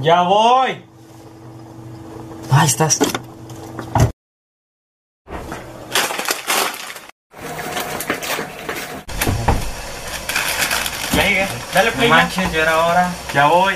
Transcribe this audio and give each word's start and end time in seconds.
Ya 0.00 0.22
voy. 0.22 0.84
Ahí 2.52 2.66
estás. 2.66 2.98
Ya 11.14 11.28
llegué. 11.28 11.46
Dale 11.74 11.92
play. 11.92 12.08
No 12.08 12.14
manches, 12.14 12.52
ya 12.52 12.62
era 12.62 12.86
hora. 12.86 13.14
Ya 13.34 13.46
voy. 13.46 13.74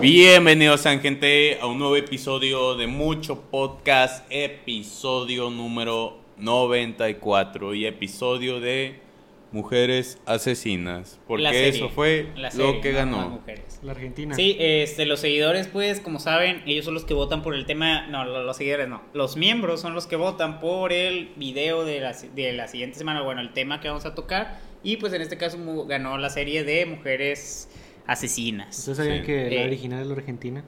Bienvenidos 0.00 0.86
gente 1.00 1.58
a 1.60 1.66
un 1.66 1.78
nuevo 1.78 1.96
episodio 1.96 2.76
de 2.76 2.86
Mucho 2.86 3.40
Podcast, 3.50 4.24
episodio 4.30 5.50
número 5.50 6.18
94 6.36 7.74
y 7.74 7.86
episodio 7.86 8.60
de 8.60 9.09
Mujeres 9.52 10.18
Asesinas, 10.26 11.18
porque 11.26 11.44
serie. 11.48 11.68
eso 11.70 11.88
fue 11.88 12.28
serie, 12.50 12.72
lo 12.72 12.80
que 12.80 12.92
ganó. 12.92 13.40
La 13.82 13.92
Argentina. 13.92 14.34
Sí, 14.36 14.56
este, 14.60 15.06
los 15.06 15.18
seguidores, 15.20 15.66
pues, 15.66 16.00
como 16.00 16.20
saben, 16.20 16.62
ellos 16.66 16.84
son 16.84 16.94
los 16.94 17.04
que 17.04 17.14
votan 17.14 17.42
por 17.42 17.54
el 17.54 17.66
tema. 17.66 18.06
No, 18.06 18.24
lo- 18.24 18.44
los, 18.44 18.56
seguidores 18.56 18.88
no. 18.88 19.02
Los 19.12 19.36
miembros 19.36 19.80
son 19.80 19.94
los 19.94 20.06
que 20.06 20.14
votan 20.16 20.60
por 20.60 20.92
el 20.92 21.30
video 21.36 21.84
de 21.84 21.98
la, 22.00 22.12
de 22.12 22.52
la 22.52 22.68
siguiente 22.68 22.96
semana. 22.98 23.22
Bueno, 23.22 23.40
el 23.40 23.52
tema 23.52 23.80
que 23.80 23.88
vamos 23.88 24.06
a 24.06 24.14
tocar. 24.14 24.60
Y 24.84 24.96
pues 24.98 25.12
en 25.14 25.20
este 25.22 25.36
caso 25.36 25.58
mu- 25.58 25.84
ganó 25.86 26.16
la 26.16 26.30
serie 26.30 26.62
de 26.64 26.86
Mujeres 26.86 27.68
Asesinas. 28.06 28.78
¿Ustedes 28.78 28.98
sabían 28.98 29.20
Sí. 29.20 29.26
que 29.26 29.50
la 29.50 29.62
Eh. 29.62 29.66
original 29.66 30.00
es 30.02 30.06
la 30.06 30.14
Argentina? 30.14 30.64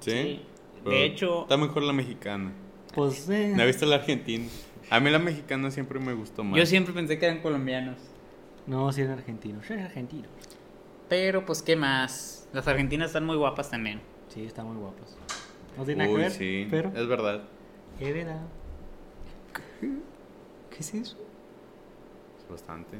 ¿Sí? 0.00 0.40
De 0.84 1.04
hecho, 1.04 1.42
Está 1.42 1.56
mejor 1.56 1.82
la 1.82 1.92
mexicana. 1.92 2.52
Pues, 2.94 3.28
eh. 3.28 3.52
¿No 3.54 3.62
has 3.62 3.66
visto 3.66 3.84
la 3.86 3.96
argentina? 3.96 4.46
A 4.90 5.00
mí 5.00 5.10
la 5.10 5.18
mexicana 5.18 5.70
siempre 5.70 5.98
me 5.98 6.12
gustó 6.14 6.44
más. 6.44 6.58
yo 6.58 6.66
siempre 6.66 6.94
pensé 6.94 7.18
que 7.18 7.26
eran 7.26 7.40
colombianos. 7.40 7.96
No, 8.66 8.90
sí 8.92 9.00
eran 9.02 9.18
argentinos. 9.18 9.68
Eran 9.70 9.86
argentinos. 9.86 10.30
Pero 11.08 11.44
pues, 11.44 11.62
¿qué 11.62 11.76
más? 11.76 12.48
Las 12.52 12.66
argentinas 12.68 13.08
están 13.08 13.24
muy 13.24 13.36
guapas 13.36 13.70
también. 13.70 14.00
Sí, 14.28 14.44
están 14.44 14.66
muy 14.66 14.76
guapos. 14.76 15.16
No 15.76 15.84
tiene 15.84 16.04
nada 16.04 16.10
Uy, 16.10 16.16
que 16.16 16.22
ver, 16.22 16.32
sí, 16.32 16.68
pero... 16.70 16.88
es 16.94 17.06
verdad. 17.06 17.42
Es 18.00 18.14
verdad. 18.14 18.42
¿Qué 19.80 20.78
es 20.80 20.94
eso? 20.94 21.16
Es 22.38 22.50
bastante. 22.50 22.98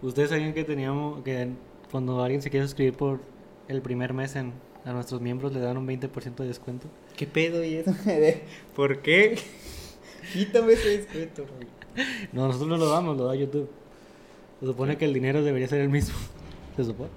¿Ustedes 0.00 0.30
sabían 0.30 0.54
que 0.54 0.64
teníamos... 0.64 1.22
que 1.22 1.48
cuando 1.90 2.22
alguien 2.22 2.40
se 2.40 2.50
quiere 2.50 2.66
suscribir 2.66 2.94
por 2.94 3.20
el 3.68 3.82
primer 3.82 4.14
mes 4.14 4.34
en, 4.36 4.52
a 4.84 4.92
nuestros 4.92 5.20
miembros 5.20 5.52
le 5.52 5.60
dan 5.60 5.76
un 5.76 5.86
20% 5.86 6.36
de 6.36 6.46
descuento? 6.46 6.88
¿Qué 7.16 7.26
pedo 7.26 7.62
y 7.62 7.76
eso? 7.76 7.94
¿Por 8.74 9.02
qué? 9.02 9.38
Quítame 10.32 10.72
ese 10.72 10.98
descuento, 10.98 11.46
güey. 11.46 11.68
No, 12.32 12.46
nosotros 12.46 12.68
no 12.68 12.76
lo 12.76 12.88
damos, 12.88 13.16
lo 13.16 13.26
da 13.26 13.34
YouTube. 13.34 13.68
Se 14.60 14.66
supone 14.66 14.96
que 14.96 15.04
el 15.04 15.12
dinero 15.12 15.42
debería 15.42 15.68
ser 15.68 15.80
el 15.80 15.88
mismo. 15.88 16.16
Se 16.76 16.84
supone. 16.84 17.10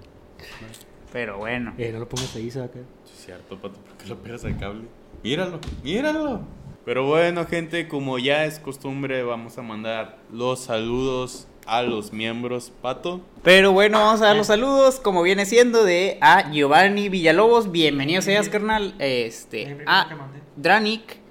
Pero 1.13 1.37
bueno. 1.37 1.73
Eh, 1.77 1.91
no 1.93 1.99
lo 1.99 2.09
pongas 2.09 2.35
ahí, 2.35 2.51
se 2.51 2.59
va 2.59 2.65
a 2.65 2.69
caer. 2.69 2.83
Sí, 3.05 3.13
es 3.15 3.25
cierto, 3.25 3.55
pato, 3.57 3.79
¿por 3.79 3.95
qué 3.95 4.07
lo 4.07 4.17
pegas 4.17 4.43
al 4.43 4.57
cable? 4.57 4.83
Míralo, 5.23 5.59
míralo. 5.81 6.41
Pero 6.83 7.07
bueno, 7.07 7.45
gente, 7.45 7.87
como 7.87 8.19
ya 8.19 8.45
es 8.45 8.59
costumbre, 8.59 9.23
vamos 9.23 9.57
a 9.57 9.61
mandar 9.61 10.17
los 10.31 10.59
saludos 10.59 11.47
a 11.65 11.81
los 11.81 12.11
miembros. 12.11 12.71
Pato, 12.81 13.21
Pero 13.43 13.71
bueno, 13.71 13.99
vamos 13.99 14.21
a 14.21 14.25
dar 14.25 14.35
los 14.35 14.47
saludos, 14.47 14.99
como 14.99 15.23
viene 15.23 15.45
siendo 15.45 15.83
de 15.83 16.17
a 16.21 16.51
Giovanni 16.51 17.09
Villalobos. 17.09 17.71
Bienvenido 17.71 18.21
seas, 18.21 18.49
carnal. 18.49 18.93
Este, 18.99 19.83
a 19.87 20.29
Dranik. 20.57 21.24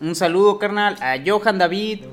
Un 0.00 0.14
saludo, 0.14 0.58
carnal. 0.58 0.96
A 1.00 1.16
Johan 1.24 1.58
David. 1.58 2.04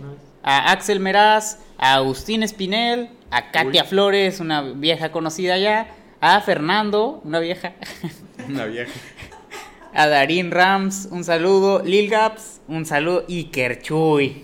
A 0.43 0.71
Axel 0.71 0.99
Meraz. 0.99 1.59
A 1.77 1.95
Agustín 1.95 2.43
Espinel. 2.43 3.09
A 3.31 3.51
Katia 3.51 3.83
Uy. 3.83 3.89
Flores, 3.89 4.39
una 4.39 4.61
vieja 4.61 5.11
conocida 5.11 5.57
ya. 5.57 5.87
A 6.21 6.41
Fernando, 6.41 7.21
una 7.23 7.39
vieja. 7.39 7.73
una 8.49 8.65
vieja. 8.65 8.91
A 9.93 10.07
Darín 10.07 10.51
Rams, 10.51 11.07
un 11.09 11.23
saludo. 11.23 11.81
Lil 11.83 12.09
Gaps, 12.09 12.59
un 12.67 12.85
saludo. 12.85 13.23
Y 13.27 13.45
Kerchuy. 13.45 14.43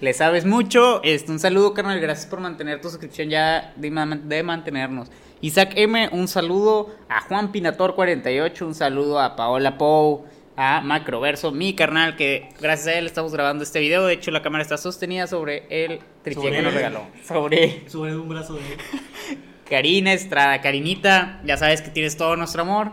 Le 0.00 0.12
sabes 0.12 0.44
mucho. 0.44 1.00
Este, 1.04 1.30
un 1.30 1.38
saludo, 1.38 1.72
carnal. 1.72 2.00
Gracias 2.00 2.26
por 2.26 2.40
mantener 2.40 2.80
tu 2.80 2.88
suscripción 2.88 3.28
ya 3.28 3.72
de, 3.76 3.90
de 4.24 4.42
mantenernos. 4.42 5.08
Isaac 5.40 5.72
M, 5.76 6.08
un 6.12 6.26
saludo. 6.26 6.96
A 7.08 7.20
Juan 7.20 7.52
Pinator 7.52 7.94
48, 7.94 8.66
un 8.66 8.74
saludo 8.74 9.20
a 9.20 9.36
Paola 9.36 9.78
Pou. 9.78 10.24
A 10.56 10.80
Macroverso, 10.82 11.50
mi 11.50 11.74
carnal, 11.74 12.14
que 12.16 12.48
gracias 12.60 12.88
a 12.88 12.98
él 12.98 13.06
estamos 13.06 13.32
grabando 13.32 13.62
este 13.64 13.80
video. 13.80 14.06
De 14.06 14.12
hecho, 14.14 14.30
la 14.30 14.42
cámara 14.42 14.62
está 14.62 14.76
sostenida 14.76 15.26
sobre 15.26 15.64
el 15.70 16.00
tripié 16.22 16.42
Sobre 16.42 16.56
que 16.56 16.62
nos 16.62 16.72
él. 16.72 16.76
regaló. 16.76 17.06
Sobre 17.26 17.88
Sube 17.88 18.14
un 18.16 18.28
brazo 18.28 18.54
de... 18.54 18.60
Karina 19.68 20.12
Estrada, 20.12 20.60
Karinita, 20.60 21.40
ya 21.46 21.56
sabes 21.56 21.80
que 21.80 21.90
tienes 21.90 22.16
todo 22.18 22.36
nuestro 22.36 22.62
amor. 22.62 22.92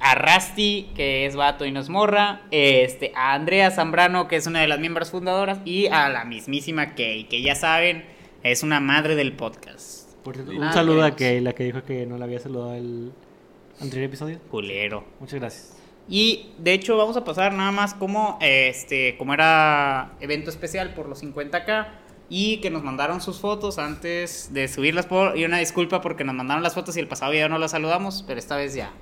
A 0.00 0.14
Rasti, 0.16 0.90
que 0.96 1.24
es 1.26 1.36
vato 1.36 1.64
y 1.64 1.70
nos 1.70 1.88
morra. 1.88 2.42
Este, 2.50 3.12
a 3.14 3.34
Andrea 3.34 3.70
Zambrano, 3.70 4.26
que 4.26 4.34
es 4.36 4.46
una 4.48 4.60
de 4.60 4.66
las 4.66 4.80
miembros 4.80 5.10
fundadoras. 5.12 5.60
Y 5.64 5.86
a 5.86 6.08
la 6.08 6.24
mismísima 6.24 6.94
Kay, 6.96 7.24
que 7.28 7.40
ya 7.42 7.54
saben, 7.54 8.04
es 8.42 8.62
una 8.64 8.80
madre 8.80 9.14
del 9.14 9.32
podcast. 9.34 10.12
Por 10.24 10.34
cierto, 10.34 10.50
Sí. 10.52 10.58
un 10.58 10.72
saludo 10.72 11.04
a. 11.04 11.14
Kay, 11.14 11.40
la 11.40 11.52
que 11.54 11.62
dijo 11.64 11.82
que 11.84 12.04
no 12.06 12.18
la 12.18 12.24
había 12.24 12.40
saludado 12.40 12.74
el 12.74 13.12
anterior 13.80 14.08
episodio. 14.08 14.40
Culero. 14.50 15.04
Muchas 15.20 15.38
gracias. 15.38 15.75
Y 16.08 16.50
de 16.58 16.72
hecho 16.72 16.96
vamos 16.96 17.16
a 17.16 17.24
pasar 17.24 17.52
nada 17.52 17.72
más 17.72 17.94
como 17.94 18.38
este 18.40 19.16
como 19.18 19.34
era 19.34 20.12
evento 20.20 20.50
especial 20.50 20.94
por 20.94 21.08
los 21.08 21.22
50k 21.22 21.86
y 22.28 22.58
que 22.58 22.70
nos 22.70 22.82
mandaron 22.82 23.20
sus 23.20 23.40
fotos 23.40 23.78
antes 23.78 24.52
de 24.52 24.68
subirlas 24.68 25.06
por 25.06 25.36
y 25.36 25.44
una 25.44 25.58
disculpa 25.58 26.00
porque 26.00 26.24
nos 26.24 26.34
mandaron 26.34 26.62
las 26.62 26.74
fotos 26.74 26.96
y 26.96 27.00
el 27.00 27.08
pasado 27.08 27.32
video 27.32 27.48
no 27.48 27.58
las 27.58 27.72
saludamos, 27.72 28.24
pero 28.26 28.38
esta 28.38 28.56
vez 28.56 28.74
ya. 28.74 28.92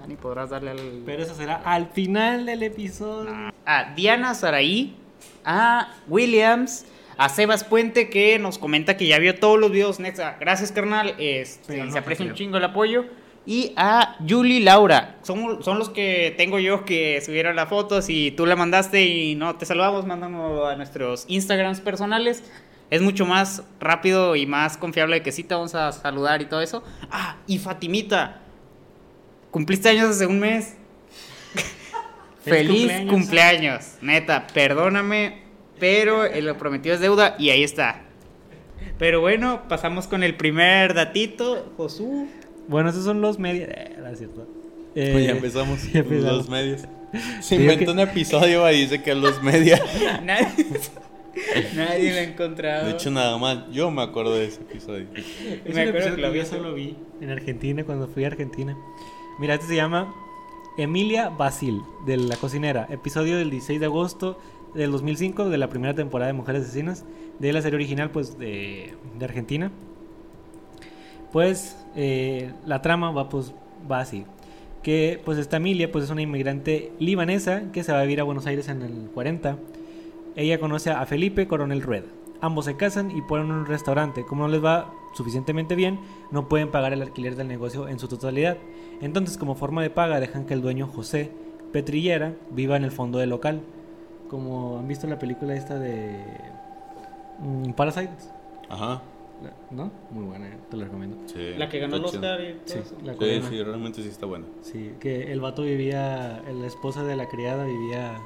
Dani, 0.00 0.16
podrás 0.16 0.50
darle 0.50 0.70
al 0.70 1.02
Pero 1.06 1.22
eso 1.22 1.34
será 1.34 1.56
al 1.64 1.88
final 1.88 2.46
del 2.46 2.62
episodio. 2.62 3.52
a 3.64 3.94
Diana 3.94 4.34
Saraí, 4.34 4.96
a 5.44 5.94
Williams, 6.08 6.84
a 7.16 7.28
Sebas 7.28 7.64
Puente 7.64 8.10
que 8.10 8.38
nos 8.38 8.58
comenta 8.58 8.96
que 8.96 9.06
ya 9.06 9.18
vio 9.18 9.38
todos 9.38 9.58
los 9.58 9.70
videos 9.70 10.00
Nexa. 10.00 10.36
Gracias, 10.40 10.72
carnal. 10.72 11.14
Este, 11.18 11.82
no 11.82 11.92
se 11.92 11.98
aprecia 11.98 12.26
un 12.26 12.34
chingo 12.34 12.56
el 12.56 12.64
apoyo. 12.64 13.04
Y 13.46 13.72
a 13.76 14.16
Julie 14.26 14.60
Laura. 14.60 15.16
Son, 15.22 15.62
son 15.62 15.78
los 15.78 15.90
que 15.90 16.34
tengo 16.36 16.58
yo 16.58 16.84
que 16.84 17.20
subieron 17.20 17.56
las 17.56 17.68
fotos 17.68 18.08
y 18.08 18.30
tú 18.30 18.46
la 18.46 18.56
mandaste 18.56 19.04
y 19.04 19.34
no 19.34 19.56
te 19.56 19.66
saludamos. 19.66 20.06
Mándanos 20.06 20.66
a 20.66 20.76
nuestros 20.76 21.24
Instagrams 21.28 21.80
personales. 21.80 22.42
Es 22.90 23.02
mucho 23.02 23.26
más 23.26 23.62
rápido 23.80 24.36
y 24.36 24.46
más 24.46 24.76
confiable 24.76 25.22
que 25.22 25.32
sí 25.32 25.44
te 25.44 25.54
vamos 25.54 25.74
a 25.74 25.92
saludar 25.92 26.40
y 26.42 26.46
todo 26.46 26.60
eso. 26.60 26.82
Ah, 27.10 27.36
y 27.46 27.58
Fatimita. 27.58 28.40
Cumpliste 29.50 29.88
años 29.88 30.10
hace 30.10 30.26
un 30.26 30.40
mes. 30.40 30.76
Feliz 32.44 32.92
cumpleaños. 32.92 33.12
cumpleaños. 33.12 33.84
Neta, 34.00 34.46
perdóname, 34.52 35.42
pero 35.78 36.24
lo 36.28 36.58
prometido 36.58 36.94
es 36.94 37.00
deuda 37.00 37.36
y 37.38 37.50
ahí 37.50 37.62
está. 37.62 38.02
Pero 38.98 39.20
bueno, 39.20 39.62
pasamos 39.68 40.06
con 40.06 40.22
el 40.22 40.36
primer 40.36 40.94
datito, 40.94 41.72
Josu. 41.76 42.28
Bueno, 42.68 42.90
esos 42.90 43.04
son 43.04 43.20
los 43.20 43.38
medios. 43.38 43.68
Eh, 43.70 43.96
no 43.98 44.06
es 44.08 44.18
cierto. 44.18 44.46
Eh, 44.94 45.10
Pues 45.12 45.24
ya 45.26 45.32
empezamos 45.32 45.82
ya 45.92 46.02
con 46.04 46.12
empezamos. 46.12 46.36
los 46.38 46.48
medios. 46.48 46.82
Se 47.40 47.56
que- 47.78 47.90
un 47.90 48.00
episodio 48.00 48.70
y 48.72 48.80
dice 48.82 49.02
que 49.02 49.14
los 49.14 49.42
medios. 49.42 49.80
Nadie, 50.24 50.46
nadie 51.76 52.10
lo 52.12 52.18
ha 52.18 52.22
encontrado. 52.22 52.86
De 52.86 52.92
hecho, 52.92 53.10
nada 53.10 53.36
más, 53.38 53.58
yo 53.72 53.90
me 53.90 54.02
acuerdo 54.02 54.34
de 54.36 54.46
ese 54.46 54.60
episodio. 54.62 55.06
Es 55.64 55.74
Me 55.74 55.82
acuerdo 55.82 56.14
que 56.16 56.22
lo 56.22 56.30
vi 56.32 56.38
yo 56.38 56.44
solo 56.46 56.74
vi 56.74 56.96
en 57.20 57.30
Argentina 57.30 57.84
cuando 57.84 58.06
fui 58.08 58.24
a 58.24 58.28
Argentina. 58.28 58.76
Mira, 59.38 59.54
este 59.54 59.66
se 59.68 59.76
llama 59.76 60.14
Emilia 60.78 61.28
Basil, 61.28 61.80
de 62.06 62.16
La 62.16 62.36
Cocinera. 62.36 62.86
Episodio 62.90 63.36
del 63.36 63.50
16 63.50 63.80
de 63.80 63.86
agosto 63.86 64.38
del 64.74 64.90
2005, 64.92 65.48
de 65.50 65.58
la 65.58 65.68
primera 65.68 65.94
temporada 65.94 66.28
de 66.28 66.32
Mujeres 66.34 66.62
Asesinas, 66.62 67.04
de 67.38 67.52
la 67.52 67.62
serie 67.62 67.76
original, 67.76 68.10
pues, 68.10 68.38
de, 68.38 68.94
de 69.18 69.24
Argentina. 69.24 69.70
Pues, 71.34 71.76
eh, 71.96 72.52
la 72.64 72.80
trama 72.80 73.10
va, 73.10 73.28
pues, 73.28 73.52
va 73.90 73.98
así. 73.98 74.24
Que, 74.84 75.20
pues, 75.24 75.36
esta 75.36 75.56
Emilia, 75.56 75.90
pues, 75.90 76.04
es 76.04 76.10
una 76.10 76.22
inmigrante 76.22 76.92
libanesa 77.00 77.72
que 77.72 77.82
se 77.82 77.90
va 77.90 77.98
a 77.98 78.02
vivir 78.02 78.20
a 78.20 78.22
Buenos 78.22 78.46
Aires 78.46 78.68
en 78.68 78.82
el 78.82 79.10
40. 79.12 79.58
Ella 80.36 80.60
conoce 80.60 80.92
a 80.92 81.04
Felipe 81.06 81.48
Coronel 81.48 81.82
Rueda. 81.82 82.06
Ambos 82.40 82.66
se 82.66 82.76
casan 82.76 83.10
y 83.10 83.20
ponen 83.20 83.50
un 83.50 83.66
restaurante. 83.66 84.24
Como 84.24 84.44
no 84.44 84.48
les 84.48 84.64
va 84.64 84.94
suficientemente 85.14 85.74
bien, 85.74 85.98
no 86.30 86.48
pueden 86.48 86.70
pagar 86.70 86.92
el 86.92 87.02
alquiler 87.02 87.34
del 87.34 87.48
negocio 87.48 87.88
en 87.88 87.98
su 87.98 88.06
totalidad. 88.06 88.56
Entonces, 89.00 89.36
como 89.36 89.56
forma 89.56 89.82
de 89.82 89.90
paga, 89.90 90.20
dejan 90.20 90.46
que 90.46 90.54
el 90.54 90.62
dueño 90.62 90.86
José 90.86 91.32
Petrillera 91.72 92.36
viva 92.52 92.76
en 92.76 92.84
el 92.84 92.92
fondo 92.92 93.18
del 93.18 93.30
local. 93.30 93.60
Como 94.30 94.78
han 94.78 94.86
visto 94.86 95.08
la 95.08 95.18
película 95.18 95.56
esta 95.56 95.80
de 95.80 96.16
mm, 97.40 97.72
Parasites, 97.72 98.30
Ajá. 98.68 99.02
¿No? 99.70 99.90
Muy 100.10 100.24
buena, 100.24 100.48
eh, 100.48 100.58
te 100.70 100.76
la 100.76 100.84
recomiendo. 100.84 101.16
Sí, 101.26 101.54
La 101.56 101.68
que 101.68 101.78
ganó 101.80 101.96
el. 101.96 102.04
Oscar 102.04 102.40
y 102.40 102.52
todo 102.54 102.62
Sí, 102.66 102.78
eso. 102.78 102.96
la 103.04 103.12
Sí, 103.14 103.42
sí, 103.50 103.62
realmente 103.62 104.02
sí 104.02 104.08
está 104.08 104.26
bueno. 104.26 104.46
Sí, 104.62 104.92
que 105.00 105.32
el 105.32 105.40
vato 105.40 105.62
vivía, 105.62 106.42
la 106.50 106.66
esposa 106.66 107.02
de 107.04 107.16
la 107.16 107.28
criada 107.28 107.64
vivía 107.64 108.18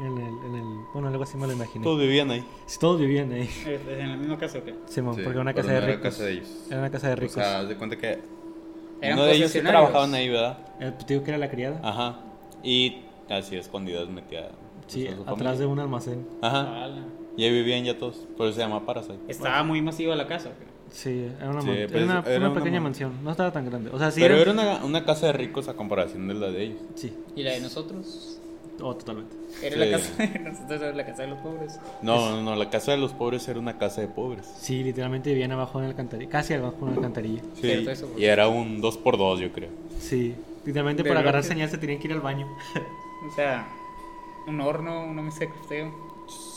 En 0.00 0.18
el, 0.18 0.26
en 0.26 0.54
el, 0.56 0.64
bueno, 0.92 1.06
algo 1.08 1.22
así 1.22 1.36
me 1.38 1.46
lo 1.46 1.52
imaginé. 1.52 1.84
Todos 1.84 2.00
vivían 2.00 2.28
ahí. 2.30 2.44
Sí, 2.66 2.78
todos 2.80 2.98
vivían 3.00 3.30
ahí. 3.32 3.42
¿Es 3.66 3.80
¿En 3.88 4.10
la 4.10 4.16
misma 4.16 4.36
casa 4.38 4.58
o 4.58 4.64
qué? 4.64 4.74
Simón, 4.86 5.14
Sí, 5.14 5.20
porque 5.22 5.34
era 5.36 5.42
una 5.42 5.54
casa 5.54 5.68
de 5.72 5.74
no 5.80 5.84
era 5.86 5.94
ricos. 5.96 6.10
casa 6.10 6.24
de 6.24 6.32
ellos. 6.32 6.48
Era 6.68 6.78
una 6.80 6.90
casa 6.90 7.06
de 7.06 7.12
O 7.12 7.16
ricos. 7.16 7.34
sea, 7.34 7.58
haz 7.60 7.68
de 7.68 7.76
cuenta 7.76 7.96
que 7.96 8.18
Eran 9.00 9.18
uno 9.18 9.24
de 9.26 9.34
ellos 9.36 9.50
sí 9.52 9.58
concesionarios. 9.60 9.90
trabajaban 9.90 10.14
ahí, 10.14 10.28
¿verdad? 10.28 10.58
Eh, 10.80 10.92
te 10.98 11.14
digo 11.14 11.24
que 11.24 11.30
era 11.30 11.38
la 11.38 11.48
criada. 11.48 11.80
Ajá. 11.84 12.18
Y 12.64 13.02
así 13.30 13.54
escondidas 13.56 14.08
metía. 14.08 14.48
pues, 14.80 14.92
sí, 14.92 15.06
atrás 15.06 15.26
familia. 15.26 15.52
de 15.60 15.66
un 15.66 15.78
almacén. 15.78 16.26
Ajá. 16.42 16.84
Ala. 16.86 17.04
Y 17.36 17.44
ahí 17.44 17.50
vivían 17.52 17.84
ya 17.84 17.98
todos. 17.98 18.16
Por 18.36 18.46
eso 18.46 18.56
se 18.56 18.60
llama 18.62 18.84
Parasite. 18.86 19.18
Estaba 19.28 19.62
muy 19.64 19.82
masiva 19.82 20.14
la 20.16 20.26
casa. 20.26 20.48
¿o 20.50 20.52
qué? 20.52 20.64
Sí, 20.94 21.28
era 21.40 21.50
una, 21.50 21.60
Sí, 21.62 21.66
pues, 21.68 21.90
era 21.92 22.04
una, 22.04 22.18
era 22.20 22.38
una 22.38 22.50
una 22.50 22.54
pequeña 22.60 22.80
mansión. 22.80 23.12
No 23.24 23.30
estaba 23.32 23.50
tan 23.52 23.66
grande. 23.66 23.90
O 23.92 23.98
sea, 23.98 24.10
sí. 24.12 24.20
Pero 24.20 24.34
era- 24.34 24.42
era 24.42 24.52
una, 24.52 24.84
una 24.84 25.04
casa 25.04 25.26
de 25.26 25.32
ricos 25.32 25.66
a 25.68 25.74
comparación 25.74 26.28
de 26.28 26.34
la 26.34 26.50
de 26.50 26.62
ellos. 26.62 26.78
Sí, 26.94 27.12
¿Y 27.34 27.42
la 27.42 27.50
de 27.52 27.60
nosotros? 27.60 28.38
oh, 28.80 28.94
totalmente. 28.94 29.34
Era 29.62 29.74
Sí. 29.74 29.78
la 29.80 29.90
casa 29.98 30.22
de 30.22 30.38
nosotros, 30.40 30.82
era 30.82 30.92
la 30.94 31.06
casa 31.06 31.22
de 31.22 31.28
los 31.28 31.38
pobres. 31.38 31.80
No, 32.02 32.30
no, 32.30 32.42
no. 32.42 32.54
La 32.56 32.70
casa 32.70 32.92
de 32.92 32.98
los 32.98 33.12
pobres 33.12 33.46
era 33.48 33.58
una 33.58 33.78
casa 33.78 34.00
de 34.00 34.08
pobres. 34.08 34.46
Sí, 34.58 34.82
literalmente 34.84 35.30
vivían 35.30 35.50
abajo 35.52 35.78
en 35.78 35.84
la 35.84 35.90
alcantarilla. 35.90 36.30
Casi 36.30 36.54
abajo 36.54 36.76
en 36.82 36.86
la 36.90 36.96
alcantarilla. 36.96 37.40
Sí. 37.54 37.60
Cierto 37.62 37.90
eso, 37.90 38.10
y 38.16 38.24
era 38.24 38.46
un 38.48 38.80
2x2, 38.80 39.40
yo 39.40 39.52
creo. 39.52 39.70
Sí, 39.98 40.34
literalmente 40.64 41.02
De 41.02 41.08
para 41.08 41.20
agarrar 41.20 41.42
que- 41.42 41.48
señal 41.48 41.68
se 41.70 41.78
tenían 41.78 41.98
que 41.98 42.06
ir 42.08 42.14
al 42.14 42.20
baño. 42.20 42.46
O 43.30 43.34
sea, 43.34 43.66
un 44.46 44.60
horno, 44.60 45.04
una 45.04 45.22
mesa 45.22 45.40
de 45.40 45.48
crafteo. 45.48 46.13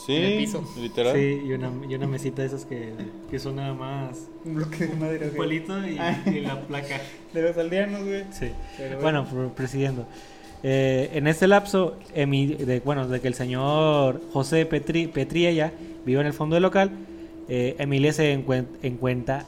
Sí, 0.08 0.16
En 0.16 0.24
el 0.24 0.38
piso. 0.38 0.64
literal. 0.80 1.14
Sí, 1.14 1.42
y 1.46 1.52
una, 1.52 1.70
y 1.88 1.94
una 1.94 2.06
mesita 2.06 2.40
de 2.42 2.48
esas 2.48 2.64
que, 2.64 2.94
que 3.30 3.38
son 3.38 3.56
nada 3.56 3.74
más 3.74 4.26
Un 4.44 4.54
bloque 4.54 4.86
de 4.86 4.96
madera. 4.96 5.26
un 5.30 5.36
palito 5.36 5.86
y, 5.86 5.98
Ah. 5.98 6.22
y 6.26 6.40
la 6.40 6.60
placa. 6.62 7.00
De 7.34 7.42
los 7.42 7.56
aldeanos, 7.58 8.02
güey. 8.04 8.24
Sí. 8.32 8.48
Pero 8.78 9.00
Bueno, 9.02 9.26
prosiguiendo. 9.54 10.06
Eh, 10.62 11.10
en 11.12 11.26
este 11.26 11.46
lapso, 11.46 11.98
Emi- 12.16 12.56
de, 12.56 12.80
bueno, 12.80 13.06
de 13.06 13.20
que 13.20 13.28
el 13.28 13.34
señor 13.34 14.20
José 14.32 14.64
Petri, 14.66 15.06
Petriella 15.08 15.72
vive 16.06 16.20
en 16.22 16.26
el 16.26 16.32
fondo 16.32 16.54
del 16.54 16.62
local, 16.64 16.90
eh, 17.48 17.76
Emilia 17.78 18.12
se 18.14 18.34
encuen- 18.34 18.66
encuentra... 18.82 19.44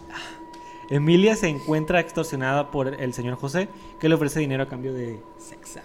Emilia 0.91 1.37
se 1.37 1.49
encuentra 1.49 2.01
extorsionada 2.01 2.71
por 2.71 3.01
el 3.01 3.15
señor 3.15 3.37
José, 3.37 3.69
que 4.01 4.09
le 4.09 4.15
ofrece 4.17 4.41
dinero 4.41 4.65
a 4.65 4.69
cambio 4.69 4.93
de 4.93 5.19
sexo. 5.39 5.79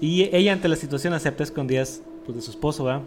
Y 0.00 0.24
ella 0.36 0.52
ante 0.52 0.68
la 0.68 0.76
situación 0.76 1.12
acepta 1.14 1.42
escondidas 1.42 2.02
pues, 2.26 2.36
de 2.36 2.42
su 2.42 2.50
esposo, 2.50 2.84
¿verdad? 2.84 3.02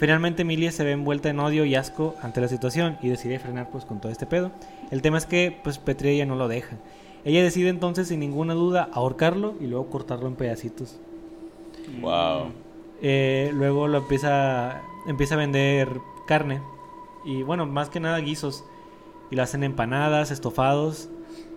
Finalmente 0.00 0.40
Emilia 0.40 0.72
se 0.72 0.82
ve 0.82 0.92
envuelta 0.92 1.28
en 1.28 1.38
odio 1.40 1.66
y 1.66 1.74
asco 1.74 2.14
ante 2.22 2.40
la 2.40 2.48
situación 2.48 2.96
y 3.02 3.10
decide 3.10 3.38
frenar 3.38 3.68
pues 3.70 3.84
con 3.84 4.00
todo 4.00 4.10
este 4.10 4.24
pedo. 4.24 4.50
El 4.90 5.02
tema 5.02 5.18
es 5.18 5.26
que 5.26 5.54
pues 5.62 5.76
Petriella 5.76 6.24
no 6.24 6.36
lo 6.36 6.48
deja. 6.48 6.78
Ella 7.26 7.42
decide 7.42 7.68
entonces 7.68 8.08
sin 8.08 8.20
ninguna 8.20 8.54
duda 8.54 8.88
ahorcarlo 8.94 9.56
y 9.60 9.66
luego 9.66 9.90
cortarlo 9.90 10.26
en 10.26 10.36
pedacitos. 10.36 10.98
Wow. 12.00 12.46
Eh, 13.02 13.50
luego 13.52 13.88
lo 13.88 13.98
empieza, 13.98 14.80
empieza 15.06 15.34
a 15.34 15.36
vender 15.36 16.00
carne 16.26 16.62
y 17.26 17.42
bueno, 17.42 17.66
más 17.66 17.90
que 17.90 18.00
nada 18.00 18.20
guisos. 18.20 18.64
Y 19.30 19.36
lo 19.36 19.42
hacen 19.42 19.62
empanadas, 19.64 20.30
estofados 20.30 21.10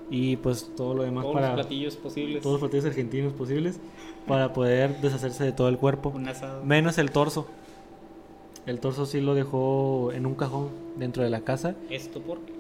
y 0.10 0.36
pues 0.36 0.69
todo 0.75 0.96
lo 0.96 1.04
demás 1.04 1.24
todos 1.24 1.36
para 1.36 1.48
los 1.48 1.56
platillos 1.56 1.96
posibles. 1.96 2.44
todos 2.44 2.56
los 2.56 2.69
platillos 2.69 2.86
argentinos 2.88 3.31
posibles 3.31 3.80
para 4.28 4.51
poder 4.51 5.00
deshacerse 5.00 5.46
de 5.46 5.54
todo 5.54 5.69
el 5.69 5.78
cuerpo. 5.78 6.12
Un 6.13 6.28
asado. 6.28 6.62
Menos 6.66 6.98
el 6.98 7.10
torso. 7.10 7.48
El 8.65 8.80
torso 8.80 9.06
sí 9.06 9.19
lo 9.19 9.36
dejó 9.36 10.12
en 10.13 10.25
un 10.25 10.36
cajón 10.36 10.69
dentro 10.95 11.24
de 11.24 11.30
la 11.30 11.42
casa. 11.42 11.75
¿Esto 11.89 12.21
por 12.21 12.39
qué? 12.39 12.54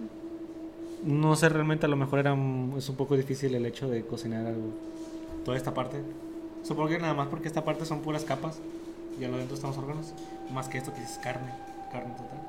No 1.03 1.35
sé, 1.35 1.49
realmente 1.49 1.85
a 1.85 1.89
lo 1.89 1.95
mejor 1.95 2.19
era 2.19 2.33
es 2.77 2.89
un 2.89 2.95
poco 2.95 3.15
difícil 3.15 3.55
el 3.55 3.65
hecho 3.65 3.89
de 3.89 4.05
cocinar 4.05 4.45
algo. 4.45 4.69
Toda 5.45 5.57
esta 5.57 5.73
parte. 5.73 6.01
Supongo 6.63 6.89
que 6.89 6.99
nada 6.99 7.13
más 7.13 7.27
porque 7.27 7.47
esta 7.47 7.63
parte 7.63 7.85
son 7.85 8.01
puras 8.01 8.23
capas 8.23 8.59
y 9.19 9.23
a 9.23 9.29
lo 9.29 9.37
dentro 9.37 9.55
están 9.55 9.71
los 9.71 9.79
órganos. 9.79 10.13
Más 10.53 10.67
que 10.67 10.77
esto 10.77 10.93
que 10.93 11.01
es 11.01 11.19
carne. 11.21 11.51
Carne 11.91 12.11
total. 12.11 12.41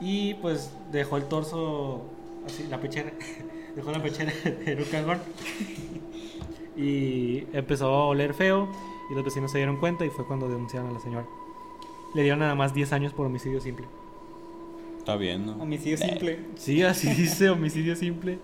Y 0.00 0.34
pues 0.34 0.70
dejó 0.92 1.16
el 1.16 1.24
torso 1.24 2.02
así, 2.46 2.66
la 2.68 2.80
pechera. 2.80 3.12
dejó 3.76 3.90
la 3.90 4.02
pechera 4.02 4.32
en 4.44 4.78
un 4.78 4.84
cajón. 4.84 5.18
Y 6.76 7.46
empezó 7.52 7.86
a 7.86 8.06
oler 8.06 8.32
feo. 8.34 8.68
Y 9.10 9.14
los 9.14 9.24
vecinos 9.24 9.50
se 9.50 9.58
dieron 9.58 9.78
cuenta 9.78 10.04
y 10.04 10.10
fue 10.10 10.24
cuando 10.24 10.48
denunciaron 10.48 10.90
a 10.90 10.92
la 10.92 11.00
señora. 11.00 11.26
Le 12.14 12.22
dieron 12.22 12.40
nada 12.40 12.54
más 12.54 12.74
10 12.74 12.92
años 12.92 13.12
por 13.12 13.26
homicidio 13.26 13.60
simple. 13.60 13.86
Está 14.98 15.16
bien, 15.16 15.46
¿no? 15.46 15.52
Homicidio 15.54 15.96
simple. 15.98 16.38
Sí, 16.56 16.82
así 16.82 17.08
dice 17.14 17.50
homicidio 17.50 17.96
simple. 17.96 18.38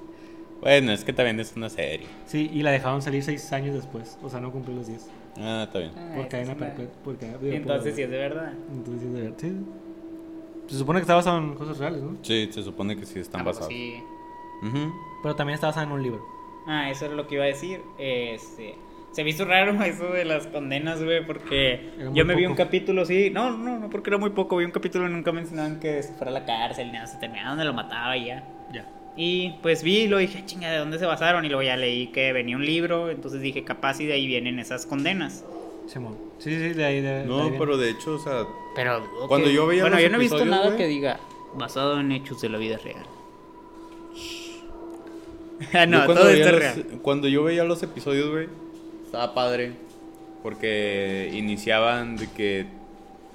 Bueno, 0.61 0.91
es 0.93 1.05
que 1.05 1.13
también 1.13 1.39
es 1.39 1.55
una 1.57 1.69
serie. 1.71 2.07
Sí, 2.27 2.51
y 2.53 2.63
la 2.63 2.71
dejaron 2.73 3.01
salir 3.01 3.23
6 3.23 3.53
años 3.53 3.75
después. 3.77 4.19
O 4.23 4.29
sea, 4.29 4.41
no 4.41 4.51
cumplió 4.51 4.75
los 4.77 4.89
10. 4.89 5.09
Ah, 5.39 5.63
está 5.67 5.79
bien. 5.79 5.93
Ah, 5.97 6.15
Por 6.17 6.29
cadena 6.29 6.55
perpetua. 6.57 7.03
Por 7.05 7.17
cadena- 7.17 7.39
Entonces 7.55 7.91
por- 7.93 7.97
sí 7.97 8.03
es 8.03 8.11
de 8.11 8.19
verdad. 8.19 8.53
Entonces 8.73 9.01
sí 9.03 9.07
es 9.07 9.13
de 9.15 9.21
verdad. 9.23 9.37
Sí. 9.39 9.53
Se 10.67 10.79
supone 10.79 10.99
que 10.99 11.03
está 11.03 11.15
basado 11.15 11.39
en 11.39 11.55
cosas 11.55 11.79
reales, 11.79 12.03
¿no? 12.03 12.17
Sí, 12.23 12.49
se 12.51 12.63
supone 12.63 12.97
que 12.97 13.07
sí 13.07 13.21
están 13.21 13.43
Ah, 13.43 13.45
pues 13.45 13.57
basados. 13.57 13.73
sí. 13.73 14.03
Pero 15.23 15.37
también 15.37 15.55
está 15.55 15.69
basado 15.69 15.87
en 15.87 15.93
un 15.93 16.03
libro. 16.03 16.27
Ah, 16.67 16.91
eso 16.91 17.07
era 17.07 17.15
lo 17.15 17.27
que 17.29 17.37
iba 17.37 17.45
a 17.45 17.47
decir. 17.47 17.81
Este, 17.99 18.75
se 19.19 19.25
me 19.25 19.31
hizo 19.31 19.45
raro 19.45 19.73
eso 19.83 20.13
de 20.13 20.25
las 20.25 20.47
condenas, 20.47 21.03
güey, 21.03 21.27
porque 21.27 21.91
yo 22.15 22.25
me 22.25 22.37
vi 22.37 22.47
un 22.47 22.55
capítulo, 22.55 23.05
sí. 23.05 23.31
No, 23.31 23.51
no, 23.51 23.77
no, 23.77 23.91
porque 23.91 24.11
era 24.11 24.17
muy 24.17 24.31
poco. 24.31 24.59
Vi 24.59 24.65
un 24.65 24.71
capítulo 24.71 25.09
y 25.09 25.11
nunca 25.11 25.33
mencionaban 25.33 25.81
que 25.81 26.05
se 26.05 26.13
fuera 26.13 26.31
a 26.31 26.35
la 26.35 26.45
cárcel, 26.45 26.87
ni 26.87 26.93
nada. 26.93 27.09
Se 27.09 27.19
terminaba 27.19 27.49
donde 27.49 27.65
lo 27.65 27.73
mataba 27.73 28.17
y 28.17 28.27
ya. 28.27 28.45
Ya. 28.73 28.89
Y 29.17 29.57
pues 29.61 29.83
vi 29.83 30.03
y 30.03 30.07
lo 30.07 30.19
dije, 30.19 30.47
chinga, 30.47 30.71
¿de 30.71 30.79
dónde 30.79 31.01
se 31.01 31.07
basaron? 31.07 31.45
Y 31.45 31.49
luego 31.49 31.65
ya 31.65 31.77
leí 31.77 32.13
que 32.13 32.33
venía 32.33 32.55
un 32.55 32.65
libro, 32.65 33.11
entonces 33.11 33.41
dije, 33.41 33.65
capaz 33.65 33.99
y 33.99 34.07
de 34.07 34.13
ahí 34.13 34.29
vienen 34.29 34.61
esas 34.61 34.87
condenas. 34.87 35.45
Simón. 35.89 36.17
Sí, 36.39 36.57
sí, 36.57 36.75
de 36.75 36.85
ahí. 36.85 37.01
De, 37.01 37.09
de 37.09 37.21
ahí 37.23 37.27
No, 37.27 37.51
pero 37.59 37.77
de 37.77 37.91
hecho, 37.91 38.15
o 38.15 38.19
sea, 38.21 38.45
Pero 38.77 39.01
dudo 39.01 39.27
Cuando 39.27 39.51
yo 39.51 39.67
veía 39.67 39.83
Bueno, 39.83 39.99
yo 39.99 40.11
no 40.11 40.19
he 40.19 40.21
visto 40.21 40.45
nada 40.45 40.77
que 40.77 40.87
diga 40.87 41.19
basado 41.57 41.99
en 41.99 42.13
hechos 42.13 42.41
de 42.41 42.51
la 42.51 42.59
vida 42.59 42.77
real. 42.77 43.05
ah, 45.73 45.87
no, 45.87 46.07
todo 46.07 46.29
esto 46.29 46.57
es 46.57 46.77
los-. 46.77 47.01
Cuando 47.03 47.27
yo 47.27 47.43
veía 47.43 47.65
los 47.65 47.83
episodios, 47.83 48.31
güey, 48.31 48.47
estaba 49.09 49.35
padre. 49.35 49.73
Porque 50.43 51.31
iniciaban 51.35 52.17
de 52.17 52.31
que, 52.31 52.67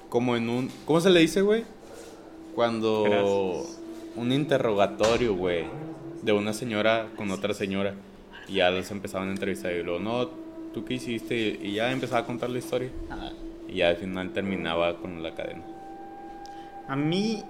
como 0.08 0.36
en 0.36 0.48
un. 0.48 0.70
¿Cómo 0.86 1.00
se 1.00 1.10
le 1.10 1.20
dice, 1.20 1.42
güey? 1.42 1.64
Cuando. 2.54 3.02
Gracias. 3.04 3.80
Un 4.16 4.32
interrogatorio, 4.32 5.34
güey, 5.34 5.64
de 6.22 6.32
una 6.32 6.52
señora 6.52 7.08
con 7.16 7.30
otra 7.30 7.52
señora. 7.52 7.94
Y 8.48 8.54
ya 8.54 8.70
los 8.70 8.90
empezaban 8.90 9.28
a 9.28 9.32
entrevistar. 9.32 9.72
Y 9.72 9.82
luego, 9.82 9.98
no, 9.98 10.28
¿tú 10.72 10.84
qué 10.84 10.94
hiciste? 10.94 11.58
Y 11.60 11.72
ya 11.74 11.90
empezaba 11.90 12.20
a 12.20 12.26
contar 12.26 12.50
la 12.50 12.58
historia. 12.58 12.90
Y 13.68 13.76
ya 13.76 13.88
al 13.88 13.96
final 13.96 14.32
terminaba 14.32 14.96
con 14.98 15.22
la 15.22 15.34
cadena. 15.34 15.62
A 16.86 16.96
mí 16.96 17.42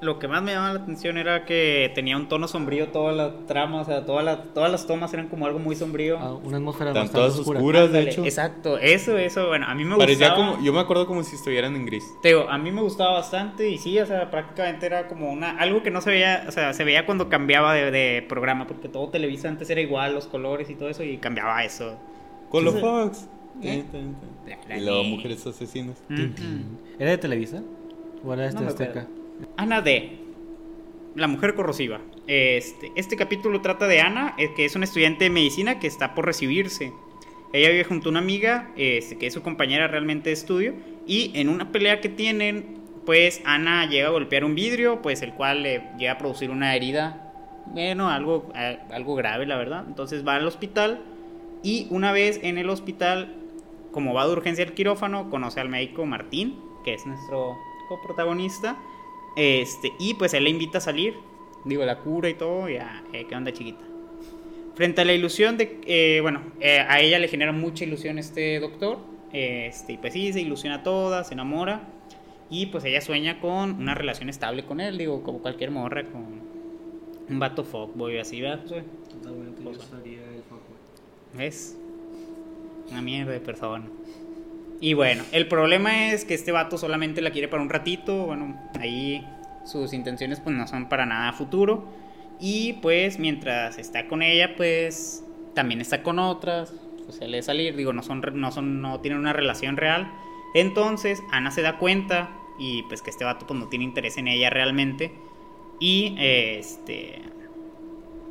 lo 0.00 0.18
que 0.18 0.28
más 0.28 0.42
me 0.42 0.52
llamaba 0.52 0.74
la 0.74 0.80
atención 0.80 1.18
era 1.18 1.44
que 1.44 1.92
tenía 1.94 2.16
un 2.16 2.26
tono 2.28 2.48
sombrío 2.48 2.88
toda 2.88 3.12
la 3.12 3.32
trama, 3.46 3.82
o 3.82 3.84
sea, 3.84 4.06
toda 4.06 4.22
la- 4.22 4.44
todas 4.44 4.70
las 4.72 4.86
tomas 4.86 5.12
eran 5.12 5.28
como 5.28 5.44
algo 5.46 5.58
muy 5.58 5.76
sombrío. 5.76 6.18
Ah, 6.18 6.32
una 6.34 6.56
atmósfera 6.56 6.90
Están 6.90 7.04
bastante 7.04 7.18
todas 7.26 7.38
oscura. 7.38 7.58
oscuras, 7.58 7.92
de 7.92 8.02
hecho. 8.02 8.24
Exacto, 8.24 8.78
eso, 8.78 9.18
eso, 9.18 9.48
bueno, 9.48 9.66
a 9.68 9.74
mí 9.74 9.84
me 9.84 9.96
Parecía 9.96 10.30
gustaba. 10.30 10.52
como. 10.54 10.64
Yo 10.64 10.72
me 10.72 10.80
acuerdo 10.80 11.06
como 11.06 11.22
si 11.22 11.36
estuvieran 11.36 11.76
en 11.76 11.84
gris. 11.84 12.04
Te 12.22 12.28
digo, 12.28 12.48
a 12.48 12.56
mí 12.56 12.72
me 12.72 12.80
gustaba 12.80 13.12
bastante 13.12 13.68
y 13.68 13.76
sí, 13.78 13.98
o 14.00 14.06
sea, 14.06 14.30
prácticamente 14.30 14.86
era 14.86 15.06
como 15.06 15.30
una 15.30 15.50
algo 15.58 15.82
que 15.82 15.90
no 15.90 16.00
se 16.00 16.10
veía, 16.10 16.44
o 16.48 16.50
sea, 16.52 16.72
se 16.72 16.84
veía 16.84 17.04
cuando 17.04 17.28
cambiaba 17.28 17.74
de, 17.74 17.90
de 17.90 18.22
programa, 18.26 18.66
porque 18.66 18.88
todo 18.88 19.08
Televisa 19.10 19.48
antes 19.48 19.68
era 19.68 19.80
igual, 19.82 20.14
los 20.14 20.26
colores 20.26 20.70
y 20.70 20.76
todo 20.76 20.88
eso, 20.88 21.02
y 21.04 21.18
cambiaba 21.18 21.62
eso. 21.64 21.98
Con 22.48 22.64
los. 22.64 22.80
Fox. 22.80 23.28
¿Eh? 23.62 23.84
Y 24.74 24.80
luego 24.80 25.04
mujeres 25.04 25.46
asesinas. 25.46 26.02
¿Era 26.98 27.10
de 27.10 27.18
Televisa? 27.18 27.62
¿O 28.24 28.32
era 28.32 28.46
de 28.46 28.52
No 28.54 28.60
Azteca? 28.66 28.90
acuerdo. 29.02 29.19
Ana 29.56 29.80
D. 29.80 30.18
La 31.14 31.26
mujer 31.26 31.54
corrosiva. 31.54 32.00
Este, 32.26 32.92
este 32.94 33.16
capítulo 33.16 33.60
trata 33.60 33.86
de 33.86 34.00
Ana, 34.00 34.34
eh, 34.38 34.54
que 34.54 34.64
es 34.64 34.76
una 34.76 34.84
estudiante 34.84 35.24
de 35.24 35.30
medicina 35.30 35.78
que 35.78 35.86
está 35.86 36.14
por 36.14 36.26
recibirse. 36.26 36.92
Ella 37.52 37.70
vive 37.70 37.84
junto 37.84 38.08
a 38.08 38.10
una 38.10 38.20
amiga, 38.20 38.70
este, 38.76 39.18
que 39.18 39.26
es 39.26 39.34
su 39.34 39.42
compañera 39.42 39.88
realmente 39.88 40.30
de 40.30 40.34
estudio, 40.34 40.74
y 41.06 41.32
en 41.34 41.48
una 41.48 41.72
pelea 41.72 42.00
que 42.00 42.08
tienen, 42.08 42.78
pues 43.04 43.42
Ana 43.44 43.86
llega 43.86 44.08
a 44.08 44.12
golpear 44.12 44.44
un 44.44 44.54
vidrio, 44.54 45.02
pues 45.02 45.22
el 45.22 45.32
cual 45.34 45.64
le 45.64 45.82
llega 45.98 46.12
a 46.12 46.18
producir 46.18 46.50
una 46.50 46.76
herida, 46.76 47.32
bueno, 47.66 48.08
algo, 48.08 48.52
algo 48.90 49.14
grave, 49.16 49.46
la 49.46 49.56
verdad. 49.56 49.84
Entonces 49.86 50.26
va 50.26 50.36
al 50.36 50.46
hospital 50.46 51.02
y 51.62 51.86
una 51.90 52.12
vez 52.12 52.40
en 52.42 52.58
el 52.58 52.70
hospital, 52.70 53.34
como 53.90 54.14
va 54.14 54.26
de 54.26 54.32
urgencia 54.32 54.64
al 54.64 54.72
quirófano, 54.72 55.30
conoce 55.30 55.60
al 55.60 55.68
médico 55.68 56.06
Martín, 56.06 56.56
que 56.84 56.94
es 56.94 57.06
nuestro 57.06 57.56
coprotagonista, 57.88 58.76
este, 59.40 59.94
y 59.98 60.12
pues 60.12 60.34
él 60.34 60.44
le 60.44 60.50
invita 60.50 60.76
a 60.76 60.80
salir, 60.82 61.14
digo, 61.64 61.82
la 61.86 62.00
cura 62.00 62.28
y 62.28 62.34
todo, 62.34 62.68
ya, 62.68 63.02
eh, 63.14 63.24
¿qué 63.26 63.34
onda 63.34 63.50
chiquita? 63.54 63.80
Frente 64.74 65.00
a 65.00 65.04
la 65.06 65.14
ilusión 65.14 65.56
de, 65.56 65.80
eh, 65.86 66.18
bueno, 66.20 66.42
eh, 66.60 66.84
a 66.86 67.00
ella 67.00 67.18
le 67.18 67.26
genera 67.26 67.50
mucha 67.50 67.84
ilusión 67.84 68.18
este 68.18 68.60
doctor, 68.60 68.98
este, 69.32 69.94
y 69.94 69.96
pues 69.96 70.12
sí, 70.12 70.30
se 70.34 70.42
ilusiona 70.42 70.82
toda, 70.82 71.24
se 71.24 71.32
enamora, 71.32 71.88
y 72.50 72.66
pues 72.66 72.84
ella 72.84 73.00
sueña 73.00 73.40
con 73.40 73.80
una 73.80 73.94
relación 73.94 74.28
estable 74.28 74.66
con 74.66 74.78
él, 74.78 74.98
digo, 74.98 75.22
como 75.22 75.38
cualquier 75.38 75.70
morra, 75.70 76.04
con 76.04 76.42
un 77.26 77.38
vato 77.38 77.64
fuckboy 77.64 78.18
así, 78.18 78.42
¿verdad? 78.42 78.60
Josué? 78.64 78.84
¿Ves? 81.34 81.78
Una 82.90 83.00
mierda 83.00 83.32
de 83.32 83.40
persona. 83.40 83.86
Y 84.80 84.94
bueno, 84.94 85.24
el 85.32 85.46
problema 85.46 86.10
es 86.10 86.24
que 86.24 86.32
este 86.32 86.52
vato 86.52 86.78
solamente 86.78 87.20
la 87.20 87.30
quiere 87.30 87.48
para 87.48 87.62
un 87.62 87.68
ratito. 87.68 88.26
Bueno, 88.26 88.58
ahí 88.80 89.26
sus 89.64 89.92
intenciones 89.92 90.40
pues 90.40 90.56
no 90.56 90.66
son 90.66 90.88
para 90.88 91.04
nada 91.04 91.32
futuro. 91.34 91.84
Y 92.40 92.74
pues 92.74 93.18
mientras 93.18 93.78
está 93.78 94.08
con 94.08 94.22
ella, 94.22 94.56
pues 94.56 95.22
también 95.54 95.82
está 95.82 96.02
con 96.02 96.18
otras. 96.18 96.72
O 97.06 97.12
sea, 97.12 97.28
le 97.28 97.42
salir, 97.42 97.76
digo, 97.76 97.92
no 97.92 98.02
son, 98.02 98.22
no 98.34 98.50
son, 98.50 98.80
no 98.80 99.00
tienen 99.00 99.20
una 99.20 99.34
relación 99.34 99.76
real. 99.76 100.10
Entonces, 100.54 101.22
Ana 101.30 101.50
se 101.50 101.60
da 101.60 101.76
cuenta 101.76 102.30
y 102.58 102.82
pues 102.84 103.02
que 103.02 103.10
este 103.10 103.24
vato 103.24 103.46
pues 103.46 103.60
no 103.60 103.68
tiene 103.68 103.84
interés 103.84 104.16
en 104.16 104.28
ella 104.28 104.48
realmente. 104.48 105.12
Y 105.78 106.14
este. 106.18 107.20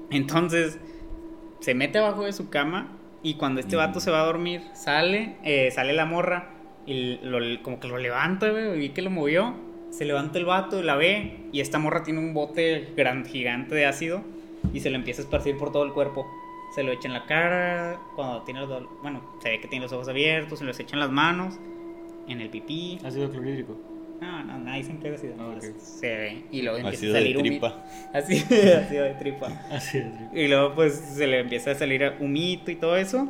Entonces, 0.10 0.80
se 1.60 1.76
mete 1.76 2.00
abajo 2.00 2.24
de 2.24 2.34
su 2.34 2.50
cama 2.50 2.99
y 3.24 3.34
cuando 3.36 3.60
este 3.60 3.76
vato 3.76 4.00
se 4.00 4.12
va 4.12 4.22
a 4.22 4.26
dormir, 4.26 4.62
sale, 4.74 5.36
eh, 5.44 5.72
sale 5.72 5.94
la 5.94 6.06
morra 6.06 6.50
y 6.86 7.20
lo- 7.24 7.62
como 7.62 7.80
que 7.80 7.88
lo 7.88 7.98
levanta, 7.98 8.50
güey, 8.50 8.78
vi 8.80 8.90
que 8.90 9.02
lo 9.02 9.10
movió. 9.10 9.54
Se 9.92 10.06
levanta 10.06 10.38
el 10.38 10.46
vato 10.46 10.82
la 10.84 10.96
ve 10.96 11.46
y 11.52 11.62
esta 11.62 11.80
morra 11.80 12.04
tiene 12.04 12.20
un 12.20 12.34
bote 12.34 12.94
gran, 12.96 13.26
gigante 13.26 13.74
de 13.76 13.86
ácido 13.88 14.22
y 14.74 14.80
se 14.82 14.90
lo 14.90 14.96
empieza 14.98 15.22
a 15.22 15.26
esparcir 15.26 15.58
por 15.58 15.72
todo 15.72 15.84
el 15.84 15.94
cuerpo. 15.94 16.28
Se 16.76 16.84
lo 16.84 16.92
echa 16.92 17.08
en 17.08 17.14
la 17.16 17.26
cara, 17.26 18.00
cuando 18.16 18.44
tiene 18.44 18.60
los, 18.62 18.70
bueno, 19.02 19.22
se 19.42 19.50
ve 19.50 19.60
que 19.60 19.68
tiene 19.68 19.84
los 19.86 19.92
ojos 19.94 20.08
abiertos, 20.08 20.60
se 20.60 20.66
los 20.66 20.80
echa 20.80 20.96
en 20.96 21.00
las 21.00 21.10
manos, 21.12 21.56
en 22.28 22.40
el 22.42 22.50
pipí. 22.52 23.00
Ácido 23.04 23.30
clorhídrico. 23.32 23.76
No, 24.22 24.44
no, 24.44 24.60
nadie 24.60 24.84
se 24.84 24.92
emplea 24.92 25.14
ácido. 25.16 25.36
Ah. 25.40 25.56
Se 25.80 26.08
ve 26.16 26.44
y 26.52 26.62
luego 26.62 26.78
empieza 26.80 27.06
a 27.06 27.08
de 27.10 27.14
salir 27.14 27.38
humi- 27.38 27.42
tripa. 27.50 27.86
Así, 28.14 28.38
ácido 28.78 29.04
de 29.06 29.14
tripa. 29.16 29.48
Así 29.72 29.98
es. 30.00 30.06
Y 30.34 30.48
luego 30.48 30.76
pues 30.76 30.94
se 30.96 31.26
le 31.28 31.40
empieza 31.40 31.72
a 31.72 31.76
salir 31.76 32.14
humito 32.20 32.70
y 32.72 32.76
todo 32.76 32.98
eso. 32.98 33.28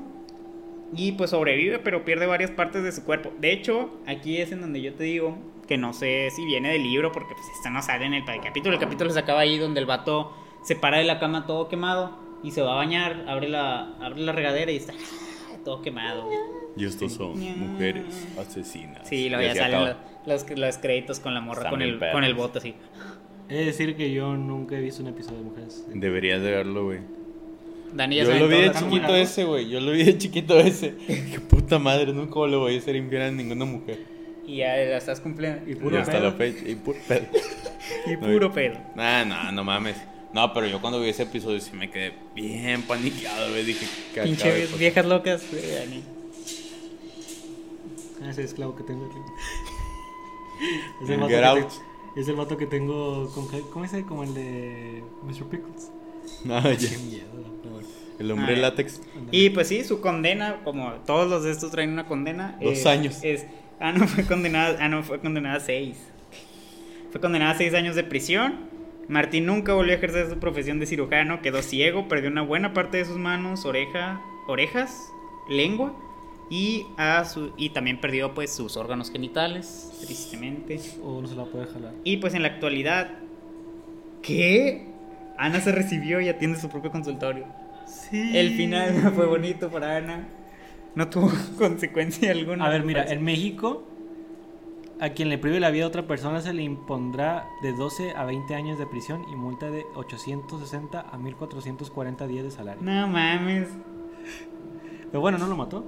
Y 0.96 1.12
pues 1.12 1.30
sobrevive, 1.30 1.78
pero 1.80 2.04
pierde 2.04 2.26
varias 2.26 2.50
partes 2.52 2.84
de 2.84 2.92
su 2.92 3.04
cuerpo. 3.04 3.32
De 3.40 3.52
hecho, 3.52 3.92
aquí 4.08 4.38
es 4.38 4.52
en 4.52 4.62
donde 4.62 4.82
yo 4.82 4.94
te 4.96 5.04
digo 5.04 5.38
que 5.68 5.78
no 5.78 5.94
sé 5.94 6.30
si 6.36 6.44
viene 6.46 6.72
del 6.72 6.82
libro, 6.82 7.12
porque 7.12 7.36
pues 7.36 7.46
esto 7.56 7.70
no 7.70 7.82
sale 7.84 8.06
en 8.06 8.16
el 8.16 8.24
capítulo. 8.26 8.74
El 8.74 8.80
capítulo 8.80 9.12
se 9.12 9.20
acaba 9.20 9.42
ahí 9.42 9.60
donde 9.60 9.80
el 9.80 9.86
vato 9.86 10.34
se 10.64 10.76
para 10.76 10.98
de 10.98 11.04
la 11.04 11.20
cama 11.20 11.46
todo 11.46 11.70
quemado 11.70 12.18
y 12.44 12.50
se 12.52 12.64
va 12.64 12.72
a 12.74 12.76
bañar, 12.78 13.26
abre 13.28 13.50
la, 13.50 13.96
abre 14.02 14.22
la 14.22 14.32
regadera 14.32 14.72
y 14.72 14.78
está 14.78 14.94
todo 15.64 15.84
quemado. 15.84 16.28
Y 16.80 16.86
estos 16.86 17.14
son 17.14 17.40
mujeres 17.60 18.06
asesinas. 18.40 19.08
Sí, 19.08 19.30
luego 19.30 19.44
Y 19.44 19.48
ya 19.48 19.56
salen 19.56 19.96
los, 20.26 20.50
los, 20.50 20.58
los 20.58 20.78
créditos 20.78 21.20
con 21.20 21.34
la 21.34 21.42
morra, 21.42 21.70
con 21.70 21.82
el, 21.82 22.00
con 22.00 22.24
el 22.24 22.34
bote 22.34 22.60
así. 22.60 22.74
De 23.48 23.66
decir 23.66 23.96
que 23.96 24.12
yo 24.12 24.36
nunca 24.38 24.78
he 24.78 24.82
visto 24.82 25.02
un 25.04 25.10
episodio 25.10 25.40
de 25.40 25.44
mujeres. 25.44 25.84
Deberías 25.94 26.42
de 26.42 26.52
verlo, 26.52 26.86
güey. 26.86 27.00
Dani 27.94 28.18
ya 28.18 28.24
Yo 28.24 28.34
lo 28.36 28.48
vi 28.48 28.62
de 28.62 28.72
chiquito 28.72 29.16
ese, 29.16 29.44
güey. 29.46 29.68
Yo 29.70 29.80
lo 29.82 29.92
vi 29.92 30.04
de 30.04 30.18
chiquito 30.18 30.60
ese. 30.60 30.96
Qué 31.08 31.40
puta 31.50 31.80
madre, 31.80 32.14
nunca 32.14 32.40
le 32.48 32.56
voy 32.56 32.76
a 32.76 32.78
hacer 32.78 32.96
infiel 32.96 33.24
a 33.24 33.32
ninguna 33.32 33.66
mujer. 33.66 33.98
Y 34.46 34.58
ya 34.58 34.76
la 34.78 34.98
estás 34.98 35.20
cumpliendo. 35.20 35.68
Y 35.68 35.72
Y 35.72 35.76
puro 35.76 35.98
hasta 36.00 36.14
pedo. 36.14 36.24
la 36.26 36.32
fecha. 36.34 36.68
Y 36.68 36.76
puro 36.76 36.98
pedo. 37.08 37.26
Y 38.06 38.16
puro 38.18 38.52
pedo. 38.54 38.76
Nah, 38.96 39.26
nah, 39.26 39.52
no 39.52 39.64
mames. 39.64 39.98
No, 40.32 40.54
pero 40.54 40.68
yo 40.68 40.80
cuando 40.80 41.02
vi 41.02 41.10
ese 41.10 41.24
episodio 41.24 41.60
sí 41.60 41.72
me 41.76 41.90
quedé 41.90 42.14
bien 42.36 42.84
paniqueado, 42.84 43.50
güey. 43.50 43.64
Dije, 43.66 43.86
¿qué 44.14 44.22
acaba 44.22 44.26
de 44.26 44.36
Pinche 44.36 44.62
pasar? 44.64 44.80
viejas 44.80 45.06
locas. 45.08 45.44
eh, 45.54 45.80
Dani. 45.80 46.04
Ah, 48.22 48.30
Ese 48.30 48.44
esclavo 48.44 48.76
que 48.76 48.84
tengo 48.84 49.06
aquí. 49.06 49.20
Es 51.02 51.10
el, 51.10 51.18
vato 51.18 51.30
Get 51.30 51.40
que 51.40 51.46
Out. 51.46 51.68
te- 52.14 52.20
es 52.22 52.28
el 52.28 52.36
vato 52.36 52.58
que 52.58 52.66
tengo 52.66 53.30
con 53.34 53.48
¿Cómo 53.72 53.86
es? 53.86 53.94
Como 54.06 54.24
el 54.24 54.34
de 54.34 55.04
Mr. 55.24 55.46
Pickles. 55.50 55.92
Ah, 56.50 56.62
Qué 56.64 56.78
ya. 56.78 56.98
miedo. 56.98 57.26
El 58.20 58.32
hombre 58.32 58.56
Ah, 58.56 58.60
látex. 58.60 59.02
Y 59.32 59.50
pues 59.52 59.70
sí, 59.70 59.84
su 59.86 60.02
condena, 60.02 60.58
como 60.66 60.92
todos 61.06 61.30
los 61.30 61.44
de 61.46 61.52
estos 61.52 61.72
traen 61.72 61.92
una 61.94 62.06
condena. 62.08 62.58
Dos 62.62 62.74
es- 62.80 62.86
años. 62.86 63.20
Es, 63.24 63.46
ah, 63.80 63.94
no, 63.94 64.06
fue 64.08 64.26
condenada, 64.26 64.78
ah, 64.82 64.90
no, 64.90 65.02
fue 65.04 65.20
condenada 65.22 65.56
a 65.56 65.60
seis. 65.62 65.98
Fue 67.12 67.22
condenada 67.22 67.52
a 67.52 67.58
seis 67.58 67.74
años 67.74 67.96
de 67.96 68.04
prisión. 68.04 68.68
Martín 69.08 69.46
nunca 69.46 69.74
volvió 69.74 69.94
a 69.94 69.96
ejercer 69.96 70.30
su 70.30 70.38
profesión 70.40 70.80
de 70.80 70.86
cirujano, 70.86 71.42
quedó 71.42 71.62
ciego, 71.64 72.08
perdió 72.10 72.30
una 72.30 72.42
buena 72.42 72.74
parte 72.74 72.98
de 72.98 73.06
sus 73.06 73.18
manos, 73.18 73.64
oreja, 73.66 74.22
orejas, 74.48 75.12
lengua 75.48 75.96
y, 76.50 76.88
a 76.98 77.24
su, 77.26 77.54
y 77.58 77.70
también 77.70 78.02
perdió 78.02 78.34
pues 78.34 78.54
sus 78.54 78.76
órganos 78.76 79.12
genitales, 79.12 79.92
tristemente. 80.02 80.80
O 81.04 81.22
no 81.22 81.28
se 81.28 81.36
la 81.36 81.46
puede 81.46 81.68
jalar. 81.68 81.94
Y 82.04 82.18
pues 82.18 82.34
en 82.34 82.42
la 82.42 82.48
actualidad, 82.50 83.12
¿qué? 84.24 84.88
Ana 85.38 85.62
se 85.62 85.72
recibió 85.72 86.20
y 86.22 86.28
atiende 86.28 86.60
su 86.60 86.70
propio 86.70 86.92
consultorio. 86.92 87.46
Sí. 87.86 88.38
El 88.38 88.56
final 88.56 89.12
fue 89.16 89.26
bonito 89.26 89.70
para 89.70 89.98
Ana. 89.98 90.28
No 90.96 91.08
tuvo 91.08 91.32
consecuencia 91.58 92.32
alguna. 92.32 92.66
A 92.66 92.70
ver, 92.70 92.84
mira, 92.84 93.06
en 93.06 93.24
México, 93.24 93.84
a 95.00 95.10
quien 95.10 95.30
le 95.30 95.38
prive 95.38 95.60
la 95.60 95.70
vida 95.70 95.86
a 95.86 95.88
otra 95.88 96.08
persona 96.08 96.42
se 96.42 96.52
le 96.54 96.64
impondrá 96.64 97.48
de 97.62 97.74
12 97.74 98.14
a 98.16 98.26
20 98.26 98.56
años 98.56 98.80
de 98.80 98.88
prisión 98.88 99.24
y 99.32 99.36
multa 99.36 99.70
de 99.70 99.86
860 99.96 101.00
a 101.00 101.18
1440 101.18 102.28
días 102.28 102.44
de 102.44 102.52
salario. 102.52 102.82
No 102.82 103.08
mames. 103.08 103.70
Pero 105.12 105.22
bueno, 105.22 105.38
no 105.38 105.48
lo 105.48 105.56
mató. 105.56 105.86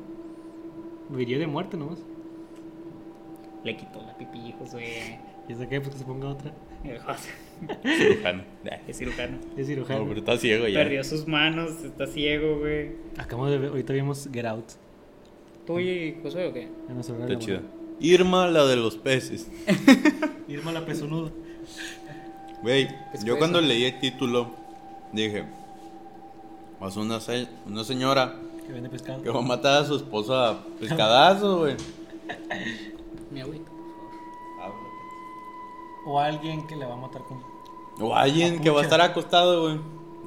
Hirió 1.17 1.39
de 1.39 1.47
muerte 1.47 1.77
nomás. 1.77 1.99
Le 3.63 3.77
quitó 3.77 4.01
la 4.01 4.17
pipí, 4.17 4.53
Josué. 4.57 5.19
¿Y 5.47 5.53
hasta 5.53 5.67
qué? 5.69 5.79
Pues 5.81 5.93
que 5.93 5.99
se 5.99 6.05
ponga 6.05 6.29
otra. 6.29 6.51
José. 7.05 7.29
Cirujano. 7.83 8.43
Es 8.87 8.97
cirujano. 8.97 9.37
Es 9.57 9.67
cirujano. 9.67 9.99
No, 10.01 10.07
pero 10.07 10.19
está 10.19 10.37
ciego 10.37 10.67
ya. 10.67 10.79
Perdió 10.79 11.03
sus 11.03 11.27
manos, 11.27 11.83
está 11.83 12.07
ciego, 12.07 12.59
güey. 12.59 12.91
Acabamos 13.17 13.51
de 13.51 13.57
ver, 13.59 13.69
ahorita 13.69 13.93
vimos 13.93 14.27
Get 14.31 14.45
Out. 14.45 14.65
¿Tú 15.67 15.79
y 15.79 16.17
Josué 16.23 16.47
o 16.47 16.53
qué? 16.53 16.63
En 16.89 16.95
nuestro 16.95 17.15
Está 17.15 17.27
laboral. 17.27 17.61
Irma, 17.99 18.47
la 18.47 18.65
de 18.65 18.77
los 18.77 18.97
peces. 18.97 19.47
Irma 20.47 20.71
la 20.71 20.83
pezonuda. 20.85 21.29
Güey, 22.63 22.87
¿Qué 22.87 23.25
yo 23.25 23.37
cuando 23.37 23.59
eso? 23.59 23.67
leí 23.67 23.83
el 23.83 23.99
título 23.99 24.49
dije, 25.13 25.43
vas 26.79 26.97
una, 26.97 27.19
se- 27.19 27.47
una 27.67 27.83
señora 27.83 28.35
Que 28.65 28.73
vende 28.73 28.89
pescado. 28.89 29.21
que 29.21 29.29
va 29.29 29.39
a 29.39 29.43
matar 29.43 29.83
a 29.83 29.85
su 29.85 29.95
esposa 29.95 30.49
a 30.51 30.63
pescadazo, 30.79 31.59
güey. 31.59 31.75
Mi 33.31 33.41
agüita. 33.41 33.71
O 36.05 36.19
alguien 36.19 36.65
que 36.67 36.75
le 36.75 36.85
va 36.85 36.93
a 36.93 36.97
matar 36.97 37.21
con. 37.23 37.39
O 37.99 38.15
alguien 38.15 38.59
que 38.61 38.69
va 38.69 38.81
a 38.81 38.83
estar 38.83 39.01
acostado, 39.01 39.63
güey. 39.63 39.79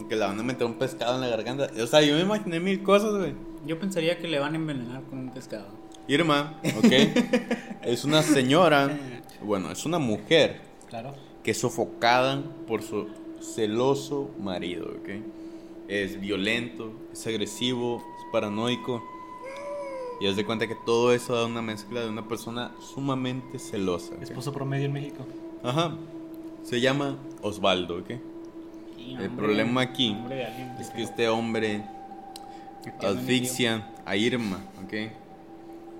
Que 0.09 0.15
le 0.17 0.25
van 0.25 0.39
a 0.39 0.43
meter 0.43 0.67
un 0.67 0.75
pescado 0.75 1.15
en 1.17 1.21
la 1.23 1.29
garganta. 1.29 1.69
O 1.83 1.87
sea, 1.87 2.01
yo 2.03 2.15
me 2.15 2.21
imaginé 2.21 2.61
mil 2.61 2.83
cosas, 2.83 3.13
güey. 3.17 3.35
Yo 3.67 3.79
pensaría 3.79 4.19
que 4.19 4.29
le 4.29 4.39
van 4.39 4.53
a 4.53 4.57
envenenar 4.57 5.03
con 5.05 5.19
un 5.19 5.31
pescado. 5.31 5.67
Irma, 6.07 6.61
ok. 6.79 6.93
es 7.83 8.05
una 8.05 8.23
señora, 8.23 8.99
bueno, 9.43 9.71
es 9.71 9.87
una 9.87 9.99
mujer 9.99 10.61
Claro. 10.89 11.15
que 11.43 11.53
es 11.53 11.59
sofocada 11.59 12.43
por 12.69 12.83
su 12.83 13.09
celoso 13.41 14.31
marido, 14.39 14.87
¿ok? 15.01 15.09
Es 15.89 16.21
violento, 16.21 16.93
es 17.13 17.27
agresivo, 17.27 18.03
es 18.14 18.14
paranoico. 18.35 19.01
Y 20.21 20.27
haz 20.27 20.35
de 20.37 20.45
cuenta 20.45 20.67
que 20.67 20.75
todo 20.75 21.13
eso 21.13 21.35
da 21.37 21.47
una 21.47 21.63
mezcla 21.63 22.01
de 22.01 22.09
una 22.09 22.27
persona 22.27 22.73
sumamente 22.81 23.59
celosa. 23.61 24.15
¿ok? 24.15 24.23
Esposo 24.23 24.53
promedio 24.53 24.87
en 24.87 24.93
México. 24.93 25.25
Ajá. 25.63 25.95
Se 26.65 26.81
llama 26.81 27.17
Osvaldo, 27.43 27.99
¿ok? 27.99 28.11
Sí, 28.97 29.17
El 29.21 29.31
problema 29.31 29.83
aquí 29.83 30.11
hombre 30.11 30.37
de 30.37 30.47
alguien 30.47 30.69
Es 30.81 30.91
que 30.91 31.03
este 31.03 31.29
hombre 31.29 31.85
asfixia 33.03 33.93
a 34.05 34.17
Irma, 34.17 34.59
¿ok? 34.85 35.11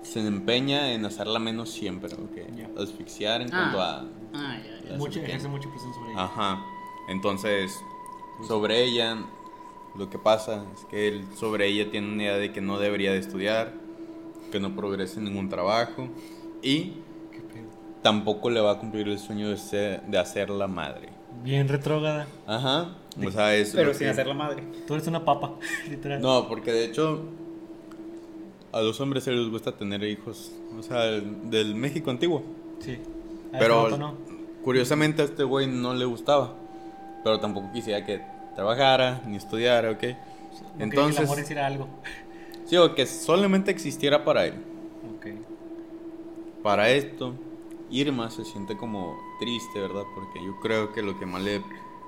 Se 0.03 0.19
empeña 0.25 0.91
en 0.93 1.05
hacerla 1.05 1.39
menos 1.39 1.69
siempre, 1.71 2.13
¿ok? 2.13 2.77
Asfixiar 2.79 3.41
en 3.41 3.53
Ah. 3.53 3.57
cuanto 3.57 3.81
a... 3.81 3.99
Ah, 4.33 4.57
ya, 4.57 4.81
ya. 4.83 4.89
Ya 4.91 4.97
Mucho, 4.97 5.13
sé 5.13 5.19
qué. 5.21 5.25
ejerce 5.27 5.47
mucha 5.47 5.69
presión 5.69 5.93
sobre 5.93 6.11
ella. 6.11 6.23
Ajá. 6.23 6.63
Entonces, 7.09 7.71
sobre 8.47 8.83
ella, 8.83 9.17
lo 9.97 10.09
que 10.09 10.17
pasa 10.17 10.63
es 10.73 10.85
que 10.85 11.07
él 11.07 11.25
sobre 11.35 11.67
ella 11.67 11.89
tiene 11.89 12.11
una 12.11 12.23
idea 12.23 12.37
de 12.37 12.51
que 12.51 12.61
no 12.61 12.79
debería 12.79 13.11
de 13.11 13.19
estudiar, 13.19 13.73
que 14.51 14.59
no 14.59 14.75
progrese 14.75 15.19
en 15.19 15.25
ningún 15.25 15.49
trabajo 15.49 16.07
y 16.61 16.93
tampoco 18.01 18.49
le 18.49 18.61
va 18.61 18.71
a 18.71 18.79
cumplir 18.79 19.07
el 19.07 19.17
sueño 19.19 19.49
de, 19.49 19.57
ser, 19.57 20.01
de 20.03 20.17
hacer 20.17 20.49
la 20.49 20.67
madre. 20.67 21.09
Bien 21.43 21.67
retrógrada. 21.67 22.27
Ajá. 22.45 22.95
O 23.25 23.31
sea, 23.31 23.55
es... 23.55 23.71
Pero 23.73 23.93
sin 23.93 23.99
que- 24.05 24.09
hacer 24.09 24.27
la 24.27 24.33
madre. 24.33 24.63
Tú 24.87 24.93
eres 24.93 25.07
una 25.07 25.23
papa, 25.25 25.55
literal. 25.89 26.21
No, 26.21 26.47
porque 26.47 26.71
de 26.71 26.85
hecho 26.85 27.21
a 28.71 28.81
los 28.81 28.99
hombres 28.99 29.23
se 29.23 29.31
les 29.31 29.49
gusta 29.49 29.71
tener 29.71 30.03
hijos, 30.03 30.51
o 30.77 30.83
sea, 30.83 31.05
el- 31.05 31.49
del 31.49 31.75
México 31.75 32.11
antiguo. 32.11 32.43
Sí. 32.79 32.97
A 33.53 33.57
Pero 33.59 33.97
no. 33.97 34.15
curiosamente 34.63 35.21
a 35.21 35.25
este 35.25 35.43
güey 35.43 35.65
no 35.67 35.93
le 35.93 36.03
gustaba, 36.05 36.53
pero 37.23 37.39
tampoco 37.39 37.71
quisiera 37.73 38.05
que 38.05 38.21
trabajara 38.55 39.21
ni 39.25 39.37
estudiara, 39.37 39.91
¿ok? 39.91 39.93
No 39.93 39.99
quería 40.01 40.77
que 40.77 40.83
Entonces, 40.83 41.19
el 41.19 41.25
amor 41.25 41.39
hiciera 41.39 41.65
algo. 41.67 41.87
sí, 42.65 42.77
o 42.77 42.95
que 42.95 43.05
solamente 43.05 43.71
existiera 43.71 44.23
para 44.23 44.45
él. 44.45 44.53
Ok. 45.17 45.27
Para 46.63 46.89
esto, 46.89 47.35
Irma 47.91 48.31
se 48.31 48.45
siente 48.45 48.75
como 48.75 49.17
triste, 49.39 49.79
¿verdad? 49.79 50.03
Porque 50.15 50.43
yo 50.43 50.59
creo 50.59 50.93
que 50.93 51.01
lo 51.01 51.19
que 51.19 51.25
más 51.25 51.43
le 51.43 51.61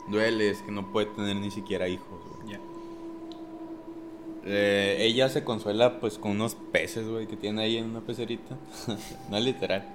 duele 0.07 0.49
es 0.49 0.61
que 0.61 0.71
no 0.71 0.91
puede 0.91 1.07
tener 1.07 1.35
ni 1.35 1.51
siquiera 1.51 1.87
hijos. 1.87 2.07
güey. 2.41 2.53
Ya. 2.53 2.59
Eh, 4.45 4.97
ella 5.01 5.27
se 5.29 5.43
consuela 5.43 5.99
pues 5.99 6.17
con 6.17 6.31
unos 6.31 6.55
peces, 6.55 7.07
güey, 7.07 7.27
que 7.27 7.35
tiene 7.35 7.63
ahí 7.63 7.77
en 7.77 7.89
una 7.89 8.01
pecerita. 8.01 8.57
no 9.29 9.39
literal. 9.39 9.85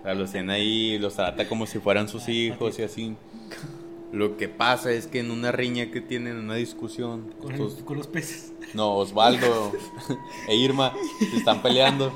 O 0.00 0.02
sea, 0.02 0.14
los 0.14 0.32
tiene 0.32 0.52
ahí, 0.52 0.98
los 0.98 1.14
trata 1.14 1.48
como 1.48 1.66
si 1.66 1.78
fueran 1.78 2.08
sus 2.08 2.28
hijos 2.28 2.78
y 2.78 2.82
así. 2.82 3.16
Lo 4.12 4.36
que 4.36 4.48
pasa 4.48 4.90
es 4.90 5.06
que 5.06 5.20
en 5.20 5.30
una 5.30 5.52
riña 5.52 5.90
que 5.92 6.00
tienen, 6.00 6.36
una 6.36 6.54
discusión, 6.56 7.32
Con, 7.40 7.52
estos- 7.52 7.78
el- 7.78 7.84
con 7.84 7.96
los 7.98 8.06
peces. 8.08 8.52
no, 8.74 8.96
Osvaldo 8.96 9.72
e 10.48 10.56
Irma 10.56 10.92
se 11.30 11.36
están 11.36 11.62
peleando 11.62 12.12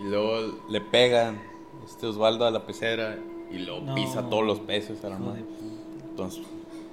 y 0.00 0.08
luego 0.08 0.58
le 0.70 0.80
pegan 0.80 1.40
este 1.86 2.06
Osvaldo 2.06 2.46
a 2.46 2.50
la 2.50 2.64
pecera 2.66 3.18
y 3.52 3.58
luego 3.58 3.80
No. 3.82 3.94
pisa 3.94 4.28
todos 4.30 4.44
los 4.44 4.60
peces 4.60 5.04
a 5.04 5.10
la 5.10 5.18
madre. 5.18 5.44
Entonces, 6.08 6.42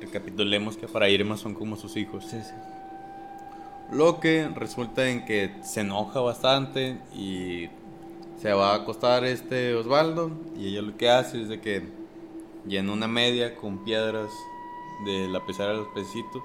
recapitulemos 0.01 0.75
que 0.75 0.87
para 0.87 1.07
Irma 1.09 1.37
son 1.37 1.53
como 1.53 1.77
sus 1.77 1.95
hijos. 1.95 2.25
Sí, 2.25 2.37
sí. 2.41 2.51
Lo 3.91 4.19
que 4.19 4.49
resulta 4.49 5.09
en 5.09 5.23
que 5.25 5.51
se 5.63 5.81
enoja 5.81 6.19
bastante 6.19 6.97
y 7.15 7.69
se 8.41 8.51
va 8.51 8.71
a 8.73 8.75
acostar 8.75 9.23
este 9.23 9.73
Osvaldo 9.75 10.31
y 10.57 10.67
ella 10.67 10.81
lo 10.81 10.97
que 10.97 11.09
hace 11.09 11.41
es 11.41 11.47
de 11.47 11.61
que 11.61 12.02
llena 12.67 12.93
una 12.93 13.07
media 13.07 13.55
con 13.55 13.79
piedras 13.79 14.31
de 15.05 15.27
la 15.27 15.45
pecera 15.45 15.69
de 15.71 15.77
los 15.77 15.87
pecitos 15.89 16.41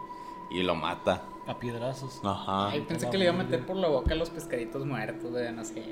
y 0.51 0.63
lo 0.63 0.75
mata. 0.75 1.23
A 1.47 1.59
piedrazos. 1.59 2.21
Ajá. 2.25 2.71
Ay, 2.71 2.81
pensé 2.87 3.09
que 3.11 3.17
le 3.19 3.25
iba 3.25 3.35
a 3.35 3.37
meter 3.37 3.65
por 3.65 3.77
la 3.77 3.89
boca 3.89 4.13
a 4.13 4.17
los 4.17 4.31
pescaditos 4.31 4.85
muertos, 4.85 5.31
güey, 5.31 5.53
no 5.53 5.65
sé. 5.65 5.83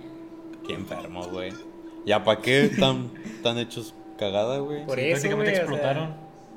Qué 0.66 0.74
enfermo, 0.74 1.24
güey. 1.28 1.52
¿Ya 2.04 2.22
para 2.24 2.40
qué 2.40 2.64
están 2.64 3.10
tan 3.42 3.58
hechos 3.58 3.94
cagada, 4.18 4.58
güey? 4.58 4.84
Por 4.86 4.96
Sí, 4.98 5.04
eso, 5.06 5.12
prácticamente 5.22 5.52
güey, 5.52 5.52
o 5.52 5.54
sea, 5.54 5.62
explotaron. 5.64 6.14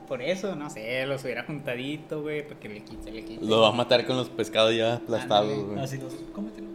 por 0.08 0.22
eso, 0.22 0.56
no 0.56 0.70
sé, 0.70 1.06
los 1.06 1.24
hubiera 1.24 1.44
juntadito, 1.44 2.22
güey, 2.22 2.46
para 2.48 2.60
que 2.60 2.70
le 2.70 2.84
quite, 2.84 3.12
le 3.12 3.24
quite. 3.26 3.46
Lo 3.46 3.62
va 3.62 3.70
a 3.70 3.72
matar 3.72 4.06
con 4.06 4.18
los 4.18 4.30
pescados 4.30 4.76
ya 4.76 4.96
aplastados, 4.96 5.52
Ándale. 5.52 5.64
güey. 5.74 5.80
Así 5.84 5.98
los. 5.98 6.14
Cómetelo. 6.34 6.68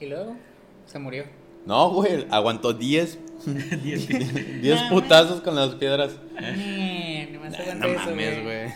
Y 0.00 0.06
luego 0.06 0.36
se 0.86 0.98
murió. 0.98 1.24
No, 1.64 1.90
güey, 1.90 2.26
aguantó 2.30 2.72
10 2.72 3.18
Diez. 3.82 4.08
10 4.62 4.82
putazos 4.90 5.40
con 5.40 5.54
las 5.54 5.74
piedras. 5.74 6.12
Nomás 7.32 7.52
Nah, 7.52 7.58
aguanta 7.60 7.74
no 7.74 7.86
eso, 7.86 8.10
mames, 8.10 8.44
güey. 8.44 8.68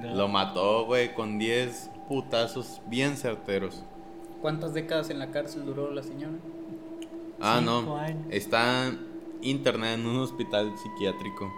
No. 0.00 0.14
Lo 0.14 0.28
mató, 0.28 0.86
güey, 0.86 1.12
con 1.14 1.38
10 1.38 1.90
putazos 2.08 2.80
bien 2.86 3.16
certeros. 3.16 3.82
¿Cuántas 4.40 4.72
décadas 4.72 5.10
en 5.10 5.18
la 5.18 5.30
cárcel 5.30 5.66
duró 5.66 5.90
la 5.90 6.02
señora? 6.02 6.32
Ah, 7.40 7.56
Cinco 7.60 7.82
no. 7.82 7.96
años. 7.98 8.26
Está 8.30 8.92
internada 9.42 9.94
en 9.94 10.06
un 10.06 10.18
hospital 10.20 10.72
psiquiátrico 10.82 11.52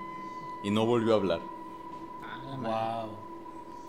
y 0.65 0.71
no 0.71 0.85
volvió 0.87 1.13
a 1.15 1.17
hablar. 1.17 1.41
Ah, 2.23 2.43
la 2.51 2.57
madre. 2.57 3.07
Wow. 3.09 3.17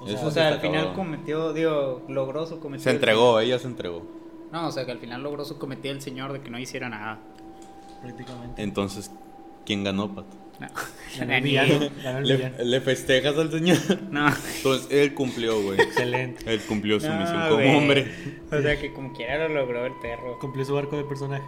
O 0.02 0.08
Eso 0.08 0.18
sea, 0.18 0.28
O 0.28 0.32
sea, 0.32 0.48
al 0.50 0.60
final 0.60 0.94
cometió, 0.94 1.54
digo, 1.54 2.02
logró 2.08 2.46
su 2.46 2.60
cometido. 2.60 2.84
Se 2.84 2.92
entregó, 2.92 3.40
ella 3.40 3.58
se 3.58 3.68
entregó. 3.68 4.04
No, 4.52 4.68
o 4.68 4.72
sea, 4.72 4.86
que 4.86 4.92
al 4.92 5.00
final 5.00 5.24
logró 5.24 5.46
su 5.46 5.58
cometido 5.58 5.94
el 5.94 6.02
señor 6.02 6.32
de 6.34 6.42
que 6.42 6.50
no 6.52 6.60
hiciera 6.60 6.90
nada. 6.90 7.20
Prácticamente. 8.04 8.62
Entonces, 8.62 9.10
¿quién 9.66 9.84
ganó, 9.84 10.14
Pato? 10.14 10.38
No. 10.60 10.68
Ganó 11.18 11.34
el 11.34 11.42
villano. 11.44 11.80
Ganó 12.04 12.18
el 12.20 12.28
Le, 12.28 12.36
villano. 12.38 12.56
le 12.64 12.82
festejas 12.82 13.36
al 13.38 13.52
señor. 13.52 13.78
No. 14.12 14.28
Entonces, 14.58 14.88
él 14.92 15.14
cumplió, 15.16 15.60
güey. 15.62 15.82
Excelente. 15.82 16.44
Él 16.52 16.62
cumplió 16.68 17.00
su 17.00 17.08
No, 17.08 17.20
misión 17.20 17.50
como 17.50 17.78
hombre. 17.78 18.12
O 18.52 18.62
sea, 18.62 18.80
que 18.80 18.94
como 18.94 19.14
quiera 19.14 19.48
lo 19.48 19.56
logró 19.56 19.86
el 19.86 19.94
perro. 20.02 20.38
Cumplió 20.40 20.64
su 20.64 20.78
arco 20.78 20.96
de 20.98 21.04
personaje. 21.06 21.44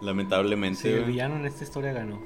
Lamentablemente, 0.00 0.80
Sí, 0.82 0.88
el 0.88 1.04
villano 1.04 1.36
en 1.36 1.46
esta 1.46 1.64
historia 1.64 1.92
ganó. 1.92 2.20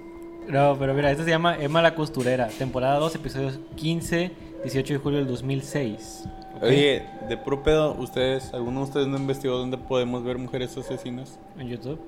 No, 0.49 0.77
pero 0.79 0.95
mira, 0.95 1.11
esta 1.11 1.25
se 1.25 1.31
llama 1.31 1.57
Emma 1.61 1.83
la 1.83 1.95
Costurera. 1.95 2.49
Temporada 2.49 2.99
2, 2.99 3.15
episodios 3.17 3.59
15, 3.77 4.31
18 4.63 4.93
de 4.95 4.99
julio 5.01 5.19
del 5.19 5.29
2006. 5.29 6.25
¿ok? 6.57 6.63
Oye, 6.63 7.03
de 7.29 7.37
puro 7.37 7.63
pedo, 7.63 7.93
¿ustedes, 7.99 8.55
alguno 8.55 8.81
de 8.81 8.87
ustedes 8.87 9.07
no 9.09 9.19
investigó 9.19 9.57
dónde 9.59 9.77
podemos 9.77 10.23
ver 10.25 10.39
mujeres 10.39 10.77
asesinas? 10.77 11.39
En 11.59 11.69
YouTube. 11.69 12.01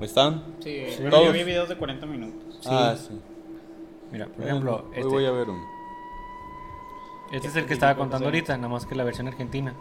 ¿Están? 0.00 0.42
Sí, 0.60 0.84
Todos. 1.10 1.26
yo 1.26 1.32
vi 1.32 1.44
videos 1.44 1.68
de 1.68 1.76
40 1.76 2.06
minutos. 2.06 2.58
Sí. 2.60 2.68
Ah, 2.70 2.94
sí. 2.96 3.18
Mira, 4.12 4.26
por 4.26 4.44
ejemplo, 4.44 4.76
Hoy 4.90 4.96
este, 4.96 5.04
voy 5.08 5.24
a 5.26 5.30
ver 5.30 5.48
uno. 5.50 5.62
este 7.32 7.48
es 7.48 7.56
el 7.56 7.66
que 7.66 7.74
estaba 7.74 7.96
contando 7.96 8.26
ahorita, 8.26 8.56
nada 8.56 8.68
más 8.68 8.86
que 8.86 8.94
la 8.94 9.04
versión 9.04 9.28
argentina. 9.28 9.74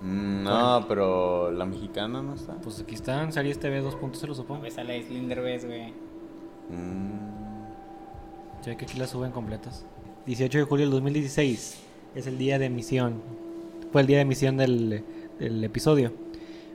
Mm, 0.00 0.42
no, 0.42 0.84
pero 0.88 1.50
la 1.52 1.64
mexicana 1.66 2.22
no 2.22 2.34
está. 2.34 2.54
Pues 2.54 2.80
aquí 2.80 2.94
están, 2.94 3.32
series 3.32 3.58
TV 3.58 3.82
2.0 3.82 4.26
No 4.28 4.34
supongo. 4.34 4.62
ves 4.62 4.78
a 4.78 4.84
la 4.84 4.94
Slinder 5.00 5.40
Bess, 5.40 5.64
güey. 5.66 5.92
Mm, 6.70 8.62
Se 8.62 8.70
ve 8.70 8.76
que 8.76 8.84
aquí 8.84 8.98
las 8.98 9.10
suben 9.10 9.32
completas. 9.32 9.86
18 10.26 10.58
de 10.58 10.64
julio 10.64 10.86
del 10.86 10.92
2016 10.92 11.80
es 12.14 12.26
el 12.26 12.38
día 12.38 12.58
de 12.58 12.66
emisión. 12.66 13.22
Fue 13.92 14.00
el 14.00 14.06
día 14.06 14.16
de 14.16 14.22
emisión 14.22 14.56
del, 14.56 15.04
del 15.38 15.62
episodio. 15.64 16.12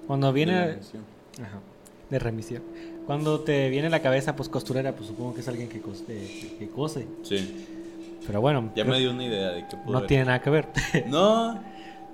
Cuando 0.08 0.28
de 0.28 0.32
la 0.32 0.36
viene... 0.36 0.80
Ajá, 1.42 1.60
de 2.12 2.20
remisión. 2.20 2.62
Cuando 3.08 3.40
te 3.40 3.70
viene 3.70 3.88
a 3.88 3.90
la 3.90 4.02
cabeza, 4.02 4.36
pues 4.36 4.48
costurera, 4.50 4.92
pues 4.94 5.08
supongo 5.08 5.34
que 5.34 5.42
es 5.42 5.48
alguien 5.48 5.68
que, 5.70 5.82
cos- 5.82 6.06
que, 6.06 6.56
que 6.60 6.68
cose. 6.70 7.08
Sí, 7.24 7.66
Pero 8.28 8.40
bueno, 8.42 8.72
ya 8.76 8.86
me 8.86 9.00
dio 9.00 9.10
una 9.12 9.26
idea 9.26 9.50
de 9.52 9.68
que 9.68 9.76
no 9.88 9.98
haber. 9.98 10.08
tiene 10.08 10.26
nada 10.26 10.42
que 10.42 10.50
ver. 10.52 10.68
No. 11.08 11.60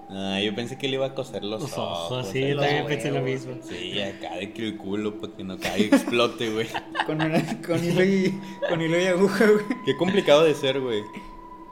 Ah, 0.10 0.40
yo 0.42 0.56
pensé 0.56 0.78
que 0.78 0.88
le 0.88 0.94
iba 0.94 1.06
a 1.08 1.14
coser 1.14 1.44
los, 1.44 1.62
Los 1.62 1.78
ojos. 1.78 2.12
ojos, 2.12 2.28
sí, 2.30 2.40
eh. 2.42 2.50
yo 2.52 2.62
también 2.62 2.86
pensé 2.86 3.12
lo 3.12 3.22
mismo. 3.22 3.56
Sí, 3.62 4.00
acá 4.00 4.36
de 4.38 4.54
que 4.54 4.64
el 4.66 4.78
culo 4.78 5.20
para 5.20 5.34
que 5.34 5.44
no 5.44 5.58
caiga 5.60 5.78
y 5.80 5.84
explote, 5.88 6.50
güey. 6.50 6.68
Con, 7.06 7.22
una- 7.22 7.62
con, 7.66 7.84
hilo 7.84 8.04
y, 8.06 8.40
con 8.70 8.80
hilo 8.82 8.98
y 9.02 9.06
aguja, 9.06 9.46
güey. 9.46 9.66
Qué 9.86 9.98
complicado 9.98 10.44
de 10.46 10.54
ser, 10.54 10.80
güey. 10.80 11.02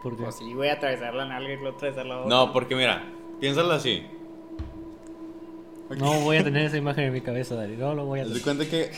Porque 0.03 0.23
Pues 0.23 0.35
sí, 0.35 0.53
voy 0.53 0.67
a 0.67 0.73
atravesar 0.73 1.13
la 1.13 1.25
nalga 1.25 1.53
y 1.53 1.57
luego 1.57 1.77
atravesar 1.77 2.05
la 2.05 2.17
otra. 2.19 2.29
No, 2.29 2.51
porque 2.53 2.75
mira, 2.75 3.03
piénsalo 3.39 3.71
así. 3.73 4.03
No 5.89 6.19
voy 6.21 6.37
a 6.37 6.43
tener 6.43 6.65
esa 6.65 6.77
imagen 6.77 7.05
en 7.05 7.13
mi 7.13 7.21
cabeza, 7.21 7.55
Dari. 7.55 7.75
No 7.77 7.93
lo 7.93 8.05
voy 8.05 8.19
a 8.19 8.25
de 8.25 8.31
hacer. 8.31 8.41
cuenta 8.43 8.65
que 8.65 8.91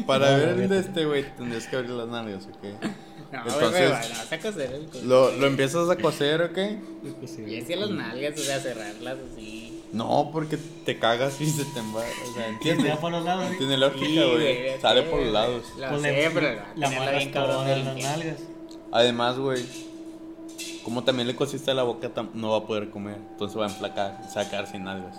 para 0.06 0.30
No, 0.32 0.36
ver 0.38 0.48
el 0.50 0.56
de 0.56 0.68
no. 0.68 0.74
este, 0.74 1.04
güey, 1.06 1.24
tendrías 1.36 1.66
que 1.66 1.76
abrir 1.76 1.90
las 1.90 2.08
nalgas, 2.08 2.46
¿ok? 2.46 2.82
No, 3.32 3.40
Entonces- 3.46 3.90
no, 3.90 4.24
saca 4.28 4.48
hacer 4.50 4.70
el. 4.72 5.08
Lo, 5.08 5.32
lo 5.32 5.46
empiezas 5.48 5.90
a 5.90 5.96
coser, 5.96 6.40
¿ok? 6.42 6.58
Y 7.48 7.58
así 7.60 7.72
a 7.72 7.76
las 7.78 7.90
nalgas, 7.90 8.38
o 8.38 8.42
sea, 8.44 8.60
cerrarlas 8.60 9.16
así. 9.32 9.82
No, 9.92 10.30
porque 10.32 10.56
te 10.84 11.00
cagas 11.00 11.40
y 11.40 11.46
se 11.46 11.64
te 11.64 11.80
va. 11.80 12.00
O 12.00 12.34
sea, 12.34 12.44
Se 12.44 12.48
¿entiendes? 12.50 12.86
da 12.94 12.96
por 13.00 13.10
los 13.10 13.24
lados. 13.24 13.46
¿sí? 13.50 13.58
Tiene 13.58 13.76
lógica, 13.76 14.24
güey. 14.26 14.80
Sale 14.80 15.02
por 15.02 15.20
los 15.20 15.32
lados. 15.32 15.64
La 15.78 15.88
Pues 15.90 16.02
sé, 16.02 16.30
pero 16.32 16.60
la 16.76 16.86
amarras 16.86 17.16
bien 17.16 17.32
cabrón 17.32 17.66
de 17.66 17.76
las 17.76 17.96
nalgas. 17.96 18.36
Además, 18.92 19.36
güey, 19.38 19.64
como 20.84 21.02
también 21.02 21.26
le 21.26 21.34
cosiste 21.34 21.74
la 21.74 21.82
boca, 21.82 22.10
no 22.34 22.50
va 22.50 22.58
a 22.58 22.66
poder 22.66 22.90
comer. 22.90 23.16
Entonces 23.32 23.58
va 23.58 23.66
a 23.66 23.68
enflacar, 23.68 24.20
y 24.28 24.32
sacar 24.32 24.68
sin 24.68 24.84
nalgas. 24.84 25.16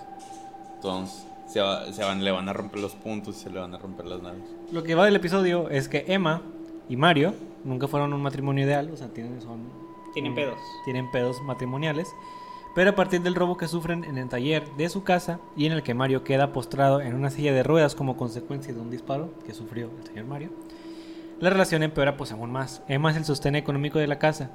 Entonces 0.85 1.25
se, 1.47 1.61
va- 1.61 1.91
se 1.91 2.03
van, 2.03 2.23
le 2.23 2.31
van 2.31 2.47
a 2.49 2.53
romper 2.53 2.79
los 2.79 2.93
puntos 2.95 3.37
y 3.37 3.39
se 3.43 3.49
le 3.49 3.59
van 3.59 3.73
a 3.73 3.77
romper 3.77 4.05
las 4.05 4.21
nalgas. 4.21 4.47
Lo 4.71 4.83
que 4.83 4.95
va 4.95 5.05
del 5.05 5.15
episodio 5.15 5.69
es 5.69 5.87
que 5.89 6.05
Emma 6.07 6.41
y 6.89 6.95
Mario 6.95 7.33
nunca 7.63 7.87
fueron 7.87 8.13
un 8.13 8.21
matrimonio 8.21 8.65
ideal, 8.65 8.89
o 8.91 8.97
sea, 8.97 9.07
tienen, 9.09 9.41
son, 9.41 9.61
Tienen 10.13 10.35
pedos. 10.35 10.57
tienen 10.85 11.09
pedos 11.11 11.41
matrimoniales. 11.43 12.07
Pero 12.75 12.89
a 12.89 12.95
partir 12.95 13.21
del 13.21 13.35
robo 13.35 13.55
que 13.55 13.67
sufren 13.69 14.03
en 14.03 14.17
el 14.17 14.27
taller 14.27 14.67
de 14.77 14.89
su 14.89 15.03
casa 15.03 15.39
y 15.55 15.65
en 15.65 15.71
el 15.71 15.81
que 15.81 15.93
Mario 15.93 16.23
queda 16.25 16.51
postrado 16.51 16.99
en 16.99 17.15
una 17.15 17.29
silla 17.29 17.53
de 17.53 17.63
ruedas 17.63 17.95
como 17.95 18.17
consecuencia 18.17 18.73
de 18.73 18.81
un 18.81 18.89
disparo 18.91 19.29
que 19.45 19.53
sufrió 19.53 19.89
el 19.97 20.05
señor 20.07 20.25
Mario, 20.25 20.49
la 21.39 21.49
relación 21.49 21.83
empeora 21.83 22.17
pues 22.17 22.31
aún 22.33 22.51
más. 22.51 22.81
Emma 22.89 23.11
es 23.11 23.17
el 23.17 23.23
sostén 23.25 23.55
económico 23.55 23.97
de 23.99 24.07
la 24.07 24.19
casa, 24.19 24.49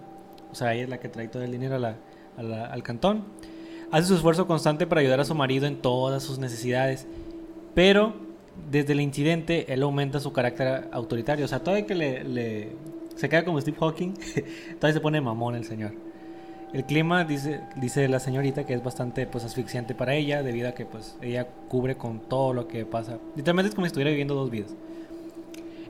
o 0.52 0.54
sea, 0.54 0.74
ella 0.74 0.82
es 0.84 0.88
la 0.90 0.98
que 1.00 1.08
trae 1.08 1.28
todo 1.28 1.42
el 1.42 1.50
dinero 1.52 1.76
a 1.76 1.78
la- 1.78 1.96
a 2.36 2.42
la- 2.42 2.66
al 2.66 2.82
cantón. 2.82 3.24
Hace 3.92 4.06
su 4.06 4.14
esfuerzo 4.14 4.46
constante 4.46 4.86
para 4.86 5.00
ayudar 5.00 5.18
a 5.18 5.24
su 5.24 5.34
marido 5.34 5.66
en 5.66 5.76
todas 5.76 6.22
sus 6.22 6.38
necesidades, 6.38 7.06
pero 7.74 8.14
desde 8.70 8.92
el 8.92 9.00
incidente 9.00 9.72
él 9.72 9.82
aumenta 9.82 10.20
su 10.20 10.32
carácter 10.32 10.88
autoritario. 10.92 11.44
O 11.44 11.48
sea, 11.48 11.60
todavía 11.60 11.86
que 11.86 11.94
le, 11.96 12.72
se 13.16 13.28
queda 13.28 13.44
como 13.44 13.60
Steve 13.60 13.76
Hawking, 13.80 14.14
todavía 14.78 14.94
se 14.94 15.00
pone 15.00 15.20
mamón 15.20 15.56
el 15.56 15.64
señor. 15.64 15.92
El 16.72 16.84
clima, 16.84 17.24
dice, 17.24 17.62
dice 17.74 18.06
la 18.08 18.20
señorita, 18.20 18.64
que 18.64 18.74
es 18.74 18.84
bastante 18.84 19.26
pues, 19.26 19.42
asfixiante 19.42 19.96
para 19.96 20.14
ella, 20.14 20.44
debido 20.44 20.68
a 20.68 20.72
que 20.72 20.86
pues, 20.86 21.16
ella 21.20 21.48
cubre 21.68 21.96
con 21.96 22.20
todo 22.20 22.52
lo 22.52 22.68
que 22.68 22.86
pasa. 22.86 23.18
Literalmente 23.34 23.70
es 23.70 23.74
como 23.74 23.86
si 23.86 23.88
estuviera 23.88 24.10
viviendo 24.10 24.36
dos 24.36 24.50
vidas. 24.50 24.72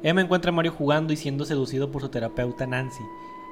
Emma 0.02 0.22
encuentra 0.22 0.48
a 0.50 0.54
Mario 0.54 0.72
jugando 0.72 1.12
y 1.12 1.18
siendo 1.18 1.44
seducido 1.44 1.92
por 1.92 2.00
su 2.00 2.08
terapeuta 2.08 2.66
Nancy. 2.66 3.04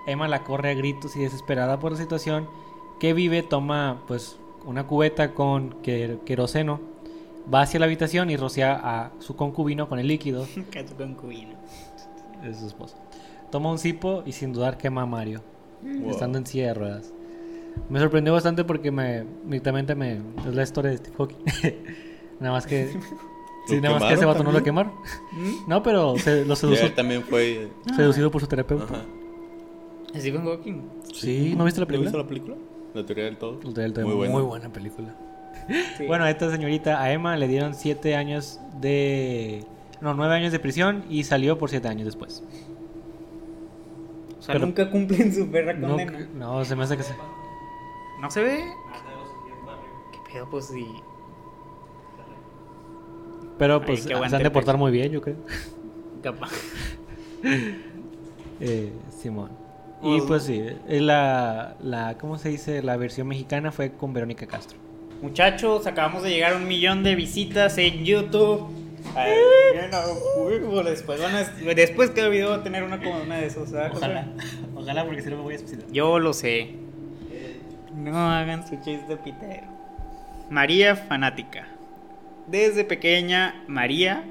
Emma 0.06 0.26
la 0.26 0.42
corre 0.42 0.70
a 0.70 0.74
gritos 0.74 1.14
y 1.16 1.20
desesperada 1.20 1.78
por 1.78 1.92
la 1.92 1.98
situación 1.98 2.48
que 3.00 3.12
vive, 3.12 3.42
toma 3.42 4.02
pues 4.06 4.38
una 4.66 4.86
cubeta 4.86 5.34
con 5.34 5.82
quer- 5.82 6.18
queroseno, 6.24 6.80
va 7.52 7.62
hacia 7.62 7.80
la 7.80 7.86
habitación 7.86 8.30
y 8.30 8.36
rocea 8.36 8.78
a 8.82 9.10
su 9.20 9.36
concubino 9.36 9.88
con 9.88 9.98
el 9.98 10.06
líquido 10.08 10.46
Cacho 10.70 10.96
concubino. 10.96 11.54
de 12.42 12.54
su 12.54 12.66
esposo. 12.66 12.96
Toma 13.50 13.70
un 13.70 13.78
cipo 13.78 14.22
y 14.26 14.32
sin 14.32 14.52
dudar 14.52 14.76
quema 14.78 15.02
a 15.02 15.06
Mario, 15.06 15.42
Wow. 15.82 16.10
estando 16.10 16.38
en 16.38 16.46
silla 16.46 16.66
de 16.68 16.74
ruedas. 16.74 17.12
Me 17.88 18.00
sorprendió 18.00 18.32
bastante 18.32 18.64
porque 18.64 18.90
me, 18.90 19.24
directamente 19.44 19.94
me, 19.94 20.14
es 20.46 20.54
la 20.54 20.62
historia 20.64 20.90
de 20.90 20.96
Steve 20.98 21.14
Hawking. 21.16 21.36
nada 22.40 22.52
más 22.52 22.66
que... 22.66 22.90
Sí, 23.68 23.74
¿Lo 23.76 23.82
nada 23.82 23.98
más 23.98 24.08
que 24.08 24.14
ese 24.14 24.24
vato 24.24 24.42
no 24.42 24.50
lo 24.50 24.62
quemaron. 24.62 24.92
No, 25.66 25.82
pero 25.82 26.16
se, 26.16 26.46
lo 26.46 26.56
sedució, 26.56 26.90
también 26.94 27.22
fue. 27.22 27.68
seducido 27.94 28.30
por 28.30 28.40
su 28.40 28.46
terapeuta. 28.46 28.84
Ajá. 28.94 29.04
Stephen 30.16 30.42
Hawking. 30.46 30.80
Sí, 31.12 31.54
¿no 31.54 31.64
viste 31.66 31.78
la 31.78 31.84
¿No 31.84 31.88
película? 31.88 32.08
viste 32.10 32.16
la 32.16 32.26
película? 32.26 32.56
La 32.94 33.04
teoría 33.06 33.24
del 33.24 33.36
todo. 33.36 33.54
La 33.54 33.60
teoría 33.60 33.82
del 33.84 33.92
todo, 33.92 34.04
Muy 34.06 34.14
muy, 34.14 34.28
buena. 34.28 34.44
buena 34.48 34.72
película. 34.72 35.14
Sí. 35.96 36.06
Bueno, 36.06 36.24
a 36.24 36.30
esta 36.30 36.50
señorita, 36.50 37.00
a 37.02 37.12
Emma, 37.12 37.36
le 37.36 37.46
dieron 37.48 37.74
siete 37.74 38.16
años 38.16 38.58
de... 38.80 39.64
No, 40.00 40.14
nueve 40.14 40.34
años 40.34 40.52
de 40.52 40.58
prisión 40.58 41.04
y 41.10 41.24
salió 41.24 41.58
por 41.58 41.68
siete 41.70 41.88
años 41.88 42.06
después. 42.06 42.42
o 44.38 44.42
sea, 44.42 44.54
pero- 44.54 44.66
nunca 44.66 44.90
cumplen 44.90 45.34
su 45.34 45.50
perra 45.50 45.74
No, 45.74 45.88
condena. 45.88 46.28
no, 46.34 46.64
se 46.64 46.74
me 46.76 46.84
hace 46.84 46.96
que 46.96 47.02
se... 47.02 47.14
¿No 48.22 48.30
se 48.30 48.42
ve? 48.42 48.64
¿Qué 50.12 50.32
pedo? 50.32 50.48
Pues 50.50 50.66
sí. 50.66 50.86
Pero 53.58 53.82
pues 53.84 54.04
se 54.04 54.14
han 54.14 54.42
de 54.42 54.50
portar 54.50 54.76
muy 54.78 54.92
bien, 54.92 55.10
yo 55.12 55.20
creo. 55.20 55.36
Capaz. 56.22 56.50
Eh, 58.60 58.92
Simón. 59.16 59.50
Y 60.02 60.18
Pues- 60.18 60.22
pues 60.24 60.42
sí, 60.44 60.62
es 60.88 61.02
la, 61.02 61.74
la, 61.82 62.16
¿cómo 62.18 62.38
se 62.38 62.50
dice? 62.50 62.82
La 62.82 62.96
versión 62.96 63.26
mexicana 63.26 63.72
fue 63.72 63.92
con 63.92 64.12
Verónica 64.12 64.46
Castro. 64.46 64.78
Muchachos, 65.22 65.86
acabamos 65.88 66.22
de 66.22 66.30
llegar 66.30 66.52
a 66.52 66.56
un 66.56 66.68
millón 66.68 67.02
de 67.02 67.16
visitas 67.16 67.76
en 67.78 68.04
YouTube. 68.04 68.68
Ay, 69.16 69.32
bueno, 69.74 69.98
huevo, 70.36 70.82
después, 70.84 71.20
van 71.20 71.34
a, 71.34 71.42
después 71.74 72.10
que 72.10 72.20
el 72.20 72.30
video 72.30 72.50
va 72.50 72.56
a 72.56 72.62
tener 72.62 72.84
una 72.84 72.98
como 73.02 73.20
una 73.22 73.38
de 73.38 73.46
esos. 73.46 73.70
¿sabes? 73.70 73.92
ojalá 74.76 75.04
porque 75.04 75.22
si 75.22 75.30
no 75.30 75.36
me 75.36 75.42
voy 75.42 75.54
a 75.54 75.58
suicidar. 75.58 75.90
Yo 75.90 76.18
lo 76.20 76.32
sé. 76.32 76.74
No 77.94 78.16
hagan 78.30 78.66
su 78.68 78.76
chiste 78.76 79.16
pitero. 79.16 79.66
María 80.50 80.94
fanática. 80.94 81.66
Desde 82.46 82.84
pequeña, 82.84 83.64
María. 83.66 84.24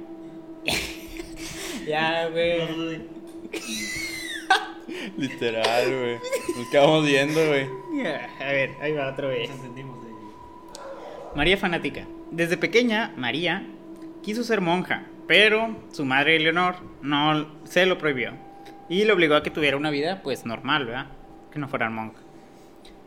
ya, 1.88 2.30
güey. 2.30 3.02
Literal, 5.18 5.86
güey. 5.86 6.20
Nos 6.58 6.68
quedamos 6.70 7.06
viendo, 7.06 7.46
güey. 7.46 7.68
A 8.40 8.52
ver, 8.52 8.76
ahí 8.82 8.94
va 8.94 9.12
otra 9.12 9.28
vez. 9.28 9.50
entendimos 9.50 10.02
de 10.04 10.08
María 11.36 11.58
fanática. 11.58 12.08
Desde 12.32 12.58
pequeña, 12.58 13.14
María 13.16 13.66
quiso 14.24 14.44
ser 14.44 14.60
monja, 14.60 15.06
pero 15.28 15.76
su 15.92 16.04
madre 16.04 16.40
Leonor 16.40 16.76
no 17.02 17.48
se 17.66 17.86
lo 17.86 17.98
prohibió 17.98 18.34
y 18.90 19.04
le 19.04 19.12
obligó 19.12 19.36
a 19.36 19.44
que 19.44 19.52
tuviera 19.52 19.78
una 19.78 19.90
vida 19.90 20.22
pues 20.24 20.46
normal, 20.46 20.86
¿verdad? 20.86 21.08
Que 21.52 21.60
no 21.60 21.68
fuera 21.68 21.90
monja. 21.90 22.22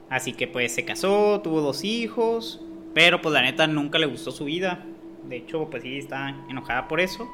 Así 0.09 0.33
que 0.33 0.47
pues 0.47 0.75
se 0.75 0.85
casó, 0.85 1.40
tuvo 1.43 1.61
dos 1.61 1.85
hijos, 1.85 2.61
pero 2.95 3.21
pues 3.21 3.33
la 3.33 3.43
neta 3.43 3.66
nunca 3.66 3.99
le 3.99 4.07
gustó 4.07 4.31
su 4.31 4.45
vida. 4.45 4.85
De 5.29 5.37
hecho, 5.37 5.69
pues 5.71 5.83
sí 5.83 5.99
está 5.99 6.31
enojada 6.49 6.88
por 6.88 7.01
eso. 7.01 7.29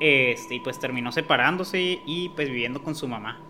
Este, 0.00 0.56
y 0.56 0.60
pues 0.60 0.80
terminó 0.80 1.12
separándose 1.12 2.00
y 2.06 2.30
pues 2.30 2.48
viviendo 2.48 2.82
con 2.82 2.94
su 2.94 3.06
mamá. 3.06 3.40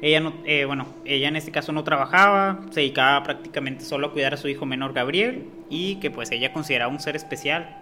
Ella 0.00 0.20
no, 0.20 0.34
eh, 0.44 0.64
bueno, 0.64 0.86
ella 1.04 1.28
en 1.28 1.36
este 1.36 1.50
caso 1.50 1.72
no 1.72 1.82
trabajaba, 1.82 2.60
se 2.70 2.80
dedicaba 2.80 3.24
prácticamente 3.24 3.84
solo 3.84 4.08
a 4.08 4.12
cuidar 4.12 4.34
a 4.34 4.36
su 4.36 4.48
hijo 4.48 4.64
menor 4.64 4.92
Gabriel 4.92 5.48
y 5.70 5.96
que 5.96 6.10
pues 6.10 6.30
ella 6.30 6.52
consideraba 6.52 6.92
un 6.92 7.00
ser 7.00 7.16
especial. 7.16 7.76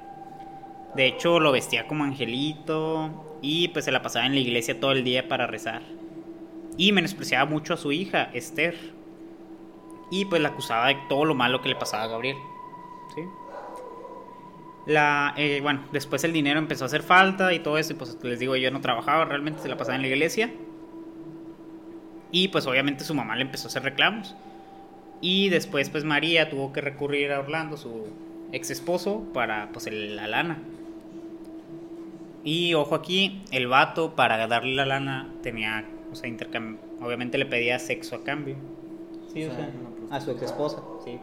De 0.94 1.06
hecho 1.06 1.40
lo 1.40 1.52
vestía 1.52 1.86
como 1.86 2.04
angelito 2.04 3.38
y 3.42 3.68
pues 3.68 3.84
se 3.84 3.92
la 3.92 4.00
pasaba 4.00 4.24
en 4.26 4.34
la 4.34 4.40
iglesia 4.40 4.80
todo 4.80 4.92
el 4.92 5.04
día 5.04 5.28
para 5.28 5.46
rezar. 5.46 5.82
Y 6.78 6.92
menospreciaba 6.92 7.48
mucho 7.48 7.74
a 7.74 7.76
su 7.76 7.92
hija, 7.92 8.30
Esther. 8.32 8.74
Y 10.10 10.24
pues 10.26 10.40
la 10.40 10.50
acusaba 10.50 10.88
de 10.88 10.96
todo 11.08 11.24
lo 11.24 11.34
malo 11.34 11.60
que 11.60 11.68
le 11.68 11.76
pasaba 11.76 12.04
a 12.04 12.08
Gabriel. 12.08 12.36
¿Sí? 13.14 13.22
La, 14.86 15.34
eh, 15.36 15.60
bueno, 15.62 15.82
después 15.92 16.22
el 16.24 16.32
dinero 16.32 16.58
empezó 16.58 16.84
a 16.84 16.86
hacer 16.86 17.02
falta 17.02 17.52
y 17.52 17.58
todo 17.58 17.76
eso, 17.76 17.92
y 17.92 17.96
pues 17.96 18.16
les 18.22 18.38
digo, 18.38 18.54
yo 18.56 18.70
no 18.70 18.80
trabajaba, 18.80 19.24
realmente 19.24 19.60
se 19.60 19.68
la 19.68 19.76
pasaba 19.76 19.96
en 19.96 20.02
la 20.02 20.08
iglesia. 20.08 20.52
Y 22.32 22.48
pues 22.48 22.66
obviamente 22.66 23.04
su 23.04 23.14
mamá 23.14 23.36
le 23.36 23.42
empezó 23.42 23.68
a 23.68 23.70
hacer 23.70 23.82
reclamos. 23.84 24.34
Y 25.20 25.48
después 25.48 25.90
pues 25.90 26.04
María 26.04 26.50
tuvo 26.50 26.72
que 26.72 26.80
recurrir 26.80 27.32
a 27.32 27.40
Orlando, 27.40 27.76
su 27.76 28.06
ex 28.52 28.70
esposo, 28.70 29.24
para 29.32 29.70
pues 29.72 29.86
el- 29.86 30.16
la 30.16 30.26
lana. 30.26 30.58
Y 32.44 32.74
ojo 32.74 32.94
aquí, 32.94 33.42
el 33.50 33.66
vato 33.66 34.14
para 34.14 34.46
darle 34.46 34.74
la 34.74 34.86
lana 34.86 35.28
tenía, 35.42 35.84
o 36.12 36.14
sea, 36.14 36.28
intercambio, 36.28 36.78
obviamente 37.00 37.38
le 37.38 37.46
pedía 37.46 37.78
sexo 37.78 38.16
a 38.16 38.24
cambio. 38.24 38.56
Sí, 39.32 39.44
o 39.44 39.50
O 39.50 39.54
sea, 39.54 39.70
a 40.10 40.20
su 40.20 40.30
ex 40.30 40.42
esposa, 40.42 40.80
sí. 41.04 41.18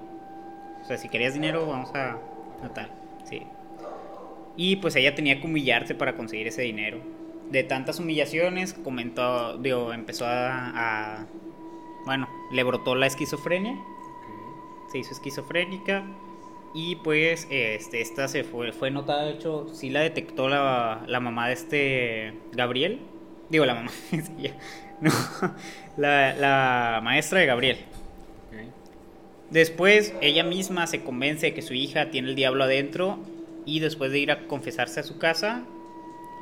O 0.82 0.86
sea, 0.86 0.98
si 0.98 1.08
querías 1.08 1.34
dinero, 1.34 1.66
vamos 1.66 1.92
a 1.96 2.18
tal, 2.74 2.90
sí. 3.24 3.42
Y 4.58 4.76
pues 4.78 4.96
ella 4.98 5.16
tenía 5.16 5.40
que 5.40 5.48
humillarse 5.48 5.96
para 5.96 6.16
conseguir 6.16 6.48
ese 6.48 6.62
dinero. 6.64 7.00
De 7.54 7.64
tantas 7.64 8.00
humillaciones, 8.00 8.74
comentó, 8.74 9.58
digo, 9.60 9.94
empezó 9.94 10.26
a, 10.26 10.72
a- 11.22 11.28
bueno, 12.06 12.28
le 12.52 12.64
brotó 12.64 12.96
la 12.96 13.08
esquizofrenia, 13.08 13.76
se 14.92 15.00
hizo 15.00 15.12
esquizofrénica 15.14 16.04
y 16.74 16.96
pues 16.98 17.48
este, 17.52 18.02
esta 18.02 18.28
se 18.28 18.44
fue, 18.44 18.72
fue 18.74 18.92
notada, 18.92 19.26
de 19.26 19.34
hecho, 19.34 19.68
sí 19.74 19.90
la 19.90 20.02
detectó 20.02 20.50
la, 20.50 21.04
la 21.08 21.20
mamá 21.20 21.48
de 21.48 21.54
este 21.54 22.34
Gabriel, 22.54 23.00
digo 23.50 23.66
la 23.66 23.76
mamá, 23.76 23.92
no, 25.02 25.12
la, 25.98 26.34
la 26.36 27.02
maestra 27.04 27.40
de 27.40 27.46
Gabriel. 27.46 27.78
Después 29.50 30.14
ella 30.22 30.44
misma 30.44 30.88
se 30.88 31.04
convence 31.04 31.48
de 31.48 31.54
que 31.54 31.62
su 31.62 31.74
hija 31.74 32.10
tiene 32.10 32.30
el 32.30 32.36
diablo 32.36 32.64
adentro 32.64 33.20
y 33.66 33.80
después 33.80 34.12
de 34.12 34.20
ir 34.20 34.32
a 34.32 34.48
confesarse 34.48 35.00
a 35.00 35.04
su 35.04 35.20
casa, 35.20 35.64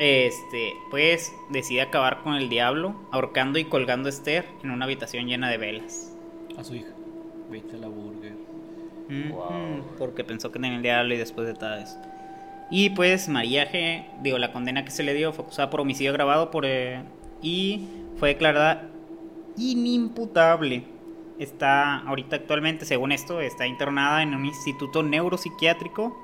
este, 0.03 0.73
pues 0.89 1.31
decide 1.49 1.81
acabar 1.81 2.23
con 2.23 2.33
el 2.33 2.49
diablo, 2.49 2.95
ahorcando 3.11 3.59
y 3.59 3.65
colgando 3.65 4.07
a 4.07 4.09
Esther 4.09 4.47
en 4.63 4.71
una 4.71 4.85
habitación 4.85 5.27
llena 5.27 5.47
de 5.47 5.59
velas. 5.59 6.11
A 6.57 6.63
su 6.63 6.73
hija. 6.73 6.89
Vete 7.51 7.75
a 7.75 7.79
la 7.79 7.87
burger. 7.87 8.33
Ujú, 9.07 9.83
Porque 9.99 10.23
pensó 10.23 10.51
que 10.51 10.57
tenía 10.57 10.75
el 10.75 10.81
diablo 10.81 11.13
y 11.13 11.17
después 11.17 11.45
de 11.45 11.53
todo 11.53 11.75
eso. 11.75 11.99
Y 12.71 12.89
pues 12.89 13.29
María 13.29 13.71
G, 13.71 14.07
digo, 14.23 14.39
la 14.39 14.51
condena 14.51 14.83
que 14.83 14.89
se 14.89 15.03
le 15.03 15.13
dio 15.13 15.33
fue 15.33 15.45
acusada 15.45 15.69
por 15.69 15.81
homicidio 15.81 16.09
agravado 16.09 16.49
por, 16.49 16.65
eh, 16.65 17.03
y 17.43 17.87
fue 18.17 18.29
declarada 18.29 18.89
inimputable. 19.55 20.83
Está 21.37 21.99
ahorita 21.99 22.37
actualmente, 22.37 22.85
según 22.85 23.11
esto, 23.11 23.39
está 23.39 23.67
internada 23.67 24.23
en 24.23 24.33
un 24.33 24.47
instituto 24.47 25.03
neuropsiquiátrico, 25.03 26.17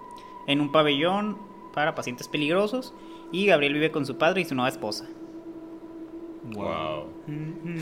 en 0.48 0.62
un 0.62 0.72
pabellón 0.72 1.38
para 1.76 1.94
pacientes 1.94 2.28
peligrosos. 2.28 2.96
Y 3.32 3.46
Gabriel 3.46 3.74
vive 3.74 3.92
con 3.92 4.06
su 4.06 4.18
padre 4.18 4.42
y 4.42 4.46
su 4.46 4.56
nueva 4.56 4.70
esposa. 4.70 5.06
Wow. 6.54 7.06
Ujú. 7.28 7.78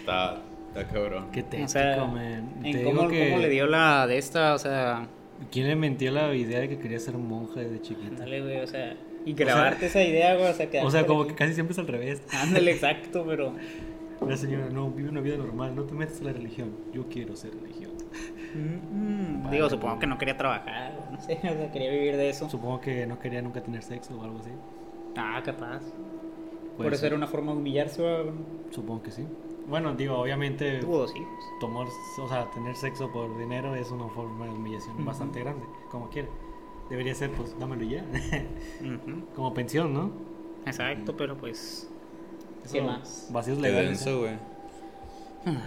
Está, 0.00 0.42
está 0.68 0.86
cabrón. 0.88 1.26
Qué 1.32 1.42
tétrico, 1.42 1.64
O 1.64 1.68
sea, 1.68 2.04
man. 2.04 2.60
en 2.62 2.72
Te 2.72 2.84
cómo, 2.84 3.00
digo 3.02 3.08
que- 3.10 3.28
cómo 3.30 3.40
le 3.42 3.48
dio 3.48 3.66
la 3.66 4.06
de 4.06 4.18
esta, 4.18 4.54
o 4.54 4.58
sea, 4.58 5.08
¿Quién 5.52 5.68
le 5.68 5.76
mentió 5.76 6.10
la 6.10 6.34
idea 6.34 6.58
de 6.58 6.68
que 6.68 6.78
quería 6.78 6.98
ser 6.98 7.16
monja 7.16 7.60
desde 7.60 7.80
chiquita? 7.80 8.16
Dale, 8.18 8.42
güey, 8.42 8.58
o 8.60 8.66
sea, 8.66 8.96
y 9.24 9.34
grabarte 9.34 9.86
esa 9.86 10.02
idea, 10.02 10.34
güey, 10.34 10.48
o 10.50 10.52
sea, 10.52 10.68
que 10.68 10.80
O 10.80 10.90
sea, 10.90 11.06
como 11.06 11.28
que 11.28 11.34
casi 11.36 11.54
siempre 11.54 11.72
es 11.74 11.78
al 11.78 11.86
revés. 11.86 12.22
Ándale, 12.32 12.72
exacto, 12.72 13.24
pero. 13.26 13.52
La 14.26 14.36
señora, 14.36 14.68
no, 14.68 14.90
vive 14.90 15.08
una 15.10 15.20
vida 15.20 15.36
normal, 15.36 15.76
no 15.76 15.84
te 15.84 15.94
metas 15.94 16.20
a 16.22 16.24
la 16.24 16.32
religión. 16.32 16.72
Yo 16.92 17.06
quiero 17.08 17.36
ser 17.36 17.52
religión. 17.54 17.87
Mm, 18.54 19.44
Vale, 19.44 19.56
digo, 19.56 19.68
supongo 19.70 19.98
que 19.98 20.06
no 20.06 20.16
quería 20.18 20.36
trabajar, 20.36 20.92
no 21.10 21.20
sé, 21.20 21.34
o 21.38 21.40
sea, 21.40 21.70
quería 21.70 21.90
vivir 21.90 22.16
de 22.16 22.30
eso. 22.30 22.48
Supongo 22.48 22.80
que 22.80 23.06
no 23.06 23.18
quería 23.18 23.42
nunca 23.42 23.62
tener 23.62 23.82
sexo 23.82 24.18
o 24.18 24.22
algo 24.24 24.38
así. 24.38 24.50
Ah, 25.16 25.40
capaz. 25.44 25.80
Por 25.80 26.76
Puede 26.76 26.88
eso 26.90 27.00
ser. 27.00 27.06
era 27.08 27.16
una 27.16 27.26
forma 27.26 27.52
de 27.52 27.58
humillarse, 27.58 28.00
güey. 28.02 28.32
Supongo 28.70 29.02
que 29.02 29.10
sí. 29.10 29.26
Bueno, 29.68 29.94
digo, 29.94 30.16
obviamente 30.18 30.78
Tuvo 30.78 30.98
dos 31.00 31.14
hijos. 31.14 31.44
tomar, 31.60 31.86
o 32.22 32.28
sea, 32.28 32.48
tener 32.52 32.74
sexo 32.76 33.10
por 33.12 33.36
dinero 33.38 33.74
es 33.74 33.90
una 33.90 34.08
forma 34.08 34.46
de 34.46 34.52
humillación 34.52 35.04
bastante 35.04 35.40
grande, 35.40 35.66
como 35.90 36.08
quiera. 36.08 36.28
Debería 36.88 37.14
ser, 37.14 37.30
pues, 37.32 37.54
dámelo 37.58 37.82
ya. 37.84 38.02
Como 39.36 39.52
pensión, 39.52 39.92
¿no? 39.92 40.10
Exacto, 40.64 41.14
pero 41.18 41.36
pues. 41.36 41.90
¿Qué 42.72 42.80
más? 42.80 43.28
Vacíos 43.30 43.58
Qué 43.58 43.62
legales. 43.64 44.02
denso, 44.04 44.20
güey. 44.20 44.34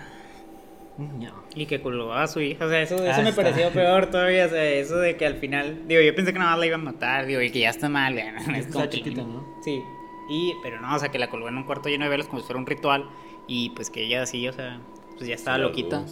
No. 1.02 1.34
Y 1.56 1.66
que 1.66 1.82
colgó 1.82 2.14
a 2.14 2.28
su 2.28 2.40
hija, 2.42 2.66
o 2.66 2.70
sea, 2.70 2.82
eso, 2.82 2.96
eso 2.96 3.20
Ah, 3.20 3.24
me 3.24 3.34
pareció 3.34 3.70
peor 3.74 4.08
todavía, 4.08 4.46
o 4.46 4.50
sea, 4.50 4.64
eso 4.64 4.98
de 4.98 5.18
que 5.18 5.26
al 5.26 5.36
final, 5.36 5.88
digo, 5.88 6.02
yo 6.02 6.16
pensé 6.16 6.34
que 6.34 6.40
nada 6.40 6.52
más 6.52 6.60
la 6.60 6.66
iban 6.68 6.82
a 6.82 6.84
matar, 6.92 7.26
digo, 7.26 7.42
y 7.42 7.52
que 7.52 7.60
ya 7.60 7.70
está 7.70 7.90
mal, 7.90 8.16
ya, 8.16 8.34
que 8.38 8.52
es 8.60 8.66
está 8.66 8.74
como 8.74 8.86
chiquita, 8.88 9.22
¿no? 9.22 9.46
Sí, 9.64 9.82
y, 10.30 10.54
pero 10.64 10.80
no, 10.80 10.96
o 10.96 11.00
sea, 11.00 11.10
que 11.10 11.20
la 11.20 11.30
colgó 11.30 11.50
en 11.50 11.58
un 11.58 11.64
cuarto 11.64 11.90
lleno 11.90 12.06
de 12.06 12.10
velas 12.10 12.28
como 12.28 12.42
si 12.42 12.46
fuera 12.46 12.60
un 12.60 12.66
ritual, 12.66 13.10
y 13.48 13.72
pues 13.72 13.90
que 13.90 14.04
ella 14.04 14.22
así, 14.24 14.48
o 14.48 14.54
sea, 14.54 14.80
pues 15.18 15.28
ya 15.28 15.36
estaba 15.36 15.58
Sí, 15.58 15.64
loquita. 15.64 16.06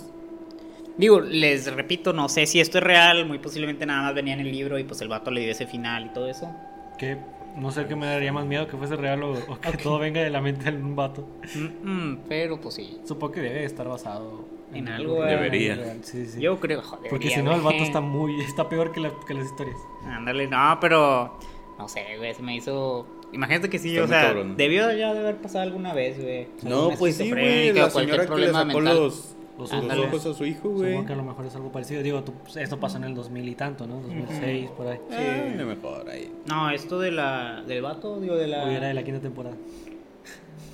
Digo, 0.97 1.21
les 1.21 1.73
repito, 1.73 2.11
no 2.11 2.27
sé 2.27 2.45
si 2.45 2.59
esto 2.59 2.79
es 2.79 2.83
real, 2.83 3.25
muy 3.25 3.39
posiblemente 3.39 3.85
nada 3.85 4.01
más 4.03 4.13
venía 4.13 4.33
en 4.33 4.41
el 4.41 4.51
libro 4.51 4.77
y 4.77 4.83
pues 4.83 4.99
el 4.99 5.07
vato 5.07 5.31
le 5.31 5.41
dio 5.41 5.51
ese 5.51 5.65
final 5.65 6.07
y 6.07 6.09
todo 6.09 6.29
eso. 6.29 6.53
Que 6.97 7.17
no 7.55 7.71
sé 7.71 7.85
qué 7.87 7.95
me 7.95 8.05
daría 8.05 8.33
más 8.33 8.45
miedo 8.45 8.67
que 8.67 8.75
fuese 8.75 8.97
real 8.97 9.23
o, 9.23 9.31
o 9.31 9.59
que 9.61 9.77
todo 9.77 9.97
venga 9.99 10.21
de 10.21 10.29
la 10.29 10.41
mente 10.41 10.69
de 10.69 10.77
un 10.77 10.97
vato. 10.97 11.25
Mm, 11.55 11.89
mm, 11.89 12.19
pero 12.27 12.59
pues 12.59 12.75
sí. 12.75 12.99
Supongo 13.05 13.33
que 13.35 13.41
debe 13.41 13.63
estar 13.63 13.87
basado 13.87 14.45
En 14.73 14.87
algo, 14.87 15.25
eh. 15.25 15.31
Debería. 15.31 15.97
Sí, 16.03 16.25
sí. 16.25 16.39
Yo 16.41 16.59
creo, 16.59 16.81
joder. 16.81 17.09
Porque 17.09 17.29
si 17.29 17.41
no, 17.41 17.55
el 17.55 17.61
vato 17.61 17.83
está 17.83 18.01
muy. 18.01 18.39
está 18.41 18.69
peor 18.69 18.91
que, 18.91 18.99
la- 18.99 19.13
que 19.27 19.33
las 19.33 19.45
historias. 19.45 19.77
Ándale, 20.05 20.47
no, 20.47 20.77
pero. 20.79 21.37
No 21.77 21.87
sé, 21.87 22.03
güey, 22.17 22.33
se 22.35 22.43
me 22.43 22.55
hizo. 22.55 23.07
Imagínate 23.31 23.69
que 23.69 23.77
sí, 23.79 23.91
Está 23.95 24.03
o 24.03 24.07
sea, 24.07 24.21
cabrón. 24.27 24.57
debió 24.57 24.91
ya 24.93 25.13
de 25.13 25.19
haber 25.19 25.37
pasado 25.37 25.63
alguna 25.63 25.93
vez, 25.93 26.19
güey. 26.21 26.47
No, 26.63 26.89
pues 26.97 27.15
sí, 27.17 27.29
güey. 27.31 27.71
La 27.73 27.89
señora 27.89 28.25
que 28.27 28.35
le 28.35 28.51
sacó 28.51 28.65
mental. 28.65 28.95
los, 28.97 29.35
Los 29.57 29.71
los 29.71 29.97
ojos 29.99 30.25
a 30.25 30.33
su 30.33 30.45
hijo, 30.45 30.69
güey. 30.69 30.91
Supongo 30.91 31.07
que 31.07 31.13
a 31.13 31.15
lo 31.17 31.23
mejor 31.23 31.45
es 31.45 31.55
algo 31.55 31.71
parecido. 31.71 32.01
Digo, 32.01 32.23
tú- 32.23 32.33
pues, 32.43 32.57
esto 32.57 32.79
pasó 32.79 32.97
en 32.97 33.03
el 33.05 33.13
2000 33.15 33.47
y 33.47 33.55
tanto, 33.55 33.85
¿no? 33.87 34.01
2006, 34.01 34.69
por 34.71 34.87
ahí. 34.87 34.99
Sí, 35.09 35.15
a 35.15 35.55
lo 35.61 35.65
mejor 35.67 36.09
ahí. 36.09 36.31
No, 36.47 36.69
esto 36.71 36.99
de 36.99 37.11
la, 37.11 37.61
del 37.67 37.81
vato, 37.81 38.19
digo, 38.19 38.35
de 38.35 38.47
la... 38.47 38.63
Hoy 38.65 38.73
era 38.75 38.87
de 38.87 38.93
la 38.93 39.03
quinta 39.03 39.19
temporada. 39.21 39.55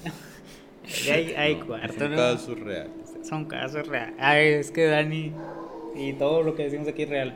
Hay, 1.11 1.33
hay 1.35 1.55
cuarto, 1.55 1.93
Son 1.97 2.11
¿no? 2.11 2.63
reales. 2.65 3.04
Son 3.27 3.45
casos 3.45 3.87
reales. 3.87 4.15
Ay, 4.19 4.47
es 4.49 4.71
que 4.71 4.85
Dani 4.85 5.31
y 5.95 6.13
todo 6.13 6.43
lo 6.43 6.55
que 6.55 6.63
decimos 6.63 6.87
aquí 6.87 7.03
es 7.03 7.09
real. 7.09 7.35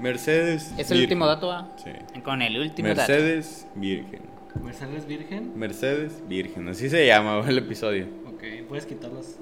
Mercedes. 0.00 0.72
Es 0.76 0.90
el 0.90 0.98
virgen. 0.98 1.00
último 1.02 1.26
dato, 1.26 1.48
¿va? 1.48 1.68
Sí. 1.76 1.90
Con 2.22 2.42
el 2.42 2.58
último 2.58 2.88
dato. 2.88 3.00
Mercedes 3.00 3.66
Virgen. 3.74 4.22
Mercedes 4.62 5.06
Virgen. 5.06 5.58
Mercedes 5.58 6.22
Virgen. 6.26 6.68
Así 6.68 6.88
se 6.88 7.06
llama 7.06 7.44
el 7.46 7.58
episodio. 7.58 8.06
Ok, 8.26 8.42
puedes 8.68 8.86
quitarlas. 8.86 9.38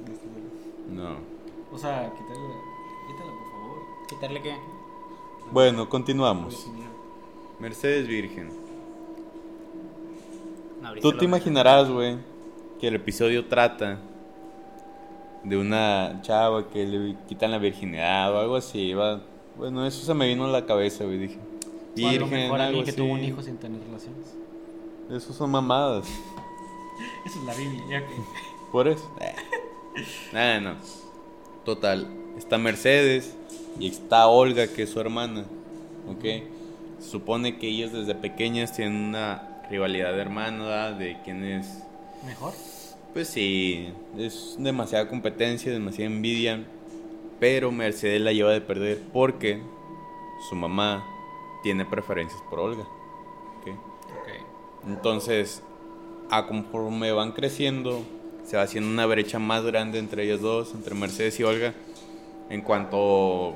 No. 0.91 1.17
O 1.73 1.79
sea, 1.79 2.11
quitarla. 2.13 2.55
Quítala, 3.07 3.33
por 3.33 3.51
favor. 3.51 3.79
¿Quitarle 4.09 4.43
qué? 4.43 4.55
Bueno, 5.53 5.89
continuamos. 5.89 6.67
Mercedes 7.61 8.07
Virgen. 8.07 8.51
Tú 11.01 11.13
te 11.13 11.25
imaginarás, 11.25 11.89
güey, 11.89 12.17
que 12.81 12.89
el 12.89 12.97
episodio 12.97 13.47
trata 13.47 13.99
de 15.49 15.57
una 15.57 16.21
chava 16.23 16.69
que 16.69 16.85
le 16.87 17.17
quitan 17.29 17.51
la 17.51 17.59
virginidad 17.59 18.35
o 18.35 18.39
algo 18.39 18.57
así, 18.57 18.93
va. 18.95 19.21
Bueno, 19.57 19.87
eso 19.87 20.05
se 20.05 20.15
me 20.15 20.27
vino 20.29 20.45
a 20.45 20.49
la 20.49 20.67
cabeza, 20.67 21.05
güey, 21.05 21.19
dije. 21.19 21.39
O 21.39 22.09
a 22.09 22.13
lo 22.13 22.27
Virgen, 22.27 22.31
mejor 22.31 22.61
algo 22.61 22.67
alguien 22.67 22.85
que 22.85 22.91
así. 22.91 22.97
tuvo 22.99 23.13
un 23.13 23.25
hijo 23.25 23.43
sin 23.43 23.57
tener 23.57 23.81
relaciones. 23.81 24.35
Eso 25.11 25.33
son 25.33 25.51
mamadas. 25.51 26.07
Esa 27.27 27.39
es 27.39 27.45
la 27.45 27.55
Biblia, 27.55 27.83
ya 27.91 28.07
que. 28.07 28.15
Por 28.71 28.89
eso. 28.89 29.11
Nada, 30.33 30.61
no. 30.61 30.75
Total. 31.65 32.07
Está 32.37 32.59
Mercedes 32.59 33.35
y 33.81 33.89
está 33.89 34.27
Olga, 34.29 34.69
que 34.69 34.83
es 34.83 34.91
su 34.91 35.01
hermana. 35.01 35.45
¿Ok? 36.09 36.25
Se 37.01 37.11
supone 37.11 37.59
que 37.59 37.69
ellas 37.69 37.93
desde 37.93 38.15
pequeñas 38.15 38.73
tienen 38.75 38.97
una 38.97 39.63
rivalidad 39.71 40.13
de 40.13 40.21
hermanos, 40.21 40.67
¿verdad? 40.67 40.93
De 40.95 41.17
quién 41.25 41.45
es. 41.45 41.83
Mejor. 42.25 42.53
Pues 43.13 43.29
sí, 43.29 43.89
es 44.17 44.57
demasiada 44.59 45.09
competencia, 45.09 45.73
demasiada 45.73 46.11
envidia. 46.11 46.65
Pero 47.41 47.71
Mercedes 47.71 48.21
la 48.21 48.33
lleva 48.33 48.51
de 48.51 48.61
perder 48.61 49.01
porque 49.13 49.61
su 50.49 50.57
mamá 50.57 51.05
tiene 51.63 51.85
preferencias 51.85 52.41
por 52.51 52.61
Olga. 52.61 52.83
¿ok? 52.83 53.71
Entonces, 54.87 55.63
a 56.31 56.47
conforme 56.47 57.13
van 57.13 57.33
creciendo, 57.33 58.03
se 58.45 58.57
va 58.57 58.63
haciendo 58.63 58.91
una 58.91 59.07
brecha 59.07 59.39
más 59.39 59.65
grande 59.65 59.99
entre 59.99 60.25
ellas 60.25 60.41
dos, 60.41 60.75
entre 60.75 60.95
Mercedes 60.95 61.39
y 61.41 61.45
Olga, 61.45 61.75
en 62.51 62.63
cuanto 62.63 63.55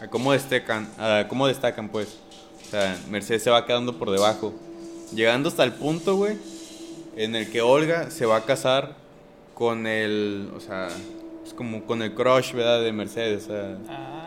a 0.00 0.08
cómo 0.08 0.32
destacan, 0.32 0.88
a 0.98 1.26
cómo 1.28 1.46
destacan 1.46 1.88
pues. 1.88 2.18
O 2.66 2.70
sea, 2.70 2.98
Mercedes 3.10 3.42
se 3.42 3.50
va 3.50 3.66
quedando 3.66 3.98
por 3.98 4.10
debajo, 4.10 4.52
llegando 5.12 5.48
hasta 5.48 5.64
el 5.64 5.72
punto, 5.72 6.16
güey, 6.16 6.36
en 7.24 7.34
el 7.36 7.50
que 7.50 7.62
Olga 7.62 8.10
se 8.10 8.26
va 8.26 8.36
a 8.36 8.44
casar 8.44 8.94
con 9.54 9.86
el, 9.86 10.50
o 10.56 10.60
sea, 10.60 10.88
es 11.44 11.52
como 11.54 11.82
con 11.84 12.02
el 12.02 12.14
crush, 12.14 12.52
¿verdad? 12.52 12.82
De 12.82 12.92
Mercedes, 12.92 13.44
o 13.44 13.46
sea, 13.48 13.78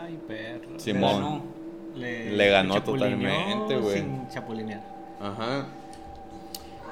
Ay, 0.04 0.18
perro. 0.28 0.78
Simón. 0.78 1.42
Le, 1.96 2.32
Le 2.36 2.48
ganó 2.48 2.82
totalmente, 2.82 3.76
güey. 3.78 3.98
Sin 4.00 4.28
chapulinear. 4.28 4.82
Ajá. 5.20 5.66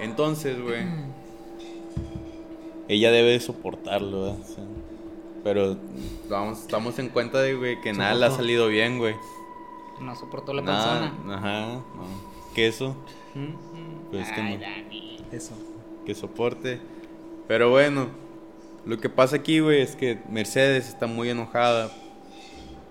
Entonces, 0.01 0.61
güey. 0.61 0.83
Ella 2.89 3.11
debe 3.11 3.31
de 3.31 3.41
soportarlo, 3.41 4.23
¿verdad? 4.23 4.39
O 4.41 4.45
sea, 4.45 4.65
pero 5.45 5.77
vamos, 6.29 6.61
estamos 6.61 6.99
en 6.99 7.09
cuenta 7.09 7.41
de, 7.41 7.55
güey, 7.55 7.81
que 7.81 7.93
nada 7.93 8.15
le 8.15 8.27
ha 8.27 8.31
salido 8.31 8.69
bien, 8.69 8.99
güey. 8.99 9.15
No 10.01 10.15
soportó 10.17 10.53
la 10.53 10.63
Nada, 10.63 11.11
persona. 11.13 11.35
ajá, 11.37 11.67
no. 11.95 12.53
Queso, 12.55 12.97
pues 14.11 14.31
que 14.33 14.41
Ay, 14.41 14.55
no, 14.57 14.61
Dani. 14.61 15.19
Eso. 15.33 15.55
Que 16.05 16.15
soporte. 16.15 16.79
Pero 17.49 17.71
bueno, 17.71 18.09
lo 18.87 18.99
que 18.99 19.09
pasa 19.09 19.37
aquí, 19.37 19.61
güey, 19.61 19.81
es 19.81 19.97
que 19.97 20.19
Mercedes 20.31 20.89
está 20.89 21.07
muy 21.07 21.29
enojada 21.31 21.91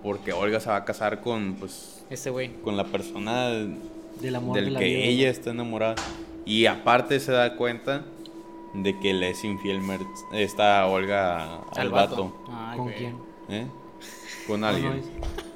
porque 0.04 0.34
Olga 0.34 0.60
se 0.60 0.70
va 0.70 0.78
a 0.78 0.86
casar 0.86 1.22
con, 1.22 1.56
pues, 1.60 2.04
Ese 2.10 2.30
güey. 2.30 2.54
con 2.62 2.76
la 2.78 2.86
persona 2.86 3.50
Del 3.50 4.36
amor 4.36 4.56
de 4.56 4.62
del 4.64 4.74
la 4.74 4.80
que 4.80 4.86
vida. 4.86 4.98
ella 5.06 5.30
está 5.30 5.52
enamorada. 5.52 5.96
Y 6.46 6.66
aparte 6.66 7.20
se 7.20 7.32
da 7.32 7.56
cuenta 7.56 8.04
de 8.74 8.98
que 9.00 9.14
le 9.14 9.30
es 9.32 9.44
infiel 9.44 9.82
Mer- 9.82 10.00
esta 10.34 10.88
Olga 10.88 11.60
al, 11.76 11.90
vato. 11.90 12.36
Ay, 12.50 12.78
¿Con 12.78 12.86
güey. 12.88 12.98
quién? 12.98 13.16
¿eh? 13.50 13.68
Con 14.48 14.64
alguien. 14.64 15.02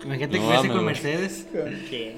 Imagínate 0.03 0.37
No 0.39 0.47
que 0.49 0.53
fuese 0.53 0.67
con. 0.73 0.85
Mercedes. 0.85 1.47
¿Con 1.51 1.73
quién? 1.89 2.17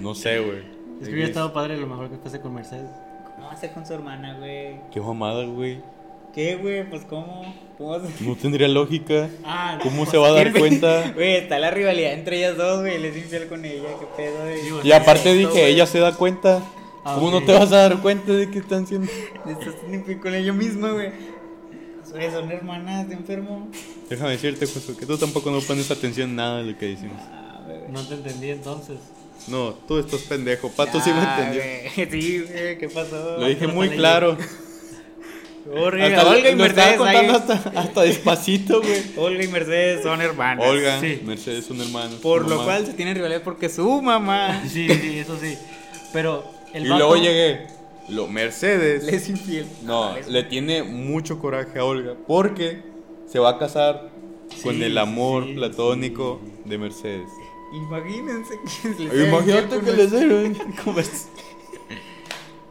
No 0.00 0.14
sé, 0.14 0.40
güey. 0.40 0.58
Es 1.00 1.06
que 1.08 1.14
hubiera 1.14 1.28
estado 1.28 1.52
padre 1.52 1.76
lo 1.76 1.86
mejor 1.86 2.10
que 2.10 2.16
fuese 2.16 2.40
con 2.40 2.54
Mercedes. 2.54 2.88
¿Cómo 3.42 3.50
va 3.50 3.58
a 3.58 3.60
ser 3.60 3.72
con 3.72 3.84
su 3.84 3.92
hermana, 3.92 4.38
güey? 4.38 4.76
Qué 4.92 5.00
mamada, 5.00 5.44
güey. 5.44 5.80
¿Qué, 6.32 6.54
güey? 6.54 6.88
Pues, 6.88 7.04
¿cómo? 7.04 7.52
¿Cómo? 7.76 7.98
No 8.20 8.36
tendría 8.36 8.68
lógica. 8.68 9.28
Ah, 9.42 9.74
no, 9.78 9.82
¿Cómo 9.82 9.96
pues, 9.96 10.10
se 10.10 10.16
va 10.16 10.28
a 10.28 10.32
dar 10.32 10.52
cuenta? 10.52 11.10
Güey, 11.12 11.38
está 11.38 11.58
la 11.58 11.72
rivalidad 11.72 12.12
entre 12.12 12.38
ellas 12.38 12.56
dos, 12.56 12.82
güey. 12.82 12.94
Él 12.94 13.04
es 13.06 13.16
infiel 13.16 13.48
con 13.48 13.64
ella. 13.64 13.88
¿Qué 13.98 14.06
pedo, 14.16 14.42
güey? 14.42 14.62
Digo, 14.62 14.80
Y 14.84 14.92
aparte 14.92 15.30
Esto, 15.30 15.48
dije, 15.48 15.60
güey. 15.62 15.72
ella 15.72 15.86
se 15.86 15.98
da 15.98 16.14
cuenta. 16.14 16.62
Ah, 17.04 17.16
¿Cómo 17.16 17.32
no 17.32 17.42
te 17.42 17.52
vas 17.52 17.72
a 17.72 17.88
dar 17.88 18.00
cuenta 18.00 18.32
de 18.32 18.48
que 18.48 18.60
están 18.60 18.86
siendo? 18.86 19.10
Estás 19.48 19.74
con 20.22 20.34
ella 20.36 20.52
misma, 20.52 20.92
güey. 20.92 21.10
Güey, 22.12 22.30
son 22.30 22.48
hermanas 22.48 23.08
de 23.08 23.16
enfermo. 23.16 23.66
Déjame 24.08 24.30
decirte, 24.30 24.66
Josué, 24.66 24.96
que 24.96 25.04
tú 25.04 25.18
tampoco 25.18 25.50
no 25.50 25.60
pones 25.62 25.90
atención 25.90 26.30
en 26.30 26.36
nada 26.36 26.58
de 26.58 26.70
lo 26.70 26.78
que 26.78 26.86
decimos. 26.86 27.16
Ah. 27.18 27.60
No 27.90 28.06
te 28.06 28.14
entendí 28.14 28.50
entonces. 28.50 28.98
No, 29.48 29.74
tú 29.88 29.98
estás 29.98 30.20
pendejo. 30.22 30.70
Pato 30.70 31.00
sí 31.00 31.10
me 31.10 31.22
entendió. 31.22 31.60
güey. 31.62 32.10
Sí, 32.22 32.44
güey, 32.48 32.78
¿qué 32.78 32.88
pasó? 32.88 33.38
Lo 33.38 33.46
dije 33.46 33.66
muy 33.66 33.90
claro. 33.90 34.36
Horrible. 35.74 36.16
Hasta 36.16 36.28
Olga 36.30 36.50
y 36.50 36.56
Mercedes. 36.56 36.96
contando 36.96 37.32
hasta, 37.34 37.54
hasta 37.78 38.02
despacito, 38.02 38.80
güey. 38.82 39.00
Olga 39.16 39.44
y 39.44 39.48
Mercedes 39.48 40.02
son 40.02 40.20
hermanas. 40.20 40.66
Olga, 40.68 41.00
Sí. 41.00 41.20
Mercedes 41.24 41.64
son 41.66 41.80
hermanos. 41.80 42.14
Por 42.16 42.42
lo 42.42 42.48
mamá. 42.56 42.64
cual 42.64 42.86
se 42.86 42.94
tienen 42.94 43.14
rivalidad 43.14 43.42
porque 43.42 43.68
su 43.68 44.02
mamá 44.02 44.62
Sí, 44.68 44.88
sí, 44.88 45.18
eso 45.18 45.38
sí. 45.40 45.56
Pero 46.12 46.44
el 46.74 46.86
Y 46.86 46.88
vato- 46.88 46.98
luego 46.98 47.16
llegué. 47.16 47.66
Lo 48.08 48.26
Mercedes. 48.26 49.04
le 49.04 49.14
es 49.14 49.28
infiel. 49.28 49.66
No, 49.84 50.04
Ah, 50.10 50.14
les- 50.16 50.28
le 50.28 50.42
tiene 50.42 50.82
mucho 50.82 51.38
coraje 51.38 51.78
a 51.78 51.84
Olga. 51.84 52.14
Porque 52.26 52.82
se 53.30 53.38
va 53.38 53.50
a 53.50 53.58
casar 53.58 54.10
con 54.64 54.74
Sí, 54.74 54.82
el 54.82 54.98
amor 54.98 55.44
sí, 55.46 55.52
platónico 55.54 56.40
de 56.64 56.78
Mercedes. 56.78 57.28
Imagínense 57.72 58.58
que 58.60 58.88
les 58.88 59.10
sea 59.12 59.28
Imagínate 59.28 59.80
que 59.80 59.86
con 59.86 59.96
le 59.96 60.02
el- 60.04 60.10
den. 60.10 60.56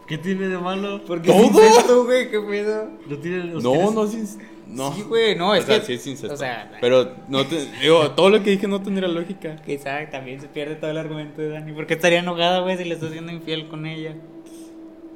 ¿Qué 0.08 0.18
tiene 0.18 0.50
de 0.50 0.58
malo? 0.58 1.02
Porque 1.06 1.30
¿Todo? 1.32 1.40
es 1.42 1.48
incesto, 1.48 2.04
güey, 2.06 2.30
qué 2.30 2.40
pedo. 2.42 2.90
No 3.08 3.18
tiene. 3.18 3.44
No, 3.62 3.92
no, 3.92 4.08
sí. 4.08 4.24
No. 4.68 4.94
Sí, 4.94 5.04
güey, 5.04 5.36
no, 5.36 5.56
es 5.56 5.64
o 5.64 5.68
sea, 5.68 5.80
que- 5.80 5.86
sí 5.86 5.94
es 5.94 6.08
incesto. 6.08 6.34
o 6.34 6.38
sea- 6.38 6.70
pero 6.82 7.16
no 7.30 7.46
te. 7.46 7.66
Digo, 7.82 8.12
todo 8.12 8.30
lo 8.30 8.44
que 8.44 8.52
dije 8.52 8.68
no 8.68 8.82
tendría 8.82 9.08
lógica. 9.08 9.56
Quizá 9.66 10.10
también 10.10 10.40
se 10.42 10.48
pierde 10.48 10.76
todo 10.76 10.92
el 10.92 10.98
argumento 10.98 11.42
de 11.42 11.50
Dani. 11.50 11.72
Porque 11.74 11.94
estaría 11.94 12.20
enojada, 12.20 12.60
güey, 12.60 12.78
si 12.78 12.84
le 12.86 12.96
estás 12.96 13.12
siendo 13.12 13.32
infiel 13.32 13.68
con 13.70 13.86
ella. 13.86 14.16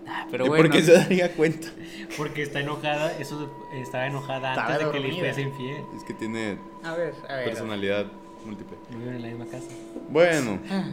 Ah, 0.08 0.28
pero 0.32 0.46
¿Y 0.46 0.50
bueno. 0.50 0.64
por 0.64 0.72
qué 0.72 0.82
se 0.84 0.92
daría 0.94 1.32
cuenta? 1.34 1.68
Porque 2.16 2.44
está 2.44 2.60
enojada. 2.62 3.18
Eso 3.20 3.52
estaba 3.74 4.06
enojada 4.08 4.50
Estaba 4.52 4.74
antes 4.76 4.86
de 4.88 4.92
que 4.94 5.00
le 5.00 5.20
fuese 5.20 5.42
infiel. 5.42 5.84
Es 5.98 6.04
que 6.04 6.14
tiene 6.14 6.58
A 6.84 6.96
ver, 6.96 7.14
a 7.28 7.36
ver. 7.36 7.46
personalidad 7.46 8.06
múltiple. 8.46 8.78
En 8.92 9.22
la 9.22 9.28
misma 9.28 9.46
casa. 9.46 9.68
Bueno. 10.10 10.60
a. 10.70 10.84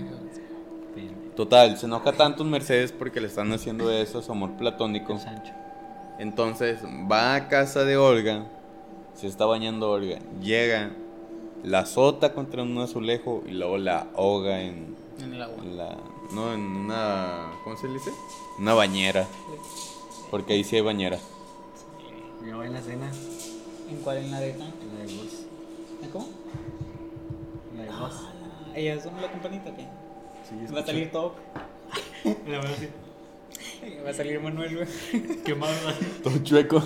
Pero, 0.95 1.13
Total, 1.37 1.79
se 1.79 1.87
enoja 1.87 2.13
tanto 2.13 2.43
en 2.43 2.51
Mercedes 2.51 2.93
porque 2.93 3.21
le 3.21 3.29
están 3.29 3.53
haciendo 3.53 3.91
eso, 3.91 4.21
su 4.23 4.33
amor 4.33 4.53
platónico. 4.53 5.19
Sancho. 5.19 5.53
Entonces 6.19 6.81
va 7.11 7.35
a 7.35 7.49
casa 7.49 7.85
de 7.85 7.97
Olga, 7.97 8.47
se 9.15 9.27
está 9.27 9.47
bañando 9.47 9.91
Olga, 9.91 10.19
llega, 10.41 10.91
la 11.65 11.81
azota 11.81 12.35
contra 12.35 12.63
un 12.63 12.77
azulejo 12.79 13.43
y 13.47 13.53
luego 13.53 13.79
la 13.79 14.07
ahoga 14.15 14.61
en, 14.61 14.95
En 15.21 15.35
el 15.35 15.43
agua. 15.43 15.57
en 15.65 15.77
la... 15.77 15.97
No, 16.33 16.53
en 16.53 16.61
una... 16.61 17.51
¿Cómo 17.65 17.77
se 17.77 17.87
le 17.87 17.95
dice? 17.95 18.11
Una 18.59 18.75
bañera. 18.75 19.27
Porque 20.31 20.55
ahí 20.55 20.65
sí 20.65 20.77
hay 20.77 20.83
bañera. 20.83 21.19
Yo 22.47 22.63
en 22.65 22.73
la 22.73 22.81
cena. 22.81 23.11
¿En 23.91 23.97
cuál? 23.99 24.19
En 24.19 24.31
la 24.31 24.41
de 24.41 24.53
voz. 24.53 25.47
¿En 26.03 26.11
¿Cómo? 26.11 26.27
Ah, 28.11 28.73
¿Ella 28.75 29.01
son 29.01 29.21
la 29.21 29.31
campanita 29.31 29.75
qué? 29.75 29.83
Sí, 30.49 30.73
Va 30.75 30.81
a 30.81 30.87
salir 30.87 31.11
Top. 31.11 31.35
La 32.25 32.59
verdad 32.59 32.75
sí. 32.79 32.89
Va 34.05 34.11
a 34.11 34.15
salir 34.15 34.41
Manuel, 34.41 34.77
güey. 34.77 34.89
Qué 35.45 35.55
mal. 35.55 35.71
Todo 36.23 36.39
chueco. 36.43 36.83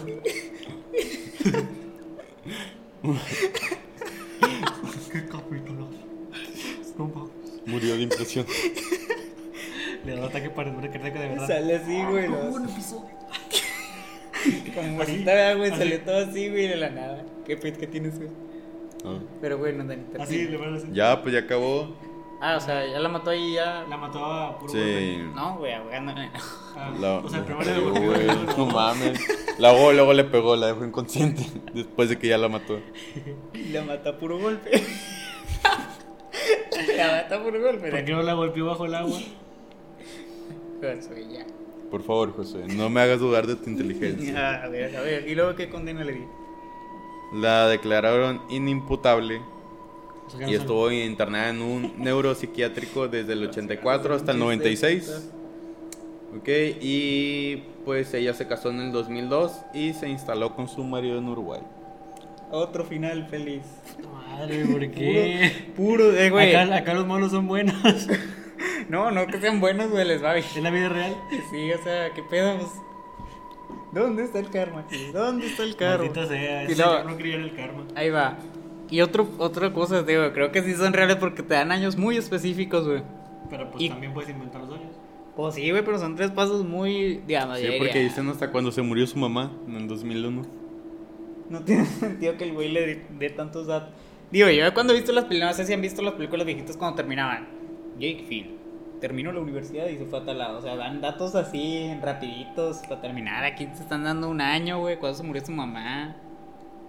Qué 5.13 5.27
capítulo. 5.27 5.89
Compa. 6.97 7.21
Murió 7.67 7.97
de 7.97 8.03
impresión. 8.03 8.47
Le 10.05 10.13
da 10.15 10.19
un 10.21 10.25
ataque 10.29 10.51
para 10.51 10.71
una 10.71 10.91
cardíaca 10.91 11.21
de 11.21 11.29
verdad. 11.29 11.47
Sale 11.47 11.77
así, 11.77 12.03
güey. 12.05 12.27
Como 12.27 12.43
los- 12.43 12.55
un 12.57 12.69
episodio. 12.69 13.17
Como 14.75 15.01
ahorita, 15.01 15.55
güey, 15.55 15.71
salió 15.71 16.01
todo 16.03 16.19
así, 16.29 16.49
güey, 16.49 16.69
de 16.69 16.77
la 16.77 16.91
nada. 16.91 17.25
¿Qué 17.45 17.57
pet 17.57 17.77
que 17.77 17.87
tienes, 17.87 18.17
güey? 18.19 18.31
Ah. 19.07 19.19
Pero 19.41 19.59
bueno, 19.59 19.85
Dani. 19.85 20.03
Así, 20.19 20.49
le 20.49 20.57
van 20.57 20.75
a 20.75 20.77
hacer. 20.77 20.93
Ya, 20.93 21.23
pues 21.23 21.33
ya 21.35 21.41
acabó. 21.41 21.95
Ah, 22.41 22.57
o 22.57 22.61
sea, 22.61 22.87
ya 22.87 22.99
la 22.99 23.09
mató 23.09 23.31
ahí 23.31 23.55
ya. 23.55 23.85
La 23.89 23.97
mató 23.97 24.25
a 24.25 24.59
puro 24.59 24.71
Sí. 24.73 25.19
No, 25.35 25.57
güey, 25.57 25.73
ahogándole. 25.73 26.23
golpe. 26.29 26.39
Ah, 26.77 26.93
La- 27.01 27.15
o 27.19 27.29
sea, 27.29 27.45
primero 27.45 28.15
le 28.15 28.27
No 28.57 28.67
mames. 28.67 29.19
Luego, 29.59 29.93
luego 29.93 30.13
le 30.13 30.25
pegó, 30.25 30.55
la 30.57 30.67
dejó 30.67 30.85
inconsciente. 30.85 31.43
Después 31.75 32.11
de 32.11 32.19
que 32.19 32.29
ya 32.29 32.37
la 32.39 32.49
mató. 32.49 32.79
La 33.73 33.83
mata 33.83 34.11
a 34.11 34.17
puro 34.19 34.39
golpe. 34.39 34.71
la 36.97 37.07
mata 37.23 37.37
a 37.37 37.43
puro 37.43 37.61
golpe. 37.63 37.91
¿Por 37.91 38.05
qué 38.05 38.13
no 38.13 38.23
la 38.23 38.35
golpeó 38.35 38.67
bajo 38.67 38.85
el 38.85 38.95
agua? 38.95 39.19
Ya. 40.81 41.47
Por 41.91 42.03
favor, 42.03 42.33
José, 42.37 42.65
no 42.69 42.91
me 42.91 43.01
hagas 43.01 43.21
dudar 43.21 43.47
de 43.47 43.57
tu 43.57 43.71
inteligencia. 43.71 44.35
Ah, 44.37 44.65
a 44.65 44.69
ver, 44.69 44.95
a 44.97 45.01
ver. 45.01 45.27
¿Y 45.29 45.35
luego 45.35 45.55
qué 45.57 45.69
condena 45.71 46.05
le 46.05 46.13
di? 46.13 46.25
La 47.33 47.69
declararon 47.69 48.41
inimputable 48.49 49.41
O 50.27 50.31
sea, 50.31 50.47
que 50.47 50.53
y 50.53 50.55
estuvo 50.55 50.91
internada 50.91 51.51
en 51.51 51.61
un 51.61 51.95
neuropsiquiátrico 51.99 53.09
desde 53.09 53.33
el 53.33 53.49
84 53.49 54.15
hasta 54.15 54.33
el 54.33 54.39
96. 54.39 55.31
Ok, 56.39 56.49
y 56.81 57.57
pues 57.85 58.13
ella 58.15 58.35
se 58.35 58.47
casó 58.47 58.71
en 58.71 58.81
el 58.81 58.93
2002 58.93 59.53
y 59.73 59.93
se 59.95 60.09
instaló 60.09 60.55
con 60.55 60.69
su 60.69 60.85
marido 60.85 61.19
en 61.19 61.29
Uruguay. 61.29 61.61
Otro 62.51 62.85
final 62.85 63.27
feliz. 63.29 63.63
Madre, 64.13 64.65
¿por 64.67 64.91
qué? 64.93 65.73
Puro, 65.77 66.13
eh, 66.13 66.31
güey. 66.31 66.55
Acá, 66.55 66.77
acá 66.77 66.95
los 66.95 67.07
malos 67.07 67.31
son 67.33 67.47
buenos. 67.47 67.75
No, 68.89 69.11
no 69.11 69.27
que 69.27 69.41
sean 69.41 69.59
buenos, 69.61 69.91
güey, 69.91 70.07
les 70.07 70.23
va 70.23 70.33
bien. 70.35 70.47
¿En 70.55 70.63
la 70.63 70.71
vida 70.71 70.89
real? 70.89 71.17
Sí, 71.51 71.73
o 71.73 71.83
sea, 71.83 72.11
qué 72.15 72.23
pedo, 72.23 72.57
pues. 72.57 72.71
¿Dónde 74.01 74.25
está 74.25 74.39
el 74.39 74.51
karma 74.51 74.81
aquí? 74.81 74.97
¿Dónde 75.13 75.47
está 75.47 75.63
el 75.65 75.77
karma? 75.77 76.05
Maldita 76.05 76.27
sea, 76.27 76.63
Y 76.65 76.75
luego- 76.75 76.93
señor 76.93 77.07
no 77.11 77.17
creía 77.17 77.35
en 77.37 77.43
el 77.43 77.55
karma. 77.55 77.85
Ahí 77.95 78.11
va. 78.11 78.37
Y 78.91 79.01
otro, 79.01 79.29
otra 79.39 79.73
cosa, 79.73 80.03
digo, 80.03 80.33
creo 80.33 80.53
que 80.53 80.63
sí 80.63 80.75
son 80.75 80.93
reales 80.93 81.17
porque 81.17 81.43
te 81.43 81.55
dan 81.55 81.73
años 81.73 81.97
muy 81.97 82.17
específicos, 82.17 82.87
güey. 82.87 83.03
Pero 83.51 83.71
pues 83.71 83.83
Y- 83.85 83.89
también 83.89 84.13
puedes 84.15 84.31
inventar 84.31 84.61
los 84.63 84.71
años. 84.73 84.93
Pues 85.35 85.55
sí, 85.55 85.71
güey, 85.71 85.85
pero 85.85 85.99
son 85.99 86.15
tres 86.17 86.31
pasos 86.31 86.65
muy, 86.65 87.21
digamos, 87.27 87.59
Sí, 87.59 87.67
porque 87.79 88.01
dicen 88.01 88.29
hasta 88.29 88.51
cuando 88.51 88.71
se 88.73 88.81
murió 88.83 89.07
su 89.07 89.19
mamá 89.19 89.53
en 89.69 89.77
el 89.77 89.89
2001. 89.89 90.43
No 91.51 91.61
tiene 91.63 91.85
sentido 91.87 92.37
que 92.37 92.45
el 92.45 92.53
güey 92.55 92.69
le 92.71 92.87
dé- 92.87 93.07
dé 93.19 93.31
tantos 93.31 93.67
datos. 93.67 93.91
Digo, 94.31 94.49
yo 94.51 94.73
cuando 94.75 94.93
he 94.93 94.97
visto 94.97 95.13
las 95.13 95.25
películas, 95.27 95.57
no 95.57 95.63
sé 95.63 95.67
si 95.67 95.73
han 95.73 95.81
visto 95.83 96.03
las 96.03 96.15
películas 96.15 96.45
viejitas 96.47 96.77
cuando 96.77 96.97
terminaban. 96.97 97.47
Jake 97.99 98.25
Phil 98.29 98.56
terminó 99.01 99.33
la 99.33 99.41
universidad 99.41 99.89
y 99.89 99.99
se 99.99 100.05
fue 100.07 100.21
a 100.21 100.25
tal 100.25 100.39
lado. 100.39 100.59
O 100.59 100.63
sea, 100.63 100.77
dan 100.77 101.01
datos 101.01 101.35
así, 101.35 101.93
rapiditos, 102.01 102.79
para 102.89 103.01
terminar. 103.01 103.45
Aquí 103.45 103.67
te 103.67 103.81
están 103.81 104.05
dando 104.05 104.29
un 104.29 104.41
año, 104.41 104.81
güey, 104.81 104.99
cuando 104.99 105.19
se 105.19 105.25
murió 105.25 105.45
su 105.45 105.53
mamá. 105.53 106.17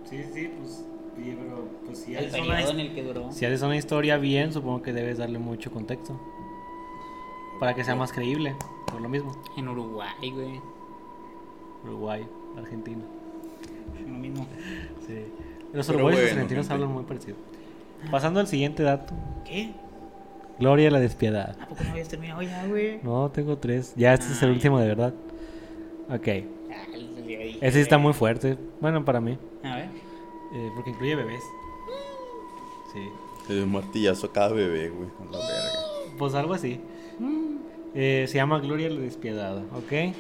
Sí, 0.05 0.23
sí, 0.23 0.51
pues. 0.57 0.85
sí, 1.15 1.37
pero 1.37 1.67
pues 1.85 1.99
si 1.99 2.15
el 2.15 2.25
haces, 2.25 2.41
una, 2.41 2.55
periodo 2.55 2.71
en 2.71 2.79
el 2.79 2.95
que 2.95 3.03
duró. 3.03 3.31
si 3.31 3.45
haces 3.45 3.61
una 3.61 3.75
historia 3.75 4.17
bien, 4.17 4.53
supongo 4.53 4.81
que 4.81 4.93
debes 4.93 5.17
darle 5.17 5.39
mucho 5.39 5.71
contexto. 5.71 6.19
Para 7.59 7.73
que 7.73 7.83
sea 7.83 7.95
más 7.95 8.13
creíble. 8.13 8.55
Por 8.85 9.01
lo 9.01 9.09
mismo. 9.09 9.35
En 9.57 9.67
Uruguay, 9.67 10.31
güey. 10.31 10.61
Uruguay, 11.83 12.25
Argentina. 12.57 13.03
Lo 14.07 14.17
mismo. 14.17 14.47
Sí. 15.05 15.25
Los 15.73 15.89
uruguayos 15.89 16.19
y 16.19 16.23
los 16.23 16.31
bueno, 16.31 16.41
argentinos 16.41 16.65
gente. 16.65 16.73
hablan 16.73 16.91
muy 16.91 17.03
parecido. 17.03 17.35
Pasando 18.11 18.39
al 18.39 18.47
siguiente 18.47 18.83
dato. 18.83 19.13
¿Qué? 19.43 19.73
Gloria 20.59 20.89
la 20.91 20.99
despiadada. 20.99 21.55
¿A 21.61 21.67
poco 21.67 21.83
no 21.83 21.91
habías 21.91 22.07
terminado 22.07 22.41
ya, 22.41 22.65
güey? 22.67 22.99
No, 23.03 23.29
tengo 23.31 23.57
tres. 23.57 23.93
Ya 23.95 24.13
este 24.13 24.25
es 24.31 24.41
el 24.41 24.49
Ay. 24.49 24.55
último 24.55 24.79
de 24.79 24.87
verdad. 24.87 25.13
Ok. 26.09 26.27
Ahí, 26.27 27.57
Ese 27.61 27.73
sí 27.77 27.79
está 27.81 27.97
muy 27.97 28.13
fuerte. 28.13 28.57
Bueno, 28.81 29.03
para 29.05 29.19
mí. 29.21 29.37
A 29.63 29.75
ver. 29.75 29.85
eh, 30.53 30.69
porque 30.75 30.91
incluye 30.91 31.15
bebés. 31.15 31.41
Sí. 32.93 32.99
Se 33.47 33.53
dio 33.53 33.63
un 33.63 33.71
martillazo 33.71 34.27
a 34.27 34.33
cada 34.33 34.49
bebé, 34.53 34.89
güey. 34.89 35.09
A 35.19 35.31
la 35.31 35.37
verga. 35.37 36.17
Pues 36.17 36.33
algo 36.33 36.53
así. 36.53 36.79
Eh, 37.95 38.25
se 38.27 38.35
llama 38.35 38.59
Gloria 38.59 38.89
la 38.89 38.99
Despiadada, 38.99 39.61
¿ok? 39.75 40.13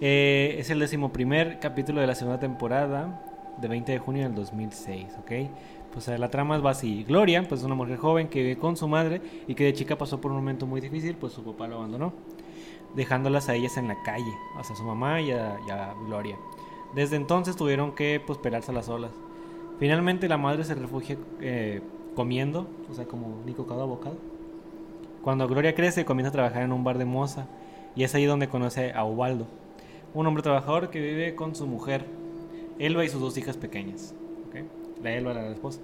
Eh, 0.00 0.56
es 0.58 0.70
el 0.70 0.78
decimoprimer 0.78 1.58
capítulo 1.60 2.00
de 2.00 2.06
la 2.06 2.14
segunda 2.14 2.38
temporada 2.40 3.22
de 3.60 3.68
20 3.68 3.92
de 3.92 3.98
junio 3.98 4.22
del 4.24 4.34
2006, 4.34 5.06
¿ok? 5.20 5.32
Pues 5.94 6.08
la 6.08 6.28
trama 6.28 6.58
va 6.58 6.70
así. 6.70 7.04
Gloria, 7.04 7.46
pues 7.48 7.60
es 7.60 7.64
una 7.64 7.76
mujer 7.76 7.98
joven 7.98 8.26
que 8.26 8.42
vive 8.42 8.58
con 8.58 8.76
su 8.76 8.88
madre 8.88 9.22
y 9.46 9.54
que 9.54 9.62
de 9.62 9.72
chica 9.74 9.96
pasó 9.96 10.20
por 10.20 10.32
un 10.32 10.38
momento 10.38 10.66
muy 10.66 10.80
difícil, 10.80 11.14
pues 11.14 11.32
su 11.32 11.44
papá 11.44 11.68
lo 11.68 11.76
abandonó, 11.76 12.12
dejándolas 12.96 13.48
a 13.48 13.54
ellas 13.54 13.76
en 13.76 13.86
la 13.86 14.02
calle, 14.02 14.32
hasta 14.58 14.74
su 14.74 14.82
mamá 14.82 15.20
y 15.20 15.30
a, 15.30 15.56
y 15.64 15.70
a 15.70 15.94
Gloria. 16.04 16.36
Desde 16.96 17.14
entonces 17.14 17.54
tuvieron 17.54 17.92
que 17.92 18.20
pues 18.26 18.40
pelarse 18.40 18.72
a 18.72 18.74
las 18.74 18.88
olas. 18.88 19.12
Finalmente 19.78 20.28
la 20.28 20.36
madre 20.36 20.64
se 20.64 20.74
refugia 20.74 21.16
eh, 21.40 21.80
comiendo, 22.16 22.66
o 22.90 22.94
sea, 22.94 23.04
como 23.04 23.42
ni 23.46 23.52
cocado 23.52 23.82
a 23.82 23.86
bocado. 23.86 24.16
Cuando 25.22 25.46
Gloria 25.46 25.76
crece, 25.76 26.04
comienza 26.04 26.30
a 26.30 26.32
trabajar 26.32 26.62
en 26.62 26.72
un 26.72 26.82
bar 26.82 26.98
de 26.98 27.04
moza 27.04 27.46
y 27.94 28.02
es 28.02 28.12
ahí 28.16 28.24
donde 28.24 28.48
conoce 28.48 28.92
a 28.92 29.04
Ubaldo, 29.04 29.46
un 30.12 30.26
hombre 30.26 30.42
trabajador 30.42 30.90
que 30.90 31.00
vive 31.00 31.36
con 31.36 31.54
su 31.54 31.68
mujer, 31.68 32.04
Elba 32.80 33.04
y 33.04 33.08
sus 33.08 33.20
dos 33.20 33.38
hijas 33.38 33.56
pequeñas. 33.56 34.12
La 35.04 35.50
esposa. 35.50 35.80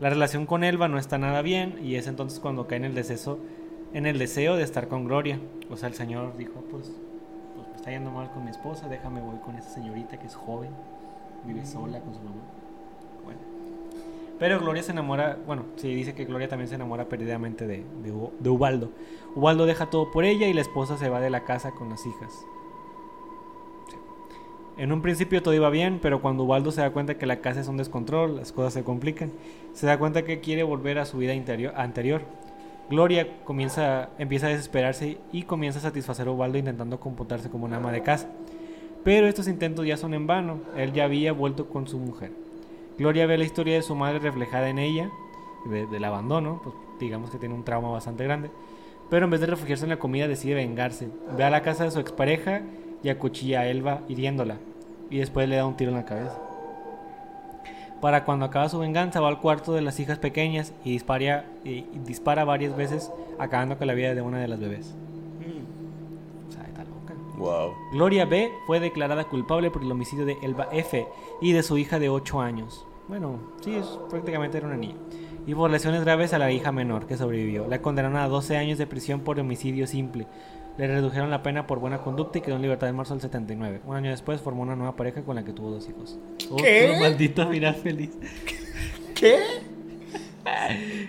La 0.00 0.10
relación 0.10 0.46
con 0.46 0.64
Elba 0.64 0.88
no 0.88 0.98
está 0.98 1.16
nada 1.16 1.42
bien 1.42 1.78
y 1.80 1.94
es 1.94 2.08
entonces 2.08 2.40
cuando 2.40 2.66
cae 2.66 2.78
en 2.78 2.84
el 2.84 2.94
deseo, 2.94 3.38
en 3.94 4.04
el 4.04 4.18
deseo 4.18 4.56
de 4.56 4.64
estar 4.64 4.88
con 4.88 5.04
Gloria. 5.04 5.38
O 5.70 5.76
sea, 5.76 5.88
el 5.88 5.94
señor 5.94 6.36
dijo, 6.36 6.54
pues, 6.68 6.90
pues 7.54 7.68
me 7.68 7.76
está 7.76 7.92
yendo 7.92 8.10
mal 8.10 8.32
con 8.32 8.44
mi 8.44 8.50
esposa, 8.50 8.88
déjame 8.88 9.20
voy 9.20 9.38
con 9.44 9.54
esa 9.54 9.70
señorita 9.70 10.18
que 10.18 10.26
es 10.26 10.34
joven, 10.34 10.70
vive 11.44 11.64
sola 11.64 12.00
con 12.00 12.14
su 12.14 12.20
mamá. 12.20 12.42
Bueno. 13.24 13.38
Pero 14.40 14.58
Gloria 14.58 14.82
se 14.82 14.90
enamora, 14.90 15.38
bueno, 15.46 15.66
sí 15.76 15.94
dice 15.94 16.12
que 16.12 16.24
Gloria 16.24 16.48
también 16.48 16.68
se 16.68 16.74
enamora 16.74 17.08
perdidamente 17.08 17.68
de, 17.68 17.84
de, 18.02 18.30
de 18.40 18.50
Ubaldo. 18.50 18.90
Ubaldo 19.36 19.66
deja 19.66 19.86
todo 19.86 20.10
por 20.10 20.24
ella 20.24 20.48
y 20.48 20.52
la 20.52 20.62
esposa 20.62 20.98
se 20.98 21.08
va 21.08 21.20
de 21.20 21.30
la 21.30 21.44
casa 21.44 21.70
con 21.70 21.90
las 21.90 22.04
hijas. 22.04 22.44
En 24.78 24.90
un 24.90 25.02
principio 25.02 25.42
todo 25.42 25.54
iba 25.54 25.68
bien, 25.70 25.98
pero 26.00 26.22
cuando 26.22 26.44
Ubaldo 26.44 26.72
se 26.72 26.80
da 26.80 26.90
cuenta 26.90 27.18
que 27.18 27.26
la 27.26 27.36
casa 27.40 27.60
es 27.60 27.68
un 27.68 27.76
descontrol, 27.76 28.36
las 28.36 28.52
cosas 28.52 28.72
se 28.72 28.82
complican. 28.82 29.30
Se 29.74 29.86
da 29.86 29.98
cuenta 29.98 30.22
que 30.22 30.40
quiere 30.40 30.62
volver 30.62 30.98
a 30.98 31.04
su 31.04 31.18
vida 31.18 31.32
anterior. 31.76 32.22
Gloria 32.88 33.28
comienza, 33.44 34.08
empieza 34.18 34.46
a 34.46 34.50
desesperarse 34.50 35.18
y 35.30 35.42
comienza 35.42 35.78
a 35.78 35.82
satisfacer 35.82 36.26
a 36.26 36.30
Ubaldo 36.32 36.58
intentando 36.58 37.00
comportarse 37.00 37.48
como 37.50 37.66
una 37.66 37.76
ama 37.76 37.92
de 37.92 38.02
casa. 38.02 38.28
Pero 39.04 39.26
estos 39.26 39.46
intentos 39.48 39.86
ya 39.86 39.96
son 39.96 40.14
en 40.14 40.26
vano, 40.26 40.60
él 40.76 40.92
ya 40.92 41.04
había 41.04 41.32
vuelto 41.32 41.68
con 41.68 41.86
su 41.86 41.98
mujer. 41.98 42.32
Gloria 42.98 43.26
ve 43.26 43.38
la 43.38 43.44
historia 43.44 43.74
de 43.74 43.82
su 43.82 43.94
madre 43.94 44.18
reflejada 44.20 44.68
en 44.68 44.78
ella, 44.78 45.10
de- 45.66 45.86
del 45.86 46.04
abandono, 46.04 46.60
pues 46.62 46.74
digamos 46.98 47.30
que 47.30 47.38
tiene 47.38 47.54
un 47.54 47.64
trauma 47.64 47.90
bastante 47.90 48.24
grande. 48.24 48.50
Pero 49.10 49.24
en 49.26 49.30
vez 49.30 49.40
de 49.40 49.46
refugiarse 49.46 49.84
en 49.84 49.90
la 49.90 49.98
comida 49.98 50.28
decide 50.28 50.54
vengarse. 50.54 51.08
Ve 51.36 51.44
a 51.44 51.50
la 51.50 51.62
casa 51.62 51.84
de 51.84 51.90
su 51.90 52.00
expareja 52.00 52.62
y 53.02 53.08
acuchilla 53.08 53.60
a 53.60 53.66
Elba 53.66 54.00
hiriéndola. 54.08 54.56
Y 55.10 55.18
después 55.18 55.48
le 55.48 55.56
da 55.56 55.66
un 55.66 55.76
tiro 55.76 55.90
en 55.90 55.96
la 55.96 56.04
cabeza. 56.04 56.38
Para 58.00 58.24
cuando 58.24 58.46
acaba 58.46 58.68
su 58.68 58.78
venganza 58.78 59.20
va 59.20 59.28
al 59.28 59.40
cuarto 59.40 59.72
de 59.72 59.82
las 59.82 60.00
hijas 60.00 60.18
pequeñas 60.18 60.72
y 60.84 60.92
dispara, 60.92 61.44
y, 61.64 61.70
y 61.70 62.00
dispara 62.04 62.44
varias 62.44 62.74
veces 62.76 63.12
acabando 63.38 63.78
con 63.78 63.86
la 63.86 63.94
vida 63.94 64.14
de 64.14 64.22
una 64.22 64.38
de 64.38 64.48
las 64.48 64.58
bebés. 64.58 64.94
O 66.48 66.52
sea, 66.52 66.64
está 66.64 66.82
loca. 66.84 67.14
Wow. 67.36 67.74
Gloria 67.92 68.24
B 68.24 68.50
fue 68.66 68.80
declarada 68.80 69.24
culpable 69.24 69.70
por 69.70 69.82
el 69.82 69.92
homicidio 69.92 70.24
de 70.24 70.36
Elba 70.42 70.68
F 70.72 71.06
y 71.40 71.52
de 71.52 71.62
su 71.62 71.78
hija 71.78 71.98
de 71.98 72.08
8 72.08 72.40
años. 72.40 72.84
Bueno, 73.08 73.38
sí, 73.60 73.74
es, 73.74 73.86
prácticamente 74.08 74.58
era 74.58 74.66
una 74.66 74.76
niña. 74.76 74.96
Y 75.46 75.54
por 75.54 75.70
lesiones 75.70 76.02
graves 76.02 76.32
a 76.32 76.38
la 76.38 76.52
hija 76.52 76.70
menor 76.70 77.06
que 77.06 77.16
sobrevivió. 77.16 77.66
La 77.66 77.82
condenaron 77.82 78.16
a 78.16 78.28
12 78.28 78.56
años 78.56 78.78
de 78.78 78.86
prisión 78.86 79.20
por 79.20 79.38
homicidio 79.40 79.86
simple. 79.86 80.26
Le 80.78 80.86
redujeron 80.86 81.30
la 81.30 81.42
pena 81.42 81.66
por 81.66 81.78
buena 81.80 81.98
conducta 81.98 82.38
y 82.38 82.40
quedó 82.40 82.56
en 82.56 82.62
libertad 82.62 82.88
en 82.88 82.96
marzo 82.96 83.12
del 83.14 83.20
79. 83.20 83.82
Un 83.86 83.96
año 83.96 84.10
después 84.10 84.40
formó 84.40 84.62
una 84.62 84.74
nueva 84.74 84.96
pareja 84.96 85.22
con 85.22 85.36
la 85.36 85.44
que 85.44 85.52
tuvo 85.52 85.70
dos 85.70 85.88
hijos. 85.88 86.18
¿Qué? 86.58 86.88
Otro 86.88 87.00
maldito 87.00 87.48
final 87.48 87.74
feliz. 87.74 88.10
¿Qué? 89.14 89.38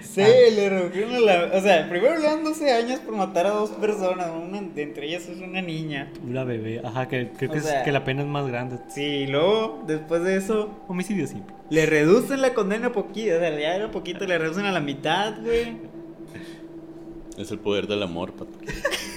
Sí, 0.01 0.21
le 0.55 0.69
redujeron 0.69 1.25
la... 1.25 1.49
O 1.55 1.61
sea, 1.61 1.89
primero 1.89 2.15
le 2.17 2.23
dan 2.25 2.43
12 2.43 2.71
años 2.71 2.99
por 2.99 3.15
matar 3.15 3.47
a 3.47 3.51
dos 3.51 3.71
personas. 3.71 4.29
Una 4.31 4.61
de 4.61 4.83
entre 4.83 5.07
ellas 5.07 5.27
es 5.27 5.39
una 5.39 5.61
niña. 5.61 6.11
Una 6.23 6.43
bebé. 6.43 6.81
Ajá, 6.83 7.07
que 7.07 7.31
creo 7.31 7.49
que, 7.51 7.57
es- 7.57 7.63
sea- 7.63 7.83
que 7.83 7.91
la 7.91 8.03
pena 8.03 8.21
es 8.21 8.27
más 8.27 8.45
grande. 8.47 8.77
Sí, 8.89 9.01
y 9.01 9.27
luego, 9.27 9.81
después 9.87 10.23
de 10.23 10.35
eso, 10.35 10.69
Homicidio 10.87 11.25
simple. 11.25 11.55
le 11.69 11.85
reducen 11.87 12.41
la 12.41 12.53
condena 12.53 12.91
poquito. 12.91 13.35
O 13.35 13.39
sea, 13.39 13.49
ya 13.59 13.75
era 13.75 13.89
poquito, 13.89 14.25
le 14.27 14.37
reducen 14.37 14.65
a 14.65 14.71
la 14.71 14.81
mitad, 14.81 15.33
güey. 15.41 15.77
Es 17.37 17.49
el 17.49 17.57
poder 17.59 17.87
del 17.87 18.03
amor, 18.03 18.33
pato. 18.33 18.51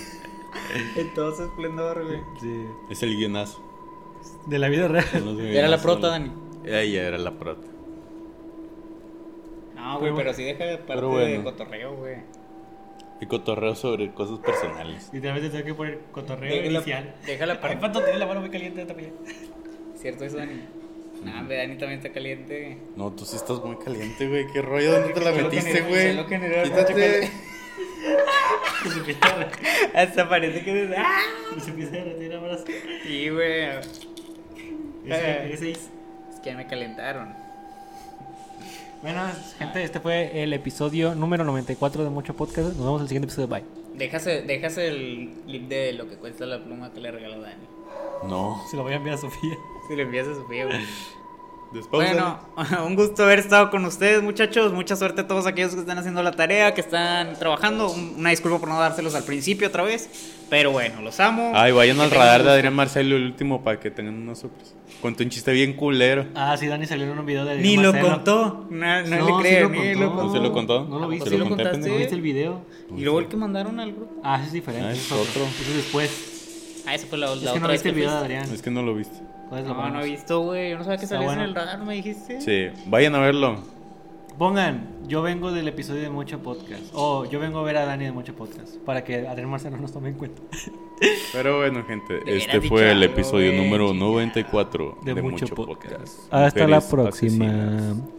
En 0.97 1.15
todo 1.15 1.35
su 1.35 1.45
esplendor, 1.45 2.05
güey. 2.05 2.21
Sí. 2.41 2.67
Es 2.91 3.03
el 3.03 3.17
guionazo. 3.17 3.63
De 4.47 4.59
la 4.59 4.69
vida 4.69 4.89
real. 4.89 5.07
Los 5.25 5.39
Era 5.41 5.69
la 5.69 5.79
prota, 5.81 6.09
Dani. 6.09 6.33
Ella 6.65 7.07
era 7.07 7.19
la 7.19 7.33
prota. 7.33 7.67
No, 9.75 9.99
güey, 9.99 10.05
Pero- 10.13 10.17
pero 10.17 10.35
sí 10.35 10.45
deja 10.45 10.59
parte 10.79 10.83
pero 10.87 11.17
de 11.17 11.43
cotorreo, 11.43 11.95
güey. 11.97 12.17
Y 13.21 13.27
cotorreo 13.27 13.75
sobre 13.75 14.13
cosas 14.13 14.39
personales. 14.41 15.09
Literalmente 15.13 15.51
tengo 15.51 15.65
que 15.65 15.75
poner 15.75 16.01
cotorreo 16.13 16.51
Deja 16.53 16.67
la, 16.71 16.77
inicial. 16.79 17.15
deja 17.25 17.47
la 17.47 17.53
Ay, 17.55 17.59
parte. 17.61 17.77
Pato, 17.79 18.03
tiene 18.03 18.19
la 18.19 18.27
mano 18.27 18.41
muy 18.41 18.51
caliente 18.51 18.85
también. 18.85 19.13
Cierto 19.97 20.25
eso, 20.25 20.37
Dani. 20.37 20.61
Nah, 21.25 21.41
hombre, 21.41 21.57
Dani 21.57 21.79
también 21.79 21.99
está 22.01 22.13
caliente. 22.13 22.79
No, 22.95 23.11
tú 23.13 23.25
sí 23.25 23.37
estás 23.37 23.63
muy 23.65 23.77
caliente, 23.77 24.29
güey. 24.29 24.47
¿Qué 24.53 24.61
rollo? 24.61 24.93
¿Dónde 24.93 25.15
te 25.15 25.21
la 25.21 25.33
metiste, 25.33 25.81
güey? 25.83 26.15
yo 26.17 26.27
lo. 28.05 29.47
Hasta 29.95 30.29
parece 30.29 30.63
que... 30.65 30.95
¡Ah! 30.97 31.21
Se 31.63 31.71
empieza 31.71 31.97
a 31.97 32.41
brazos. 32.41 32.65
Sí, 33.05 33.29
güey. 33.31 33.65
Ese- 35.07 35.53
ese 35.53 35.71
es- 35.73 35.91
Es 36.33 36.41
que 36.43 36.51
ya 36.51 36.57
me 36.57 36.67
calentaron. 36.67 37.35
Bueno, 39.03 39.23
gente, 39.59 39.83
este 39.85 40.01
fue 40.01 40.43
el 40.43 40.53
episodio 40.53 41.15
número 41.15 41.45
94 41.45 42.03
de 42.05 42.11
Mucho 42.11 42.35
Podcast. 42.35 42.69
Nos 42.69 42.79
vemos 42.79 42.97
en 42.97 43.03
el 43.03 43.09
siguiente 43.09 43.27
episodio. 43.27 43.49
Bye. 43.49 43.65
Déjase, 43.95 44.43
déjase 44.43 44.89
el 44.89 45.35
clip 45.47 45.69
de 45.69 45.93
lo 45.93 46.09
que 46.09 46.17
cuesta 46.17 46.45
la 46.47 46.63
pluma 46.63 46.93
que 46.93 47.01
le 47.01 47.11
regaló 47.11 47.41
Dani. 47.41 47.55
No. 48.29 48.63
Se 48.71 48.77
lo 48.77 48.83
voy 48.83 48.93
a 48.95 48.97
enviar 48.97 49.15
a 49.17 49.19
Sofía. 49.19 49.55
Si 49.89 49.95
le 49.97 50.03
envías 50.03 50.27
a 50.27 50.35
Sofía, 50.35 50.65
güey. 50.67 50.81
Bueno, 51.91 52.39
un 52.87 52.95
gusto 52.97 53.25
haber 53.25 53.39
estado 53.39 53.71
con 53.71 53.85
ustedes, 53.85 54.23
muchachos. 54.23 54.73
Mucha 54.73 54.97
suerte 54.97 55.23
a 55.23 55.27
todos 55.27 55.47
aquellos 55.47 55.75
que 55.75 55.81
están 55.81 55.99
haciendo 55.99 56.23
la 56.23 56.33
tarea, 56.33 56.75
que 56.75 56.81
están 56.81 57.39
trabajando. 57.39 57.91
Un- 57.91 58.15
Una 58.19 58.31
disculpa 58.31 58.59
por 58.59 58.69
no 58.69 58.79
dárselos 58.81 59.15
al 59.15 59.25
principio 59.25 59.69
otra 59.69 59.83
vez. 59.83 60.09
Pero 60.49 60.71
bueno, 60.71 61.03
los 61.03 61.19
amo. 61.21 61.53
Ay, 61.55 61.73
vayan 61.73 61.97
Que 61.97 62.03
al 62.05 62.11
radar 62.11 62.43
de. 62.45 62.51
Adrián 62.51 62.75
Marcelo, 62.75 63.17
el 63.17 63.25
último, 63.25 63.63
para 63.65 63.81
que 63.81 63.91
tengan 63.91 64.15
una 64.15 64.35
sorpresa. 64.35 64.73
Cuento 65.01 65.23
un 65.25 65.31
chiste 65.31 65.53
bien 65.53 65.73
culero. 65.75 66.27
Ah, 66.35 66.57
sí, 66.57 66.67
Dani 66.69 66.87
salió 66.87 67.05
en 67.13 67.19
un 67.19 67.27
video 67.27 67.45
de 67.45 67.57
Ni 67.57 67.77
Adrián 67.77 67.83
lo 67.83 67.93
Marcelo. 67.93 68.15
contó. 68.15 68.67
No, 68.71 69.03
no, 69.03 69.09
No, 69.09 69.17
le 69.17 69.27
sí 69.27 69.33
creo, 69.41 69.69
lo 69.69 69.75
ni 69.75 69.79
contó. 69.95 70.01
lo 70.01 70.09
contó. 70.15 70.25
¿No 70.27 70.33
se 70.33 70.39
lo 70.41 70.53
contó? 70.53 70.85
No 70.85 70.99
lo 71.01 71.05
¿A 71.05 71.09
viste. 71.09 71.19
poco 71.19 71.25
¿Se 71.25 71.31
sí 71.31 71.39
lo 71.39 71.45
lo 71.45 71.49
conté, 71.51 71.65
contaste? 71.65 71.91
¿No 71.91 71.97
viste 71.97 72.15
el 72.15 72.21
video? 72.23 72.61
Y 72.97 73.01
luego 73.03 73.19
el 73.21 73.27
que 73.29 73.37
mandaron 73.37 73.81
al 73.81 73.93
grupo. 73.93 74.21
Ah, 74.23 74.37
ese 74.39 74.47
es 74.47 74.53
diferente. 74.53 74.87
Ah, 74.89 74.93
es 74.93 75.11
otro. 75.13 75.43
Ese 75.45 75.71
es 75.71 75.77
después. 75.77 76.83
Ah, 76.87 76.95
esa 76.95 77.07
fue 77.09 77.19
la, 77.19 77.27
la 77.27 77.33
Es 77.35 77.41
que 77.41 77.49
otra 77.49 77.61
no 77.61 77.67
vez 77.69 77.73
viste 77.83 77.89
el 77.89 77.95
video 77.97 78.11
de. 78.13 78.17
Adrián. 78.19 78.51
Es 78.55 78.63
que 78.63 78.71
no 78.71 78.83
lo 78.83 78.95
viste. 78.95 79.17
Entonces 79.47 79.69
lo 79.69 79.75
No, 79.75 79.91
no 79.91 80.01
he 80.03 80.07
visto, 80.07 80.41
güey. 80.41 80.71
Yo 80.71 80.79
no 80.79 80.85
sabía 80.85 80.99
que 80.99 81.05
Está 81.05 81.17
salías 81.17 81.35
en 81.35 81.41
el 81.41 81.55
radar, 81.55 81.79
me 81.85 81.95
dijiste. 81.95 82.41
Sí, 82.41 82.83
vayan 82.87 83.15
a 83.15 83.21
verlo. 83.21 83.57
Pongan, 84.39 84.89
yo 85.07 85.23
vengo 85.23 85.51
del 85.53 85.69
episodio 85.69 86.03
de 86.03 86.11
Mucho 86.11 86.43
Podcast. 86.43 86.83
O 86.93 87.25
yo 87.25 87.41
vengo 87.41 87.61
a 87.61 87.63
ver 87.63 87.77
a 87.79 87.87
Dani 87.87 88.05
de 88.05 88.13
Mucho 88.13 88.35
Podcast. 88.35 88.77
Para 88.79 89.03
que 89.03 89.27
Adrián 89.27 89.49
Marcelo 89.49 89.77
nos 89.79 89.93
tome 89.93 90.11
en 90.11 90.17
cuenta. 90.17 90.43
Pero 91.33 91.59
bueno, 91.59 91.85
gente, 91.85 92.21
este 92.27 92.61
fue 92.61 92.91
el 92.91 93.03
episodio 93.03 93.53
número 93.53 93.93
chingada. 93.93 94.11
94 94.11 94.99
De, 95.03 95.15
de, 95.15 95.23
Mucho, 95.23 95.45
Mucho 95.45 95.55
Podcast. 95.55 95.95
Podcast. 95.95 96.35
Hasta 96.35 96.67
la 96.67 96.81
próxima. 96.81 97.47
asesinas. 97.47 98.16